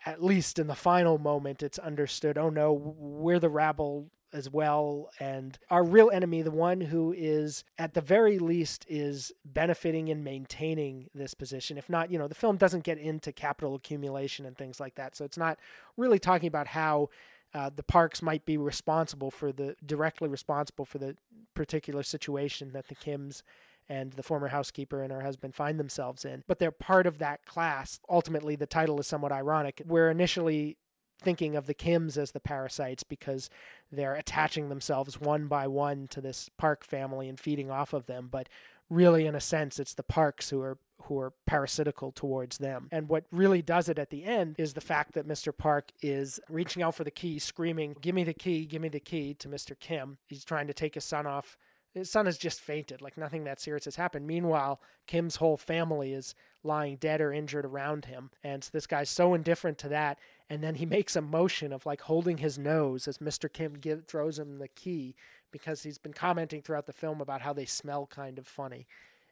at 0.06 0.24
least 0.24 0.58
in 0.58 0.68
the 0.68 0.76
final 0.76 1.18
moment, 1.18 1.62
it's 1.62 1.80
understood 1.80 2.38
oh 2.38 2.50
no, 2.50 2.72
we're 2.72 3.40
the 3.40 3.50
rabble 3.50 4.10
as 4.34 4.50
well. 4.50 5.10
And 5.20 5.58
our 5.70 5.84
real 5.84 6.10
enemy, 6.12 6.42
the 6.42 6.52
one 6.52 6.82
who 6.82 7.14
is 7.18 7.64
at 7.78 7.94
the 7.94 8.02
very 8.02 8.40
least 8.40 8.86
is 8.88 9.32
benefiting 9.46 10.10
and 10.10 10.24
maintaining 10.24 11.10
this 11.14 11.34
position. 11.34 11.78
If 11.78 11.90
not, 11.90 12.12
you 12.12 12.18
know, 12.18 12.28
the 12.28 12.36
film 12.36 12.58
doesn't 12.58 12.84
get 12.84 12.98
into 12.98 13.32
capital 13.32 13.76
accumulation 13.76 14.46
and 14.46 14.58
things 14.58 14.80
like 14.80 14.96
that. 14.96 15.16
So 15.16 15.26
it's 15.26 15.38
not 15.38 15.60
really 15.98 16.20
talking 16.20 16.48
about 16.48 16.68
how 16.68 17.10
uh, 17.54 17.70
the 17.74 17.84
parks 17.84 18.22
might 18.22 18.46
be 18.46 18.58
responsible 18.58 19.32
for 19.32 19.52
the 19.52 19.76
directly 19.86 20.30
responsible 20.30 20.86
for 20.86 20.98
the 20.98 21.18
particular 21.54 22.04
situation 22.04 22.72
that 22.72 22.88
the 22.88 22.96
Kims 22.96 23.42
and 23.90 24.14
the 24.14 24.24
former 24.24 24.48
housekeeper 24.48 25.04
and 25.04 25.12
her 25.12 25.22
husband 25.22 25.54
find 25.54 25.78
themselves 25.78 26.24
in. 26.24 26.44
But 26.48 26.60
they're 26.60 26.72
part 26.72 27.06
of 27.06 27.18
that 27.18 27.46
class. 27.46 28.00
Ultimately, 28.10 28.56
the 28.56 28.66
title 28.66 29.00
is 29.00 29.08
somewhat 29.08 29.34
ironic. 29.34 29.82
Where 29.86 30.10
initially 30.10 30.78
thinking 31.22 31.56
of 31.56 31.68
the 31.68 31.74
Kims 31.74 32.18
as 32.18 32.32
the 32.32 32.40
parasites 32.40 33.04
because 33.04 33.50
they're 33.92 34.16
attaching 34.16 34.70
themselves 34.70 35.20
one 35.20 35.48
by 35.48 35.68
one 35.68 36.08
to 36.10 36.22
this 36.22 36.50
Park 36.58 36.84
family 36.84 37.30
and 37.30 37.40
feeding 37.40 37.72
off 37.72 37.94
of 37.94 38.06
them. 38.08 38.28
But 38.32 38.50
really, 38.90 39.26
in 39.26 39.36
a 39.36 39.42
sense, 39.42 39.80
it's 39.80 39.94
the 39.94 40.04
Parks 40.04 40.50
who 40.50 40.62
are 40.62 40.78
who 41.06 41.20
are 41.20 41.34
parasitical 41.48 42.12
towards 42.12 42.60
them. 42.60 42.88
And 42.92 43.10
what 43.10 43.26
really 43.32 43.64
does 43.64 43.90
it 43.90 43.98
at 43.98 44.12
the 44.12 44.24
end 44.24 44.56
is 44.60 44.74
the 44.76 44.82
fact 44.82 45.14
that 45.14 45.28
Mr. 45.28 45.56
Park 45.56 45.92
is 46.00 46.40
reaching 46.48 46.84
out 46.84 46.94
for 46.94 47.04
the 47.04 47.10
key, 47.10 47.40
screaming, 47.40 47.96
"Give 48.00 48.14
me 48.14 48.24
the 48.24 48.36
key! 48.36 48.66
Give 48.66 48.82
me 48.82 48.90
the 48.90 49.00
key!" 49.00 49.34
to 49.36 49.48
Mr. 49.48 49.78
Kim. 49.80 50.20
He's 50.28 50.46
trying 50.46 50.68
to 50.68 50.74
take 50.74 50.94
his 50.94 51.04
son 51.04 51.26
off 51.26 51.58
his 51.94 52.10
son 52.10 52.26
has 52.26 52.38
just 52.38 52.62
fainted, 52.62 53.02
like 53.02 53.18
nothing 53.18 53.44
that 53.44 53.60
serious 53.60 53.86
has 53.86 53.98
happened. 53.98 54.26
Meanwhile, 54.26 54.80
Kim's 55.08 55.38
whole 55.38 55.58
family 55.58 56.14
is 56.14 56.34
lying 56.64 56.96
dead 56.96 57.20
or 57.20 57.34
injured 57.34 57.66
around 57.66 58.06
him. 58.06 58.32
And 58.44 58.64
so 58.64 58.70
this 58.72 58.88
guy's 58.88 59.10
so 59.10 59.34
indifferent 59.34 59.78
to 59.80 59.90
that. 59.90 60.18
And 60.52 60.62
then 60.62 60.76
he 60.76 60.86
makes 60.98 61.16
a 61.16 61.22
motion 61.22 61.72
of 61.72 61.86
like 61.86 62.02
holding 62.02 62.38
his 62.38 62.60
nose 62.60 63.08
as 63.08 63.18
Mr. 63.20 63.52
Kim 63.52 63.76
give, 63.76 64.06
throws 64.06 64.38
him 64.38 64.60
the 64.60 64.68
key 64.68 65.16
because 65.52 65.84
he's 65.84 65.98
been 65.98 66.14
commenting 66.14 66.62
throughout 66.62 66.86
the 66.86 66.94
film 66.94 67.22
about 67.22 67.42
how 67.42 67.54
they 67.54 67.66
smell 67.66 68.06
kind 68.06 68.38
of 68.38 68.46
funny. 68.46 68.86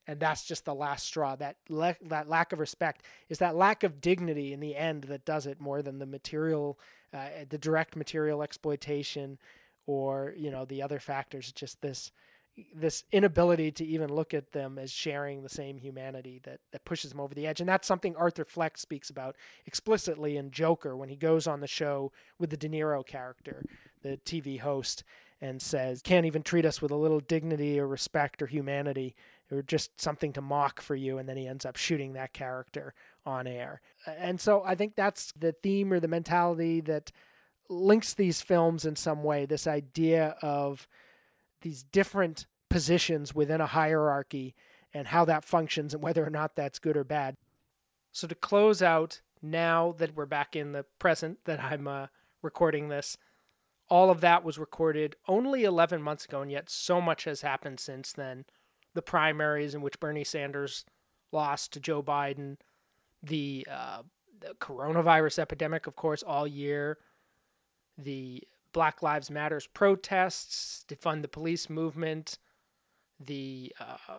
And 0.08 0.20
that's 0.20 0.46
just 0.46 0.66
the 0.66 0.74
last 0.74 1.06
straw. 1.06 1.36
That 1.36 1.58
le- 1.68 1.98
that 2.02 2.30
lack 2.30 2.52
of 2.54 2.60
respect 2.60 3.04
is 3.28 3.38
that 3.40 3.56
lack 3.56 3.84
of 3.84 4.02
dignity 4.02 4.54
in 4.54 4.60
the 4.60 4.76
end 4.76 5.04
that 5.04 5.26
does 5.26 5.46
it 5.46 5.62
more 5.62 5.82
than 5.82 6.00
the 6.00 6.06
material, 6.06 6.80
uh, 7.14 7.28
the 7.48 7.60
direct 7.60 7.96
material 7.96 8.42
exploitation, 8.42 9.38
or 9.86 10.34
you 10.36 10.50
know 10.50 10.66
the 10.66 10.82
other 10.82 11.00
factors. 11.00 11.52
Just 11.52 11.82
this 11.82 12.12
this 12.74 13.04
inability 13.12 13.72
to 13.72 13.86
even 13.86 14.14
look 14.14 14.34
at 14.34 14.52
them 14.52 14.78
as 14.78 14.92
sharing 14.92 15.44
the 15.44 15.50
same 15.50 15.78
humanity 15.78 16.40
that, 16.44 16.60
that 16.72 16.86
pushes 16.86 17.12
them 17.12 17.20
over 17.20 17.34
the 17.34 17.48
edge. 17.48 17.60
And 17.60 17.70
that's 17.70 17.88
something 17.88 18.16
Arthur 18.16 18.46
Fleck 18.46 18.78
speaks 18.78 19.10
about 19.10 19.36
explicitly 19.66 20.38
in 20.38 20.52
Joker 20.52 20.96
when 20.96 21.10
he 21.10 21.16
goes 21.16 21.48
on 21.48 21.60
the 21.60 21.68
show 21.68 22.12
with 22.38 22.50
the 22.50 22.58
De 22.58 22.70
Niro 22.70 23.06
character, 23.06 23.64
the 24.02 24.18
TV 24.26 24.60
host, 24.60 25.04
and 25.42 25.62
says, 25.62 26.02
can't 26.02 26.26
even 26.26 26.44
treat 26.44 26.66
us 26.66 26.82
with 26.82 26.92
a 26.92 26.96
little 26.96 27.22
dignity 27.22 27.80
or 27.80 27.88
respect 27.88 28.42
or 28.42 28.48
humanity. 28.48 29.16
or 29.52 29.62
just 29.62 30.00
something 30.00 30.34
to 30.34 30.42
mock 30.42 30.82
for 30.82 30.96
you, 30.96 31.18
and 31.18 31.28
then 31.28 31.38
he 31.38 31.48
ends 31.48 31.66
up 31.66 31.76
shooting 31.76 32.14
that 32.14 32.34
character 32.34 32.94
on 33.26 33.48
air. 33.48 33.82
And 34.06 34.40
so 34.40 34.64
I 34.64 34.76
think 34.76 34.96
that's 34.96 35.32
the 35.38 35.52
theme 35.52 35.92
or 35.92 36.00
the 36.00 36.08
mentality 36.08 36.82
that 36.82 37.12
links 37.70 38.14
these 38.14 38.42
films 38.42 38.86
in 38.86 38.96
some 38.96 39.24
way 39.24 39.46
this 39.46 39.68
idea 39.68 40.36
of 40.42 40.88
these 41.62 41.84
different 41.84 42.46
positions 42.70 43.34
within 43.34 43.62
a 43.62 43.68
hierarchy 43.68 44.56
and 44.94 45.08
how 45.08 45.26
that 45.26 45.46
functions 45.46 45.94
and 45.94 46.02
whether 46.02 46.26
or 46.26 46.30
not 46.30 46.56
that's 46.56 46.80
good 46.80 46.98
or 46.98 47.04
bad. 47.04 47.38
So 48.12 48.28
to 48.28 48.36
close 48.36 48.82
out, 48.82 49.22
now 49.42 49.94
that 49.98 50.16
we're 50.16 50.26
back 50.26 50.56
in 50.56 50.72
the 50.72 50.86
present 50.98 51.40
that 51.46 51.64
I'm 51.64 51.88
uh, 51.88 52.08
recording 52.42 52.90
this, 52.90 53.18
all 53.90 54.10
of 54.10 54.22
that 54.22 54.44
was 54.44 54.60
recorded 54.60 55.16
only 55.28 55.64
11 55.64 56.02
months 56.02 56.26
ago, 56.26 56.42
and 56.42 56.52
yet 56.52 56.70
so 56.70 57.02
much 57.02 57.24
has 57.24 57.42
happened 57.42 57.80
since 57.80 58.12
then. 58.12 58.46
The 58.94 59.02
primaries 59.02 59.74
in 59.74 59.82
which 59.82 60.00
Bernie 60.00 60.24
Sanders 60.24 60.86
lost 61.32 61.74
to 61.74 61.80
Joe 61.80 62.04
Biden, 62.04 62.58
the, 63.22 63.68
uh, 63.70 64.04
the 64.40 64.54
coronavirus 64.56 65.40
epidemic, 65.40 65.88
of 65.88 65.96
course, 65.96 66.24
all 66.24 66.48
year, 66.48 66.98
the 67.98 68.44
Black 68.72 69.02
Lives 69.02 69.32
Matters 69.32 69.68
protests, 69.68 70.86
defund 70.88 71.22
the 71.22 71.28
police 71.28 71.70
movement, 71.70 72.38
the 73.20 73.74
uh, 73.80 74.18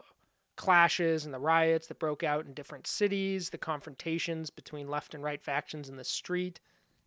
clashes 0.57 1.24
and 1.24 1.32
the 1.32 1.38
riots 1.38 1.86
that 1.86 1.98
broke 1.98 2.22
out 2.22 2.44
in 2.44 2.53
different 2.53 2.86
cities, 2.86 3.51
the 3.51 3.59
confrontations 3.59 4.51
between 4.51 4.88
left 4.88 5.14
and 5.14 5.22
right 5.22 5.42
factions 5.42 5.88
in 5.88 5.96
the 5.96 6.05
street, 6.05 6.61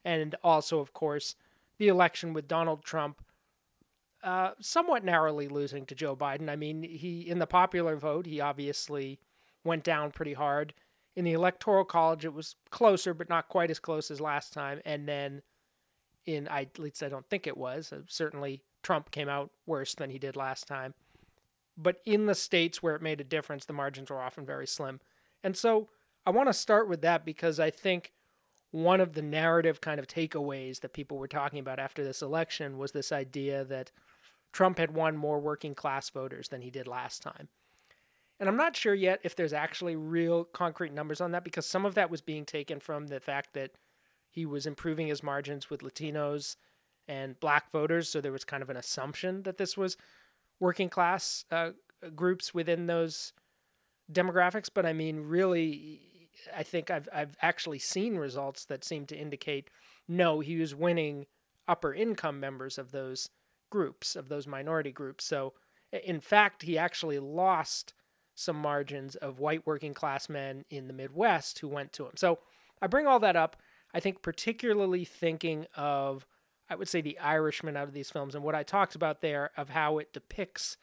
and 0.03 0.35
also, 0.43 0.79
of 0.79 0.93
course, 0.93 1.35
the 1.77 1.87
election 1.87 2.33
with 2.33 2.47
Donald 2.47 2.83
Trump 2.83 3.21
uh, 4.23 4.51
somewhat 4.59 5.03
narrowly 5.03 5.47
losing 5.47 5.85
to 5.85 5.95
Joe 5.95 6.15
Biden. 6.15 6.49
I 6.49 6.55
mean, 6.55 6.81
he 6.81 7.21
in 7.29 7.39
the 7.39 7.45
popular 7.45 7.97
vote, 7.97 8.25
he 8.25 8.39
obviously 8.39 9.19
went 9.63 9.83
down 9.83 10.11
pretty 10.11 10.33
hard. 10.33 10.73
In 11.15 11.25
the 11.25 11.33
electoral 11.33 11.85
college, 11.85 12.25
it 12.25 12.33
was 12.33 12.55
closer, 12.71 13.13
but 13.13 13.29
not 13.29 13.49
quite 13.49 13.69
as 13.69 13.79
close 13.79 14.09
as 14.09 14.21
last 14.21 14.53
time. 14.53 14.81
And 14.85 15.07
then, 15.07 15.41
in 16.25 16.47
I, 16.47 16.61
at 16.61 16.79
least 16.79 17.03
I 17.03 17.09
don't 17.09 17.27
think 17.29 17.47
it 17.47 17.57
was. 17.57 17.91
Uh, 17.91 17.99
certainly, 18.07 18.61
Trump 18.81 19.11
came 19.11 19.29
out 19.29 19.51
worse 19.65 19.95
than 19.95 20.09
he 20.09 20.19
did 20.19 20.35
last 20.35 20.67
time. 20.67 20.93
But 21.77 22.01
in 22.05 22.27
the 22.27 22.35
states 22.35 22.83
where 22.83 22.95
it 22.95 23.01
made 23.01 23.19
a 23.19 23.25
difference, 23.25 23.65
the 23.65 23.73
margins 23.73 24.09
were 24.09 24.21
often 24.21 24.45
very 24.45 24.67
slim. 24.67 24.99
And 25.43 25.57
so, 25.57 25.89
I 26.25 26.29
want 26.31 26.47
to 26.47 26.53
start 26.53 26.87
with 26.87 27.01
that 27.01 27.25
because 27.25 27.59
I 27.59 27.69
think 27.69 28.13
one 28.71 29.01
of 29.01 29.13
the 29.13 29.21
narrative 29.21 29.81
kind 29.81 29.99
of 29.99 30.07
takeaways 30.07 30.79
that 30.79 30.93
people 30.93 31.17
were 31.17 31.27
talking 31.27 31.59
about 31.59 31.79
after 31.79 32.03
this 32.03 32.21
election 32.21 32.77
was 32.77 32.91
this 32.91 33.11
idea 33.11 33.63
that 33.65 33.91
Trump 34.51 34.77
had 34.77 34.91
won 34.91 35.17
more 35.17 35.39
working 35.39 35.75
class 35.75 36.09
voters 36.09 36.49
than 36.49 36.61
he 36.61 36.71
did 36.71 36.87
last 36.87 37.21
time. 37.21 37.49
And 38.39 38.49
I'm 38.49 38.57
not 38.57 38.75
sure 38.75 38.95
yet 38.95 39.19
if 39.23 39.35
there's 39.35 39.53
actually 39.53 39.95
real 39.95 40.43
concrete 40.43 40.91
numbers 40.91 41.21
on 41.21 41.31
that 41.31 41.43
because 41.43 41.65
some 41.65 41.85
of 41.85 41.95
that 41.95 42.09
was 42.09 42.21
being 42.21 42.45
taken 42.45 42.79
from 42.79 43.07
the 43.07 43.19
fact 43.19 43.53
that 43.53 43.71
he 44.33 44.47
was 44.47 44.65
improving 44.65 45.07
his 45.07 45.21
margins 45.21 45.69
with 45.69 45.81
Latinos 45.81 46.55
and 47.07 47.39
black 47.39 47.69
voters. 47.69 48.09
So 48.09 48.19
there 48.19 48.31
was 48.31 48.43
kind 48.43 48.63
of 48.63 48.69
an 48.71 48.77
assumption 48.77 49.43
that 49.43 49.59
this 49.59 49.77
was 49.77 49.95
working 50.59 50.89
class 50.89 51.45
uh, 51.51 51.71
groups 52.15 52.51
within 52.51 52.87
those 52.87 53.31
demographics. 54.11 54.69
But 54.73 54.87
I 54.87 54.93
mean, 54.93 55.21
really, 55.21 56.01
I 56.55 56.63
think 56.63 56.89
I've 56.89 57.07
I've 57.13 57.37
actually 57.43 57.77
seen 57.77 58.15
results 58.15 58.65
that 58.65 58.83
seem 58.83 59.05
to 59.05 59.15
indicate 59.15 59.69
no, 60.07 60.39
he 60.39 60.57
was 60.57 60.73
winning 60.73 61.27
upper 61.67 61.93
income 61.93 62.39
members 62.39 62.79
of 62.79 62.91
those 62.91 63.29
groups, 63.69 64.15
of 64.15 64.29
those 64.29 64.47
minority 64.47 64.91
groups. 64.91 65.25
So 65.25 65.53
in 65.91 66.19
fact, 66.19 66.63
he 66.63 66.75
actually 66.75 67.19
lost 67.19 67.93
some 68.33 68.55
margins 68.55 69.15
of 69.15 69.39
white 69.39 69.65
working 69.67 69.93
class 69.93 70.27
men 70.27 70.65
in 70.71 70.87
the 70.87 70.93
Midwest 70.93 71.59
who 71.59 71.67
went 71.67 71.93
to 71.93 72.05
him. 72.05 72.13
So 72.15 72.39
I 72.81 72.87
bring 72.87 73.05
all 73.05 73.19
that 73.19 73.35
up, 73.35 73.61
I 73.93 73.99
think 73.99 74.21
particularly 74.21 75.05
thinking 75.05 75.67
of 75.75 76.25
I 76.69 76.75
would 76.75 76.87
say 76.87 77.01
the 77.01 77.19
Irishman 77.19 77.77
out 77.77 77.87
of 77.87 77.93
these 77.93 78.09
films 78.09 78.35
and 78.35 78.43
what 78.43 78.55
I 78.55 78.63
talked 78.63 78.95
about 78.95 79.21
there 79.21 79.51
of 79.57 79.69
how 79.69 79.97
it 79.99 80.13
depicts 80.13 80.77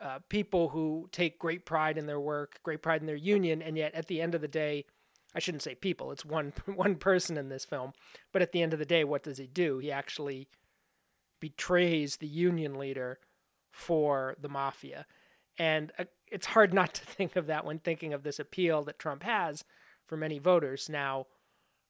uh, 0.00 0.20
people 0.28 0.68
who 0.68 1.08
take 1.10 1.38
great 1.38 1.64
pride 1.66 1.98
in 1.98 2.06
their 2.06 2.20
work, 2.20 2.60
great 2.62 2.82
pride 2.82 3.00
in 3.00 3.06
their 3.06 3.16
union, 3.16 3.60
and 3.60 3.76
yet 3.76 3.94
at 3.94 4.06
the 4.06 4.20
end 4.20 4.34
of 4.34 4.40
the 4.40 4.48
day, 4.48 4.84
I 5.34 5.40
shouldn't 5.40 5.62
say 5.62 5.74
people. 5.74 6.12
It's 6.12 6.24
one 6.24 6.52
one 6.66 6.96
person 6.96 7.36
in 7.36 7.48
this 7.48 7.64
film, 7.64 7.92
but 8.32 8.42
at 8.42 8.52
the 8.52 8.62
end 8.62 8.72
of 8.72 8.78
the 8.78 8.84
day, 8.84 9.04
what 9.04 9.22
does 9.22 9.38
he 9.38 9.46
do? 9.46 9.78
He 9.78 9.90
actually 9.90 10.48
betrays 11.40 12.16
the 12.16 12.28
union 12.28 12.78
leader 12.78 13.18
for 13.72 14.36
the 14.40 14.48
mafia, 14.48 15.06
and 15.58 15.92
uh, 15.98 16.04
it's 16.30 16.46
hard 16.46 16.72
not 16.72 16.94
to 16.94 17.04
think 17.04 17.36
of 17.36 17.46
that 17.46 17.64
when 17.64 17.78
thinking 17.78 18.12
of 18.12 18.22
this 18.22 18.38
appeal 18.38 18.84
that 18.84 18.98
Trump 18.98 19.24
has 19.24 19.64
for 20.06 20.16
many 20.16 20.38
voters 20.38 20.88
now. 20.88 21.26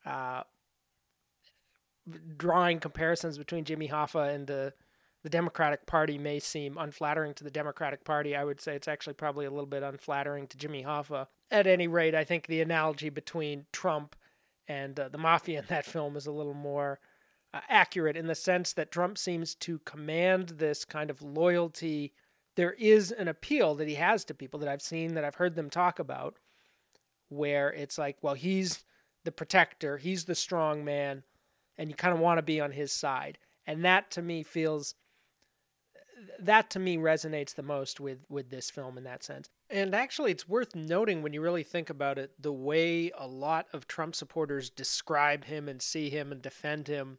Uh, 0.07 0.43
drawing 2.37 2.81
comparisons 2.81 3.39
between 3.39 3.65
Jimmy 3.65 3.89
Hoffa 3.89 4.35
and 4.35 4.47
the 4.47 4.73
the 5.25 5.31
Democratic 5.31 5.85
Party 5.85 6.17
may 6.17 6.39
seem 6.39 6.79
unflattering 6.79 7.35
to 7.35 7.45
the 7.45 7.51
Democratic 7.51 8.05
Party, 8.05 8.37
I 8.37 8.45
would 8.45 8.61
say 8.61 8.77
it's 8.77 8.87
actually 8.87 9.15
probably 9.15 9.47
a 9.47 9.51
little 9.51 9.67
bit 9.67 9.83
unflattering 9.83 10.47
to 10.47 10.57
Jimmy 10.57 10.85
Hoffa. 10.85 11.27
At 11.51 11.67
any 11.67 11.89
rate, 11.89 12.15
I 12.15 12.23
think 12.23 12.47
the 12.47 12.61
analogy 12.61 13.09
between 13.09 13.67
Trump 13.73 14.15
and 14.69 14.99
uh, 14.99 15.09
the 15.09 15.19
mafia 15.19 15.59
in 15.59 15.65
that 15.69 15.85
film 15.85 16.17
is 16.17 16.27
a 16.27 16.33
little 16.33 16.55
more 16.55 17.01
uh, 17.53 17.61
accurate 17.69 18.17
in 18.17 18.29
the 18.29 18.35
sense 18.35 18.73
that 18.75 18.93
Trump 18.93 19.19
seems 19.19 19.55
to 19.57 19.81
command 19.81 20.51
this 20.51 20.85
kind 20.85 21.11
of 21.11 21.21
loyalty. 21.21 22.13
There 22.55 22.73
is 22.73 23.11
an 23.11 23.27
appeal 23.27 23.75
that 23.75 23.89
he 23.89 23.95
has 23.95 24.25
to 24.27 24.35
people 24.35 24.61
that 24.61 24.69
I've 24.69 24.83
seen, 24.83 25.15
that 25.15 25.25
I've 25.25 25.37
heard 25.37 25.57
them 25.57 25.69
talk 25.69 25.99
about, 25.99 26.37
where 27.29 27.73
it's 27.73 27.99
like, 27.99 28.19
well, 28.23 28.35
he's 28.35 28.85
the 29.29 29.33
protector, 29.33 29.99
he's 29.99 30.25
the 30.25 30.35
strong 30.35 30.83
man, 30.83 31.23
and 31.77 31.91
you 31.91 31.95
kind 31.95 32.15
of 32.15 32.19
want 32.19 32.39
to 32.39 32.43
be 32.43 32.63
on 32.63 32.73
his 32.73 32.91
side. 32.91 33.37
And 33.67 33.85
that 33.85 34.11
to 34.13 34.23
me 34.23 34.43
feels 34.43 34.95
that 36.41 36.71
to 36.71 36.79
me 36.79 36.97
resonates 36.97 37.55
the 37.55 37.63
most 37.63 38.01
with 38.01 38.25
with 38.31 38.49
this 38.49 38.71
film 38.71 38.97
in 38.97 39.05
that 39.05 39.23
sense. 39.23 39.51
And 39.69 39.95
actually, 39.95 40.31
it's 40.31 40.49
worth 40.49 40.75
noting 40.75 41.21
when 41.21 41.35
you 41.35 41.43
really 41.43 41.63
think 41.63 41.91
about 41.91 42.19
it, 42.19 42.33
the 42.41 42.55
way 42.55 43.11
a 43.19 43.27
lot 43.27 43.67
of 43.75 43.87
Trump 43.87 44.15
supporters 44.15 44.71
describe 44.71 45.45
him 45.45 45.69
and 45.69 45.83
see 45.83 46.09
him 46.09 46.33
and 46.33 46.41
defend 46.41 46.89
him 46.89 47.19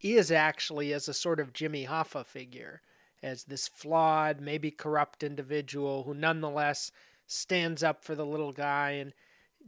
is 0.00 0.32
actually 0.32 0.92
as 0.92 1.06
a 1.06 1.14
sort 1.14 1.38
of 1.38 1.52
Jimmy 1.52 1.86
Hoffa 1.86 2.26
figure, 2.26 2.82
as 3.22 3.44
this 3.44 3.68
flawed, 3.68 4.40
maybe 4.40 4.72
corrupt 4.72 5.22
individual 5.22 6.02
who 6.02 6.12
nonetheless 6.12 6.90
stands 7.28 7.84
up 7.84 8.04
for 8.04 8.16
the 8.16 8.26
little 8.26 8.52
guy 8.52 8.90
and 8.90 9.12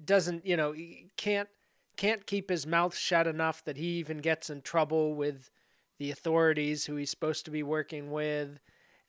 doesn't, 0.05 0.47
you 0.47 0.57
know, 0.57 0.75
can't 1.17 1.49
can't 1.97 2.27
keep 2.27 2.49
his 2.49 2.67
mouth 2.67 2.97
shut 2.97 3.27
enough 3.27 3.65
that 3.65 3.77
he 3.77 3.99
even 3.99 4.19
gets 4.19 4.49
in 4.51 4.63
trouble 4.63 5.15
with 5.15 5.51
the 5.99 6.11
authorities 6.11 6.87
who 6.87 6.97
he's 6.97 7.11
supposed 7.11 7.45
to 7.45 7.51
be 7.51 7.63
working 7.63 8.11
with. 8.11 8.61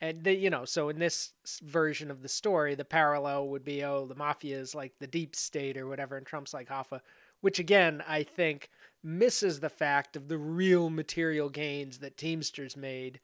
And 0.02 0.24
they, 0.24 0.34
you 0.34 0.50
know, 0.50 0.66
so 0.66 0.90
in 0.90 1.00
this 1.00 1.32
version 1.64 2.12
of 2.12 2.22
the 2.22 2.28
story, 2.28 2.76
the 2.76 2.84
parallel 2.84 3.48
would 3.48 3.64
be, 3.64 3.84
oh, 3.86 4.06
the 4.06 4.16
mafia 4.16 4.60
is 4.60 4.76
like 4.76 5.00
the 5.00 5.08
deep 5.08 5.36
state 5.36 5.78
or 5.78 5.88
whatever, 5.88 6.18
and 6.18 6.26
Trump's 6.26 6.54
like 6.54 6.68
Hoffa, 6.68 7.00
which 7.42 7.58
again 7.58 8.04
I 8.08 8.24
think 8.24 8.70
misses 9.02 9.60
the 9.60 9.70
fact 9.70 10.16
of 10.16 10.28
the 10.28 10.38
real 10.38 10.90
material 10.90 11.50
gains 11.50 12.00
that 12.00 12.18
Teamsters 12.18 12.76
made, 12.76 13.22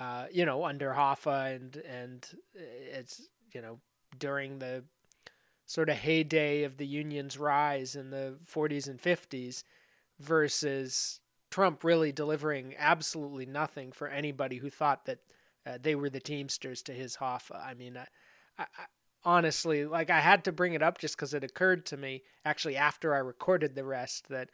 uh, 0.00 0.26
you 0.32 0.46
know, 0.46 0.64
under 0.64 0.92
Hoffa 0.92 1.54
and 1.54 1.76
and 1.76 2.26
it's 2.54 3.28
you 3.52 3.60
know 3.60 3.78
during 4.18 4.58
the 4.58 4.84
sort 5.68 5.90
of 5.90 5.98
heyday 5.98 6.62
of 6.64 6.78
the 6.78 6.86
union's 6.86 7.36
rise 7.36 7.94
in 7.94 8.08
the 8.08 8.36
40s 8.50 8.88
and 8.88 8.98
50s 8.98 9.64
versus 10.18 11.20
Trump 11.50 11.84
really 11.84 12.10
delivering 12.10 12.74
absolutely 12.78 13.44
nothing 13.44 13.92
for 13.92 14.08
anybody 14.08 14.56
who 14.56 14.70
thought 14.70 15.04
that 15.04 15.18
uh, 15.66 15.76
they 15.80 15.94
were 15.94 16.08
the 16.08 16.20
Teamsters 16.20 16.80
to 16.82 16.92
his 16.92 17.18
Hoffa. 17.18 17.62
I 17.62 17.74
mean, 17.74 17.98
I, 17.98 18.06
I, 18.58 18.64
honestly, 19.24 19.84
like 19.84 20.08
I 20.08 20.20
had 20.20 20.42
to 20.44 20.52
bring 20.52 20.72
it 20.72 20.82
up 20.82 20.96
just 20.96 21.16
because 21.16 21.34
it 21.34 21.44
occurred 21.44 21.84
to 21.86 21.98
me 21.98 22.22
actually 22.46 22.76
after 22.76 23.14
I 23.14 23.18
recorded 23.18 23.74
the 23.74 23.84
rest 23.84 24.30
that 24.30 24.48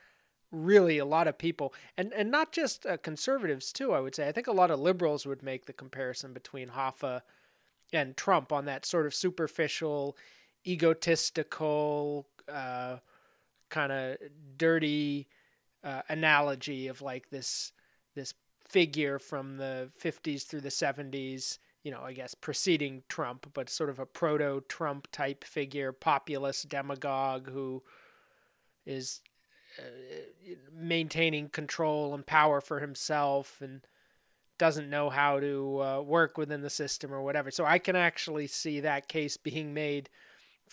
really 0.51 0.99
a 0.99 1.05
lot 1.05 1.29
of 1.29 1.39
people 1.39 1.75
and 1.97 2.13
and 2.13 2.31
not 2.31 2.51
just 2.51 2.87
uh, 2.87 2.97
conservatives 2.97 3.73
too. 3.73 3.93
I 3.93 4.01
would 4.01 4.17
say 4.17 4.27
I 4.27 4.33
think 4.33 4.49
a 4.49 4.53
lot 4.53 4.73
of 4.73 4.81
liberals 4.81 5.27
would 5.27 5.45
make 5.45 5.67
the 5.67 5.73
comparison 5.73 6.33
between 6.33 6.71
Hoffa 6.71 7.21
and 7.93 8.17
Trump 8.17 8.51
on 8.51 8.65
that 8.65 8.85
sort 8.85 9.07
of 9.07 9.15
superficial, 9.15 10.17
egotistical, 10.67 12.27
uh, 12.53 12.99
kind 13.71 13.93
of 13.93 14.17
dirty 14.57 15.29
uh, 15.83 16.03
analogy 16.09 16.89
of 16.89 17.03
like 17.03 17.31
this 17.31 17.73
this 18.15 18.35
figure 18.69 19.19
from 19.19 19.57
the 19.57 19.91
50s 20.03 20.45
through 20.45 20.61
the 20.61 20.69
70s 20.69 21.59
you 21.83 21.91
know 21.91 22.01
i 22.03 22.13
guess 22.13 22.35
preceding 22.35 23.03
trump 23.09 23.47
but 23.53 23.69
sort 23.69 23.91
of 23.91 23.99
a 23.99 24.07
proto 24.07 24.63
trump 24.69 25.07
type 25.13 25.45
figure 25.45 25.93
populist 25.93 26.69
demagogue 26.71 27.51
who 27.51 27.83
is 28.87 29.21
uh, 29.79 29.83
maintaining 30.73 31.49
control 31.49 32.15
and 32.15 32.27
power 32.27 32.61
for 32.61 32.81
himself 32.81 33.61
and 33.61 33.87
doesn't 34.57 34.89
know 34.89 35.11
how 35.11 35.41
to 35.41 35.83
uh, 35.83 36.01
work 36.01 36.39
within 36.39 36.61
the 36.63 36.71
system 36.71 37.13
or 37.13 37.23
whatever. 37.23 37.51
So 37.51 37.65
I 37.65 37.79
can 37.79 37.97
actually 37.97 38.47
see 38.47 38.81
that 38.81 39.09
case 39.09 39.37
being 39.37 39.75
made 39.75 40.11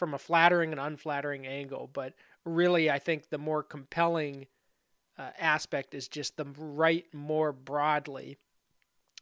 from 0.02 0.16
a 0.16 0.18
flattering 0.18 0.72
and 0.72 0.82
unflattering 0.82 1.46
angle. 1.46 1.88
But 1.94 2.16
really, 2.44 2.90
I 2.90 2.98
think 2.98 3.30
the 3.30 3.38
more 3.38 3.62
compelling 3.62 4.48
uh, 5.16 5.30
aspect 5.38 5.94
is 5.94 6.08
just 6.08 6.38
the 6.38 6.46
right 6.58 7.06
more 7.14 7.52
broadly 7.52 8.40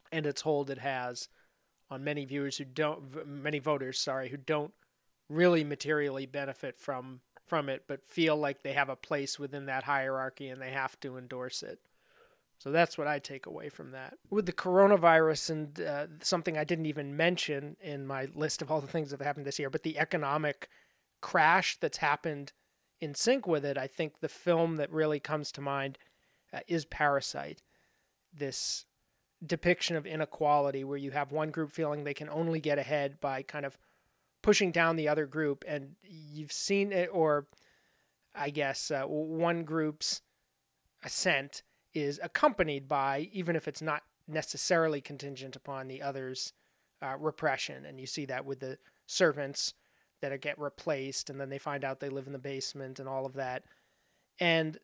and 0.10 0.26
its 0.26 0.40
hold 0.40 0.70
it 0.70 0.78
has 0.78 1.28
on 1.90 2.06
many 2.06 2.24
viewers 2.24 2.58
who 2.58 2.64
don't, 2.64 3.28
many 3.28 3.60
voters, 3.60 4.00
sorry, 4.00 4.30
who 4.30 4.38
don't 4.38 4.72
really 5.28 5.66
materially 5.66 6.26
benefit 6.26 6.78
from 6.80 7.20
from 7.46 7.68
it, 7.68 7.84
but 7.86 8.08
feel 8.08 8.38
like 8.38 8.64
they 8.64 8.72
have 8.72 8.88
a 8.88 8.96
place 8.96 9.38
within 9.38 9.66
that 9.66 9.84
hierarchy 9.84 10.48
and 10.48 10.62
they 10.62 10.72
have 10.72 10.98
to 11.02 11.18
endorse 11.18 11.62
it. 11.62 11.80
So 12.60 12.72
that's 12.72 12.98
what 12.98 13.08
I 13.08 13.20
take 13.20 13.46
away 13.46 13.70
from 13.70 13.92
that. 13.92 14.18
With 14.30 14.46
the 14.46 14.54
coronavirus 14.54 15.50
and 15.50 15.82
uh, 15.82 16.08
something 16.22 16.58
I 16.58 16.66
didn't 16.66 16.88
even 16.88 17.16
mention 17.16 17.78
in 17.82 18.06
my 18.06 18.28
list 18.36 18.62
of 18.62 18.70
all 18.70 18.82
the 18.82 18.88
things 18.88 19.10
that 19.10 19.20
have 19.20 19.26
happened 19.26 19.46
this 19.46 19.60
year, 19.60 19.70
but 19.70 19.84
the 19.84 19.98
economic 19.98 20.68
crash 21.22 21.78
that's 21.80 21.98
happened 21.98 22.52
in 23.00 23.16
sync 23.16 23.48
with 23.48 23.64
it, 23.64 23.78
I 23.78 23.88
think 23.88 24.20
the 24.20 24.28
film 24.28 24.76
that 24.76 24.92
really 24.92 25.22
comes 25.22 25.54
to 25.54 25.62
mind 25.62 25.98
uh, 26.54 26.60
is 26.68 26.84
Parasite. 26.84 27.64
This 28.34 28.86
depiction 29.46 29.96
of 29.96 30.06
inequality 30.06 30.84
where 30.84 30.98
you 30.98 31.12
have 31.12 31.32
one 31.32 31.52
group 31.52 31.72
feeling 31.72 32.04
they 32.04 32.14
can 32.14 32.30
only 32.30 32.60
get 32.60 32.78
ahead 32.78 33.22
by 33.22 33.42
kind 33.42 33.66
of 33.66 33.78
pushing 34.42 34.72
down 34.72 34.98
the 34.98 35.08
other 35.08 35.26
group 35.26 35.64
and 35.68 35.96
you've 36.04 36.52
seen 36.52 36.92
it 36.92 37.10
or 37.12 37.48
i 38.36 38.50
guess 38.50 38.92
uh, 38.92 39.04
one 39.04 39.64
group's 39.64 40.22
ascent 41.04 41.64
is 41.94 42.20
accompanied 42.22 42.88
by 42.88 43.30
even 43.32 43.56
if 43.56 43.68
it's 43.68 43.82
not 43.82 44.04
necessarily 44.28 45.02
contingent 45.02 45.56
upon 45.56 45.88
the 45.88 46.02
other's 46.02 46.54
uh, 47.02 47.16
repression 47.20 47.86
and 47.86 48.00
you 48.00 48.06
see 48.06 48.26
that 48.26 48.46
with 48.46 48.60
the 48.60 48.78
servants 49.08 49.74
that 50.22 50.40
get 50.42 50.60
replaced 50.60 51.30
and 51.30 51.40
then 51.40 51.50
they 51.50 51.58
find 51.58 51.84
out 51.84 52.00
they 52.00 52.10
live 52.10 52.28
in 52.28 52.34
the 52.34 52.40
basement 52.40 53.00
and 53.00 53.08
all 53.08 53.26
of 53.26 53.34
that 53.34 53.64
and 54.40 54.78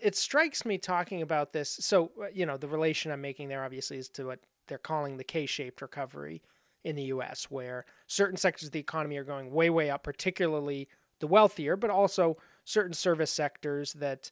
it 0.00 0.16
strikes 0.16 0.64
me 0.64 0.78
talking 0.78 1.22
about 1.22 1.52
this. 1.52 1.70
So, 1.80 2.12
uh, 2.20 2.26
you 2.32 2.46
know, 2.46 2.56
the 2.56 2.68
relation 2.68 3.10
I'm 3.10 3.20
making 3.20 3.48
there 3.48 3.64
obviously 3.64 3.98
is 3.98 4.08
to 4.10 4.24
what 4.26 4.40
they're 4.68 4.78
calling 4.78 5.16
the 5.16 5.24
K 5.24 5.46
shaped 5.46 5.82
recovery 5.82 6.42
in 6.84 6.96
the 6.96 7.04
US, 7.04 7.50
where 7.50 7.84
certain 8.06 8.36
sectors 8.36 8.68
of 8.68 8.72
the 8.72 8.80
economy 8.80 9.16
are 9.16 9.24
going 9.24 9.52
way, 9.52 9.70
way 9.70 9.90
up, 9.90 10.02
particularly 10.02 10.88
the 11.20 11.26
wealthier, 11.26 11.76
but 11.76 11.90
also 11.90 12.36
certain 12.64 12.92
service 12.92 13.30
sectors 13.30 13.92
that, 13.94 14.30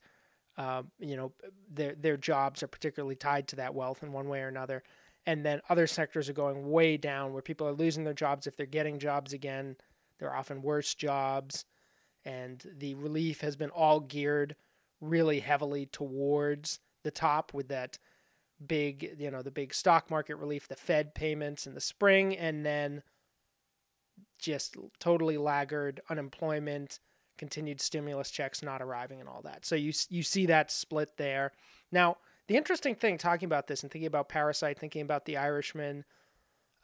uh, 0.56 0.82
you 0.98 1.16
know, 1.16 1.32
their, 1.72 1.94
their 1.94 2.16
jobs 2.16 2.62
are 2.62 2.68
particularly 2.68 3.16
tied 3.16 3.48
to 3.48 3.56
that 3.56 3.74
wealth 3.74 4.02
in 4.02 4.12
one 4.12 4.28
way 4.28 4.40
or 4.40 4.48
another. 4.48 4.82
And 5.26 5.44
then 5.44 5.60
other 5.68 5.86
sectors 5.86 6.28
are 6.28 6.34
going 6.34 6.70
way 6.70 6.96
down 6.96 7.32
where 7.32 7.42
people 7.42 7.66
are 7.66 7.72
losing 7.72 8.04
their 8.04 8.14
jobs. 8.14 8.46
If 8.46 8.56
they're 8.56 8.66
getting 8.66 8.98
jobs 8.98 9.32
again, 9.32 9.76
they're 10.18 10.34
often 10.34 10.62
worse 10.62 10.94
jobs. 10.94 11.64
And 12.24 12.62
the 12.78 12.94
relief 12.94 13.40
has 13.40 13.56
been 13.56 13.70
all 13.70 14.00
geared 14.00 14.56
really 15.00 15.40
heavily 15.40 15.86
towards 15.86 16.80
the 17.02 17.10
top 17.10 17.54
with 17.54 17.68
that 17.68 17.98
big, 18.66 19.16
you 19.18 19.30
know, 19.30 19.42
the 19.42 19.50
big 19.50 19.72
stock 19.72 20.10
market 20.10 20.36
relief, 20.36 20.68
the 20.68 20.76
Fed 20.76 21.14
payments 21.14 21.66
in 21.66 21.74
the 21.74 21.80
spring, 21.80 22.36
and 22.36 22.64
then 22.64 23.02
just 24.38 24.76
totally 24.98 25.38
laggard 25.38 26.00
unemployment, 26.10 27.00
continued 27.40 27.80
stimulus 27.80 28.30
checks 28.30 28.62
not 28.62 28.82
arriving, 28.82 29.18
and 29.18 29.28
all 29.28 29.40
that. 29.42 29.64
So 29.64 29.74
you 29.74 29.92
you 30.10 30.22
see 30.22 30.46
that 30.46 30.70
split 30.70 31.16
there. 31.16 31.50
Now, 31.90 32.18
the 32.46 32.56
interesting 32.56 32.94
thing 32.94 33.18
talking 33.18 33.46
about 33.46 33.66
this 33.66 33.82
and 33.82 33.90
thinking 33.90 34.06
about 34.06 34.28
Parasite, 34.28 34.78
thinking 34.78 35.02
about 35.02 35.24
The 35.24 35.38
Irishman, 35.38 36.04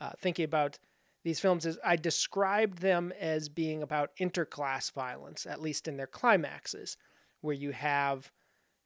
uh, 0.00 0.12
thinking 0.18 0.46
about 0.46 0.78
these 1.22 1.40
films 1.40 1.66
is 1.66 1.78
I 1.84 1.96
described 1.96 2.78
them 2.78 3.12
as 3.20 3.48
being 3.48 3.82
about 3.82 4.16
interclass 4.18 4.92
violence, 4.92 5.44
at 5.44 5.61
least 5.61 5.88
in 5.88 5.96
their 5.96 6.07
climaxes 6.07 6.96
where 7.42 7.54
you 7.54 7.72
have 7.72 8.32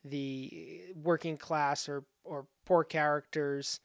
the 0.05 0.83
working 0.95 1.37
class 1.37 1.89
or, 1.89 2.05
or 2.25 2.47
poor 2.65 2.83
characters 2.83 3.81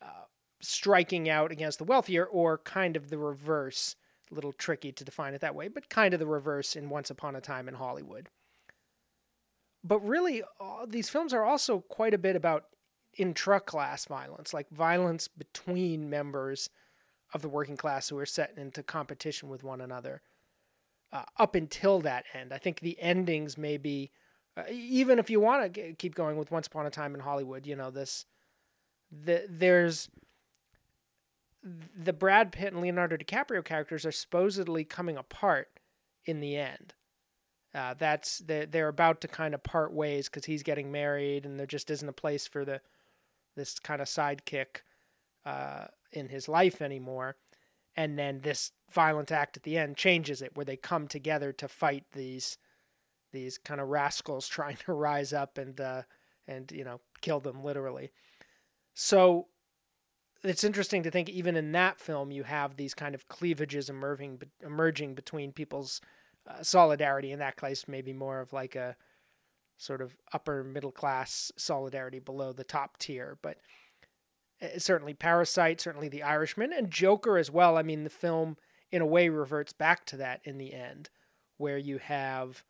uh, 0.00 0.24
striking 0.60 1.28
out 1.28 1.52
against 1.52 1.78
the 1.78 1.84
wealthier, 1.84 2.24
or 2.24 2.58
kind 2.58 2.96
of 2.96 3.10
the 3.10 3.18
reverse. 3.18 3.96
A 4.30 4.34
little 4.34 4.52
tricky 4.52 4.92
to 4.92 5.04
define 5.04 5.34
it 5.34 5.40
that 5.40 5.54
way, 5.54 5.68
but 5.68 5.88
kind 5.88 6.14
of 6.14 6.20
the 6.20 6.26
reverse 6.26 6.76
in 6.76 6.88
Once 6.88 7.10
Upon 7.10 7.34
a 7.34 7.40
Time 7.40 7.68
in 7.68 7.74
Hollywood. 7.74 8.28
But 9.82 10.00
really, 10.00 10.42
these 10.86 11.08
films 11.08 11.32
are 11.32 11.44
also 11.44 11.80
quite 11.88 12.14
a 12.14 12.18
bit 12.18 12.36
about 12.36 12.66
intra-class 13.16 14.04
violence, 14.06 14.54
like 14.54 14.70
violence 14.70 15.26
between 15.26 16.10
members 16.10 16.70
of 17.32 17.42
the 17.42 17.48
working 17.48 17.76
class 17.76 18.08
who 18.08 18.18
are 18.18 18.26
set 18.26 18.54
into 18.56 18.82
competition 18.82 19.48
with 19.48 19.64
one 19.64 19.80
another 19.80 20.22
uh, 21.12 21.24
up 21.38 21.54
until 21.54 22.00
that 22.00 22.24
end. 22.34 22.52
I 22.52 22.58
think 22.58 22.80
the 22.80 23.00
endings 23.00 23.58
may 23.58 23.78
be, 23.78 24.10
uh, 24.56 24.64
even 24.70 25.18
if 25.18 25.30
you 25.30 25.40
want 25.40 25.74
to 25.74 25.92
keep 25.94 26.14
going 26.14 26.36
with 26.36 26.50
Once 26.50 26.66
Upon 26.66 26.86
a 26.86 26.90
Time 26.90 27.14
in 27.14 27.20
Hollywood, 27.20 27.66
you 27.66 27.74
know, 27.74 27.90
this, 27.90 28.26
the, 29.10 29.44
there's 29.48 30.08
the 31.62 32.12
Brad 32.12 32.52
Pitt 32.52 32.72
and 32.72 32.82
Leonardo 32.82 33.16
DiCaprio 33.16 33.64
characters 33.64 34.06
are 34.06 34.12
supposedly 34.12 34.84
coming 34.84 35.16
apart 35.16 35.68
in 36.24 36.40
the 36.40 36.56
end. 36.56 36.94
Uh, 37.74 37.94
that's 37.94 38.38
they're, 38.38 38.66
they're 38.66 38.88
about 38.88 39.20
to 39.20 39.28
kind 39.28 39.54
of 39.54 39.62
part 39.62 39.92
ways 39.92 40.28
because 40.28 40.44
he's 40.44 40.62
getting 40.62 40.90
married 40.90 41.44
and 41.44 41.58
there 41.58 41.66
just 41.66 41.90
isn't 41.90 42.08
a 42.08 42.12
place 42.12 42.46
for 42.46 42.64
the 42.64 42.80
this 43.56 43.78
kind 43.78 44.02
of 44.02 44.08
sidekick 44.08 44.82
uh, 45.44 45.86
in 46.12 46.28
his 46.28 46.48
life 46.48 46.82
anymore 46.82 47.36
and 47.96 48.18
then 48.18 48.40
this 48.40 48.72
violent 48.90 49.30
act 49.30 49.56
at 49.56 49.62
the 49.62 49.78
end 49.78 49.96
changes 49.96 50.42
it 50.42 50.56
where 50.56 50.64
they 50.64 50.76
come 50.76 51.06
together 51.06 51.52
to 51.52 51.68
fight 51.68 52.04
these 52.12 52.58
these 53.32 53.56
kind 53.58 53.80
of 53.80 53.88
rascals 53.88 54.48
trying 54.48 54.76
to 54.76 54.92
rise 54.92 55.32
up 55.32 55.56
and 55.56 55.80
uh, 55.80 56.02
and 56.48 56.72
you 56.72 56.82
know 56.82 57.00
kill 57.20 57.38
them 57.38 57.62
literally 57.62 58.10
so 58.94 59.46
it's 60.42 60.64
interesting 60.64 61.02
to 61.02 61.10
think 61.10 61.28
even 61.28 61.56
in 61.56 61.72
that 61.72 62.00
film 62.00 62.30
you 62.30 62.42
have 62.42 62.76
these 62.76 62.94
kind 62.94 63.14
of 63.14 63.28
cleavages 63.28 63.90
emerging 63.90 64.40
emerging 64.64 65.14
between 65.14 65.52
people's 65.52 66.00
uh, 66.48 66.62
solidarity 66.62 67.32
in 67.32 67.38
that 67.38 67.56
case 67.56 67.86
maybe 67.86 68.12
more 68.12 68.40
of 68.40 68.52
like 68.52 68.74
a 68.74 68.96
sort 69.76 70.00
of 70.00 70.16
upper 70.32 70.62
middle 70.62 70.92
class 70.92 71.52
solidarity 71.56 72.18
below 72.18 72.52
the 72.52 72.64
top 72.64 72.98
tier 72.98 73.38
but 73.42 73.58
uh, 74.62 74.78
certainly 74.78 75.14
Parasite, 75.14 75.80
certainly 75.80 76.08
The 76.08 76.22
Irishman, 76.22 76.72
and 76.72 76.90
Joker 76.90 77.38
as 77.38 77.50
well. 77.50 77.76
I 77.76 77.82
mean, 77.82 78.04
the 78.04 78.10
film 78.10 78.56
in 78.92 79.02
a 79.02 79.06
way 79.06 79.28
reverts 79.28 79.72
back 79.72 80.04
to 80.06 80.16
that 80.18 80.40
in 80.44 80.58
the 80.58 80.74
end, 80.74 81.10
where 81.56 81.78
you 81.78 81.98
have 81.98 82.64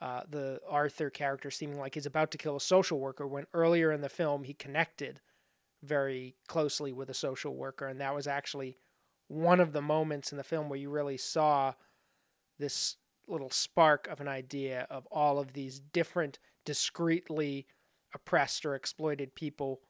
uh, 0.00 0.22
the 0.28 0.60
Arthur 0.68 1.10
character 1.10 1.50
seeming 1.50 1.78
like 1.78 1.94
he's 1.94 2.06
about 2.06 2.30
to 2.32 2.38
kill 2.38 2.56
a 2.56 2.60
social 2.60 3.00
worker 3.00 3.26
when 3.26 3.46
earlier 3.54 3.90
in 3.90 4.00
the 4.00 4.08
film 4.08 4.44
he 4.44 4.52
connected 4.52 5.20
very 5.84 6.36
closely 6.46 6.92
with 6.92 7.10
a 7.10 7.14
social 7.14 7.54
worker, 7.54 7.86
and 7.86 8.00
that 8.00 8.14
was 8.14 8.26
actually 8.26 8.76
one 9.28 9.60
of 9.60 9.72
the 9.72 9.82
moments 9.82 10.32
in 10.32 10.38
the 10.38 10.44
film 10.44 10.68
where 10.68 10.78
you 10.78 10.90
really 10.90 11.16
saw 11.16 11.74
this 12.58 12.96
little 13.26 13.50
spark 13.50 14.06
of 14.08 14.20
an 14.20 14.28
idea 14.28 14.86
of 14.90 15.06
all 15.10 15.38
of 15.38 15.54
these 15.54 15.80
different 15.80 16.38
discreetly 16.64 17.66
oppressed 18.14 18.64
or 18.64 18.74
exploited 18.74 19.34
people 19.34 19.80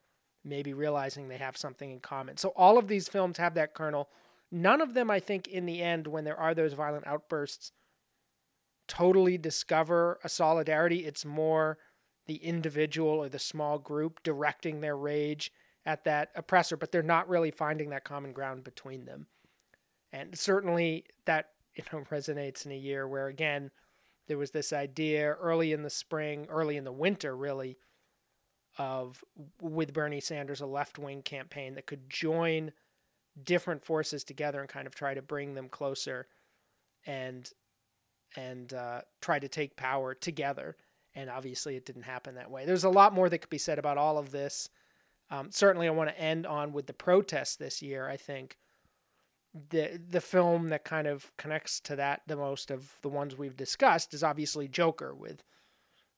maybe 0.45 0.75
realizing 0.75 1.29
they 1.29 1.39
have 1.39 1.57
something 1.57 1.91
in 1.91 2.01
common. 2.01 2.37
So 2.37 2.51
all 2.51 2.79
of 2.79 2.89
these 2.89 3.09
films 3.09 3.39
have 3.39 3.55
that 3.55 3.75
kernel. 3.75 4.09
None 4.53 4.81
of 4.81 4.95
them, 4.95 5.11
I 5.11 5.19
think, 5.19 5.49
in 5.49 5.67
the 5.67 5.81
end, 5.83 6.07
when 6.07 6.25
there 6.25 6.39
are 6.39 6.55
those 6.55 6.75
violent 6.75 7.07
outbursts, 7.07 7.73
totally 8.87 9.39
discover 9.39 10.21
a 10.23 10.29
solidarity. 10.29 11.07
It's 11.07 11.25
more 11.25 11.79
the 12.27 12.37
individual 12.37 13.11
or 13.11 13.29
the 13.29 13.39
small 13.39 13.79
group 13.79 14.23
directing 14.23 14.81
their 14.81 14.97
rage 14.97 15.51
at 15.87 16.05
that 16.05 16.31
oppressor, 16.35 16.77
but 16.77 16.93
they're 16.93 17.03
not 17.03 17.29
really 17.29 17.51
finding 17.51 17.91
that 17.91 18.05
common 18.05 18.33
ground 18.33 18.65
between 18.65 19.05
them. 19.05 19.27
And 20.13 20.37
certainly 20.39 21.05
that 21.27 21.51
you 21.75 21.85
know 21.93 22.05
resonates 22.11 22.65
in 22.65 22.73
a 22.73 22.77
year 22.77 23.07
where 23.09 23.27
again 23.27 23.71
there 24.27 24.39
was 24.39 24.53
this 24.53 24.73
idea 24.73 25.33
early 25.33 25.73
in 25.73 25.83
the 25.83 25.91
spring, 25.91 26.47
early 26.49 26.77
in 26.77 26.85
the 26.85 26.93
winter, 26.93 27.37
really, 27.37 27.77
of 28.79 29.23
with 29.61 29.93
Bernie 29.93 30.21
Sanders 30.21 30.61
a 30.61 30.67
left 30.67 30.99
wing 30.99 31.23
campaign 31.23 31.75
that 31.75 31.87
could 31.87 32.09
join 32.09 32.73
different 33.43 33.85
forces 33.85 34.25
together 34.25 34.61
and 34.61 34.69
kind 34.69 34.87
of 34.87 34.95
try 34.95 35.15
to 35.15 35.23
bring 35.23 35.55
them 35.55 35.69
closer 35.69 36.27
and 37.07 37.51
and 38.37 38.73
uh, 38.73 39.03
try 39.21 39.39
to 39.39 39.49
take 39.49 39.77
power 39.77 40.15
together. 40.15 40.77
And 41.15 41.31
obviously, 41.31 41.77
it 41.77 41.87
didn't 41.87 42.03
happen 42.03 42.35
that 42.35 42.51
way. 42.51 42.65
There's 42.65 42.85
a 42.85 42.91
lot 42.91 43.15
more 43.15 43.29
that 43.29 43.39
could 43.39 43.51
be 43.51 43.59
said 43.59 43.79
about 43.79 43.99
all 43.99 44.19
of 44.19 44.33
this. 44.33 44.69
Um, 45.31 45.51
certainly, 45.51 45.87
I 45.87 45.91
want 45.91 46.11
to 46.11 46.21
end 46.21 46.47
on 46.47 46.73
with 46.73 46.87
the 46.87 46.93
protests 46.93 47.57
this 47.57 47.83
year. 47.83 48.09
I 48.09 48.17
think 48.17 48.59
the 49.71 50.01
the 50.09 50.21
film 50.21 50.69
that 50.69 50.85
kind 50.85 51.07
of 51.07 51.33
connects 51.37 51.81
to 51.81 51.97
that 51.97 52.23
the 52.27 52.37
most 52.37 52.71
of 52.71 52.93
the 53.03 53.09
ones 53.09 53.37
we've 53.37 53.57
discussed 53.57 54.13
is 54.13 54.25
obviously 54.25 54.69
Joker 54.69 55.15
with 55.15 55.45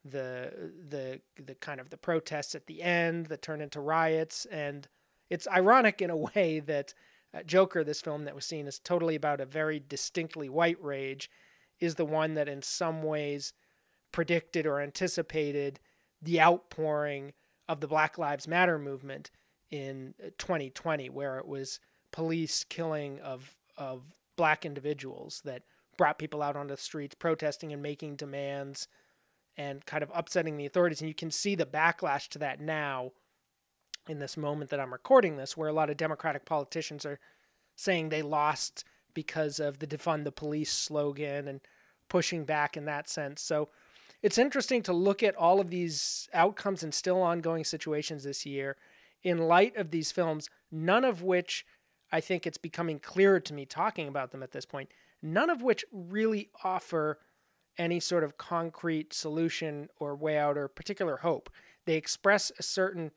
the 0.04 0.72
the 0.88 1.20
the 1.42 1.54
kind 1.56 1.80
of 1.80 1.90
the 1.90 1.96
protests 1.98 2.54
at 2.54 2.66
the 2.66 2.82
end 2.82 3.26
that 3.26 3.42
turn 3.42 3.60
into 3.60 3.80
riots 3.80 4.46
and 4.46 4.88
it's 5.28 5.48
ironic 5.48 6.00
in 6.00 6.10
a 6.10 6.16
way 6.34 6.60
that 6.60 6.94
uh, 7.34 7.42
Joker, 7.42 7.84
this 7.84 8.00
film 8.00 8.24
that 8.24 8.34
was 8.34 8.46
seen 8.46 8.66
as 8.66 8.78
totally 8.78 9.14
about 9.14 9.40
a 9.40 9.46
very 9.46 9.82
distinctly 9.86 10.48
white 10.48 10.82
rage, 10.82 11.30
is 11.80 11.96
the 11.96 12.04
one 12.04 12.34
that 12.34 12.48
in 12.48 12.62
some 12.62 13.02
ways 13.02 13.52
predicted 14.12 14.66
or 14.66 14.80
anticipated 14.80 15.80
the 16.22 16.40
outpouring 16.40 17.32
of 17.68 17.80
the 17.80 17.88
Black 17.88 18.18
Lives 18.18 18.46
Matter 18.46 18.78
movement 18.78 19.30
in 19.70 20.14
2020, 20.38 21.08
uh, 21.08 21.12
where 21.12 21.38
it 21.38 21.46
was 21.46 21.80
police 22.12 22.64
killing 22.64 23.20
of 23.20 23.56
of 23.76 24.02
black 24.36 24.64
individuals 24.64 25.42
that 25.44 25.62
brought 25.96 26.18
people 26.18 26.42
out 26.42 26.56
onto 26.56 26.74
the 26.74 26.80
streets 26.80 27.14
protesting 27.14 27.72
and 27.72 27.82
making 27.82 28.16
demands 28.16 28.88
and 29.56 29.84
kind 29.86 30.02
of 30.02 30.10
upsetting 30.14 30.56
the 30.56 30.66
authorities. 30.66 31.00
And 31.00 31.08
you 31.08 31.14
can 31.14 31.30
see 31.30 31.54
the 31.54 31.66
backlash 31.66 32.28
to 32.28 32.38
that 32.38 32.60
now 32.60 33.12
in 34.08 34.18
this 34.18 34.36
moment 34.36 34.70
that 34.70 34.80
I'm 34.80 34.92
recording 34.92 35.36
this, 35.36 35.56
where 35.56 35.68
a 35.68 35.72
lot 35.72 35.90
of 35.90 35.96
Democratic 35.96 36.44
politicians 36.44 37.04
are 37.04 37.18
saying 37.74 38.08
they 38.08 38.22
lost 38.22 38.84
because 39.14 39.58
of 39.58 39.78
the 39.78 39.86
defund 39.86 40.24
the 40.24 40.32
police 40.32 40.72
slogan 40.72 41.48
and 41.48 41.60
pushing 42.08 42.44
back 42.44 42.76
in 42.76 42.84
that 42.84 43.08
sense. 43.08 43.40
So 43.42 43.70
it's 44.22 44.38
interesting 44.38 44.82
to 44.82 44.92
look 44.92 45.22
at 45.22 45.36
all 45.36 45.60
of 45.60 45.70
these 45.70 46.28
outcomes 46.32 46.82
and 46.82 46.92
still 46.92 47.22
ongoing 47.22 47.64
situations 47.64 48.24
this 48.24 48.46
year 48.46 48.76
in 49.22 49.38
light 49.38 49.76
of 49.76 49.90
these 49.90 50.12
films, 50.12 50.48
none 50.70 51.04
of 51.04 51.22
which 51.22 51.66
I 52.12 52.20
think 52.20 52.46
it's 52.46 52.58
becoming 52.58 52.98
clearer 52.98 53.40
to 53.40 53.54
me 53.54 53.66
talking 53.66 54.08
about 54.08 54.30
them 54.30 54.42
at 54.42 54.52
this 54.52 54.64
point, 54.64 54.90
none 55.22 55.50
of 55.50 55.62
which 55.62 55.84
really 55.92 56.50
offer 56.62 57.18
any 57.78 58.00
sort 58.00 58.24
of 58.24 58.38
concrete 58.38 59.12
solution 59.12 59.88
or 59.98 60.14
way 60.14 60.38
out 60.38 60.56
or 60.56 60.68
particular 60.68 61.18
hope. 61.18 61.50
They 61.84 61.94
express 61.94 62.50
a 62.58 62.62
certain 62.62 63.10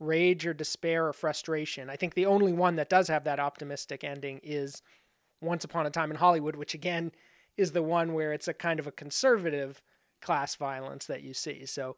rage 0.00 0.46
or 0.46 0.54
despair 0.54 1.08
or 1.08 1.12
frustration. 1.12 1.90
I 1.90 1.96
think 1.96 2.14
the 2.14 2.26
only 2.26 2.52
one 2.52 2.76
that 2.76 2.88
does 2.88 3.08
have 3.08 3.24
that 3.24 3.40
optimistic 3.40 4.04
ending 4.04 4.40
is 4.42 4.82
Once 5.40 5.64
Upon 5.64 5.86
a 5.86 5.90
Time 5.90 6.10
in 6.10 6.16
Hollywood, 6.16 6.56
which 6.56 6.74
again 6.74 7.12
is 7.56 7.72
the 7.72 7.82
one 7.82 8.14
where 8.14 8.32
it's 8.32 8.48
a 8.48 8.54
kind 8.54 8.78
of 8.78 8.86
a 8.86 8.92
conservative 8.92 9.82
class 10.20 10.54
violence 10.54 11.06
that 11.06 11.22
you 11.22 11.34
see. 11.34 11.66
So 11.66 11.96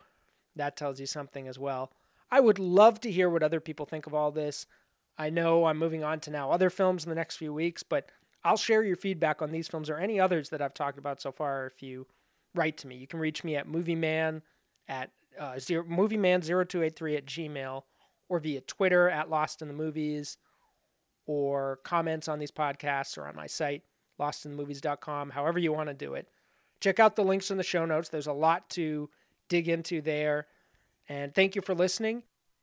that 0.56 0.76
tells 0.76 1.00
you 1.00 1.06
something 1.06 1.48
as 1.48 1.58
well. 1.58 1.92
I 2.30 2.40
would 2.40 2.58
love 2.58 3.00
to 3.00 3.10
hear 3.10 3.28
what 3.28 3.42
other 3.42 3.60
people 3.60 3.86
think 3.86 4.06
of 4.06 4.14
all 4.14 4.30
this. 4.30 4.66
I 5.18 5.30
know 5.30 5.66
I'm 5.66 5.78
moving 5.78 6.04
on 6.04 6.20
to 6.20 6.30
now 6.30 6.50
other 6.50 6.70
films 6.70 7.04
in 7.04 7.10
the 7.10 7.16
next 7.16 7.36
few 7.36 7.52
weeks, 7.52 7.82
but 7.82 8.10
I'll 8.44 8.56
share 8.56 8.82
your 8.82 8.96
feedback 8.96 9.42
on 9.42 9.50
these 9.50 9.68
films 9.68 9.90
or 9.90 9.98
any 9.98 10.18
others 10.18 10.48
that 10.50 10.62
I've 10.62 10.74
talked 10.74 10.98
about 10.98 11.20
so 11.20 11.32
far 11.32 11.66
if 11.66 11.82
you 11.82 12.06
write 12.54 12.78
to 12.78 12.86
me. 12.86 12.96
You 12.96 13.06
can 13.06 13.20
reach 13.20 13.44
me 13.44 13.56
at 13.56 13.68
movieman 13.68 14.42
at 14.88 15.10
uh, 15.38 15.58
zero, 15.58 15.84
movieman0283 15.84 17.16
at 17.16 17.26
gmail 17.26 17.82
or 18.28 18.38
via 18.38 18.60
Twitter 18.62 19.10
at 19.10 19.28
Lost 19.28 19.60
in 19.60 19.68
the 19.68 19.74
Movies 19.74 20.38
or 21.26 21.80
comments 21.84 22.28
on 22.28 22.38
these 22.38 22.50
podcasts 22.50 23.18
or 23.18 23.26
on 23.26 23.36
my 23.36 23.46
site, 23.46 23.82
lostinthemovies.com, 24.18 25.30
however 25.30 25.58
you 25.58 25.72
want 25.72 25.88
to 25.88 25.94
do 25.94 26.14
it. 26.14 26.28
Check 26.80 26.98
out 26.98 27.16
the 27.16 27.24
links 27.24 27.50
in 27.50 27.58
the 27.58 27.62
show 27.62 27.84
notes. 27.84 28.08
There's 28.08 28.26
a 28.26 28.32
lot 28.32 28.70
to 28.70 29.10
dig 29.48 29.68
into 29.68 30.00
there. 30.00 30.46
And 31.08 31.34
thank 31.34 31.54
you 31.54 31.62
for 31.62 31.74
listening. 31.74 32.22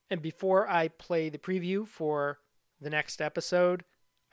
And 0.09 0.22
before 0.22 0.70
I 0.70 0.88
play 0.88 1.30
the 1.30 1.38
preview 1.38 1.88
for 1.88 2.39
the 2.80 2.89
next 2.89 3.22
episode, 3.22 3.84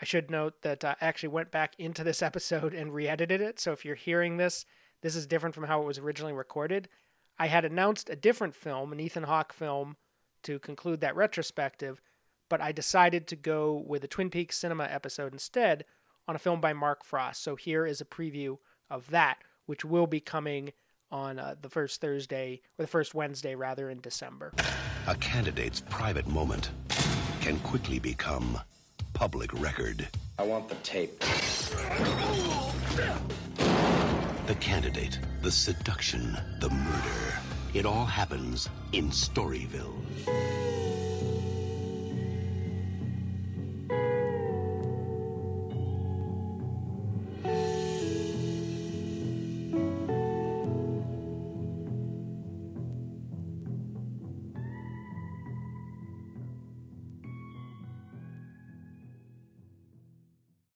I 0.01 0.05
should 0.05 0.31
note 0.31 0.63
that 0.63 0.85
I 0.85 0.97
actually 1.01 1.31
went 1.31 1.51
back 1.51 1.75
into 1.79 2.05
this 2.05 2.23
episode 2.31 2.75
and 2.75 2.95
re 2.95 3.09
edited 3.09 3.41
it. 3.41 3.61
So 3.61 3.73
if 3.73 3.85
you're 3.85 3.95
hearing 3.95 4.37
this, 4.37 4.65
this 5.03 5.17
is 5.17 5.27
different 5.27 5.55
from 5.55 5.65
how 5.65 5.83
it 5.83 5.87
was 5.87 5.99
originally 5.99 6.33
recorded. 6.33 6.89
I 7.39 7.49
had 7.49 7.65
announced 7.65 8.09
a 8.09 8.17
different 8.17 8.55
film, 8.55 8.93
an 8.93 9.01
Ethan 9.01 9.25
Hawke 9.25 9.53
film, 9.53 9.97
to 10.45 10.59
conclude 10.59 11.01
that 11.01 11.17
retrospective, 11.17 12.01
but 12.49 12.61
I 12.61 12.71
decided 12.71 13.27
to 13.29 13.37
go 13.37 13.83
with 13.87 14.05
a 14.05 14.09
Twin 14.09 14.31
Peaks 14.31 14.57
cinema 14.57 14.85
episode 14.85 15.33
instead 15.33 15.85
on 16.29 16.37
a 16.37 16.39
film 16.39 16.61
by 16.61 16.73
Mark 16.73 17.05
Frost. 17.05 17.43
So 17.43 17.57
here 17.57 17.87
is 17.87 18.01
a 18.01 18.05
preview 18.05 18.59
of 18.89 19.11
that, 19.11 19.39
which 19.67 19.85
will 19.85 20.07
be 20.07 20.21
coming 20.21 20.73
on 21.11 21.39
uh, 21.39 21.55
the 21.61 21.69
first 21.69 22.01
Thursday, 22.01 22.61
or 22.79 22.83
the 22.83 22.89
first 22.89 23.15
Wednesday 23.15 23.55
rather, 23.55 23.89
in 23.89 24.01
December. 24.01 24.53
A 25.07 25.15
candidate's 25.17 25.81
private 25.81 26.27
moment 26.27 26.71
can 27.41 27.59
quickly 27.61 27.99
become 27.99 28.59
public 29.13 29.53
record. 29.61 30.09
I 30.39 30.43
want 30.43 30.69
the 30.69 30.75
tape. 30.77 31.21
The 34.47 34.55
candidate, 34.57 35.19
the 35.43 35.51
seduction, 35.51 36.37
the 36.61 36.71
murder. 36.71 37.39
It 37.75 37.87
all 37.87 38.05
happens 38.05 38.69
in 38.93 39.11
Storyville. 39.11 39.95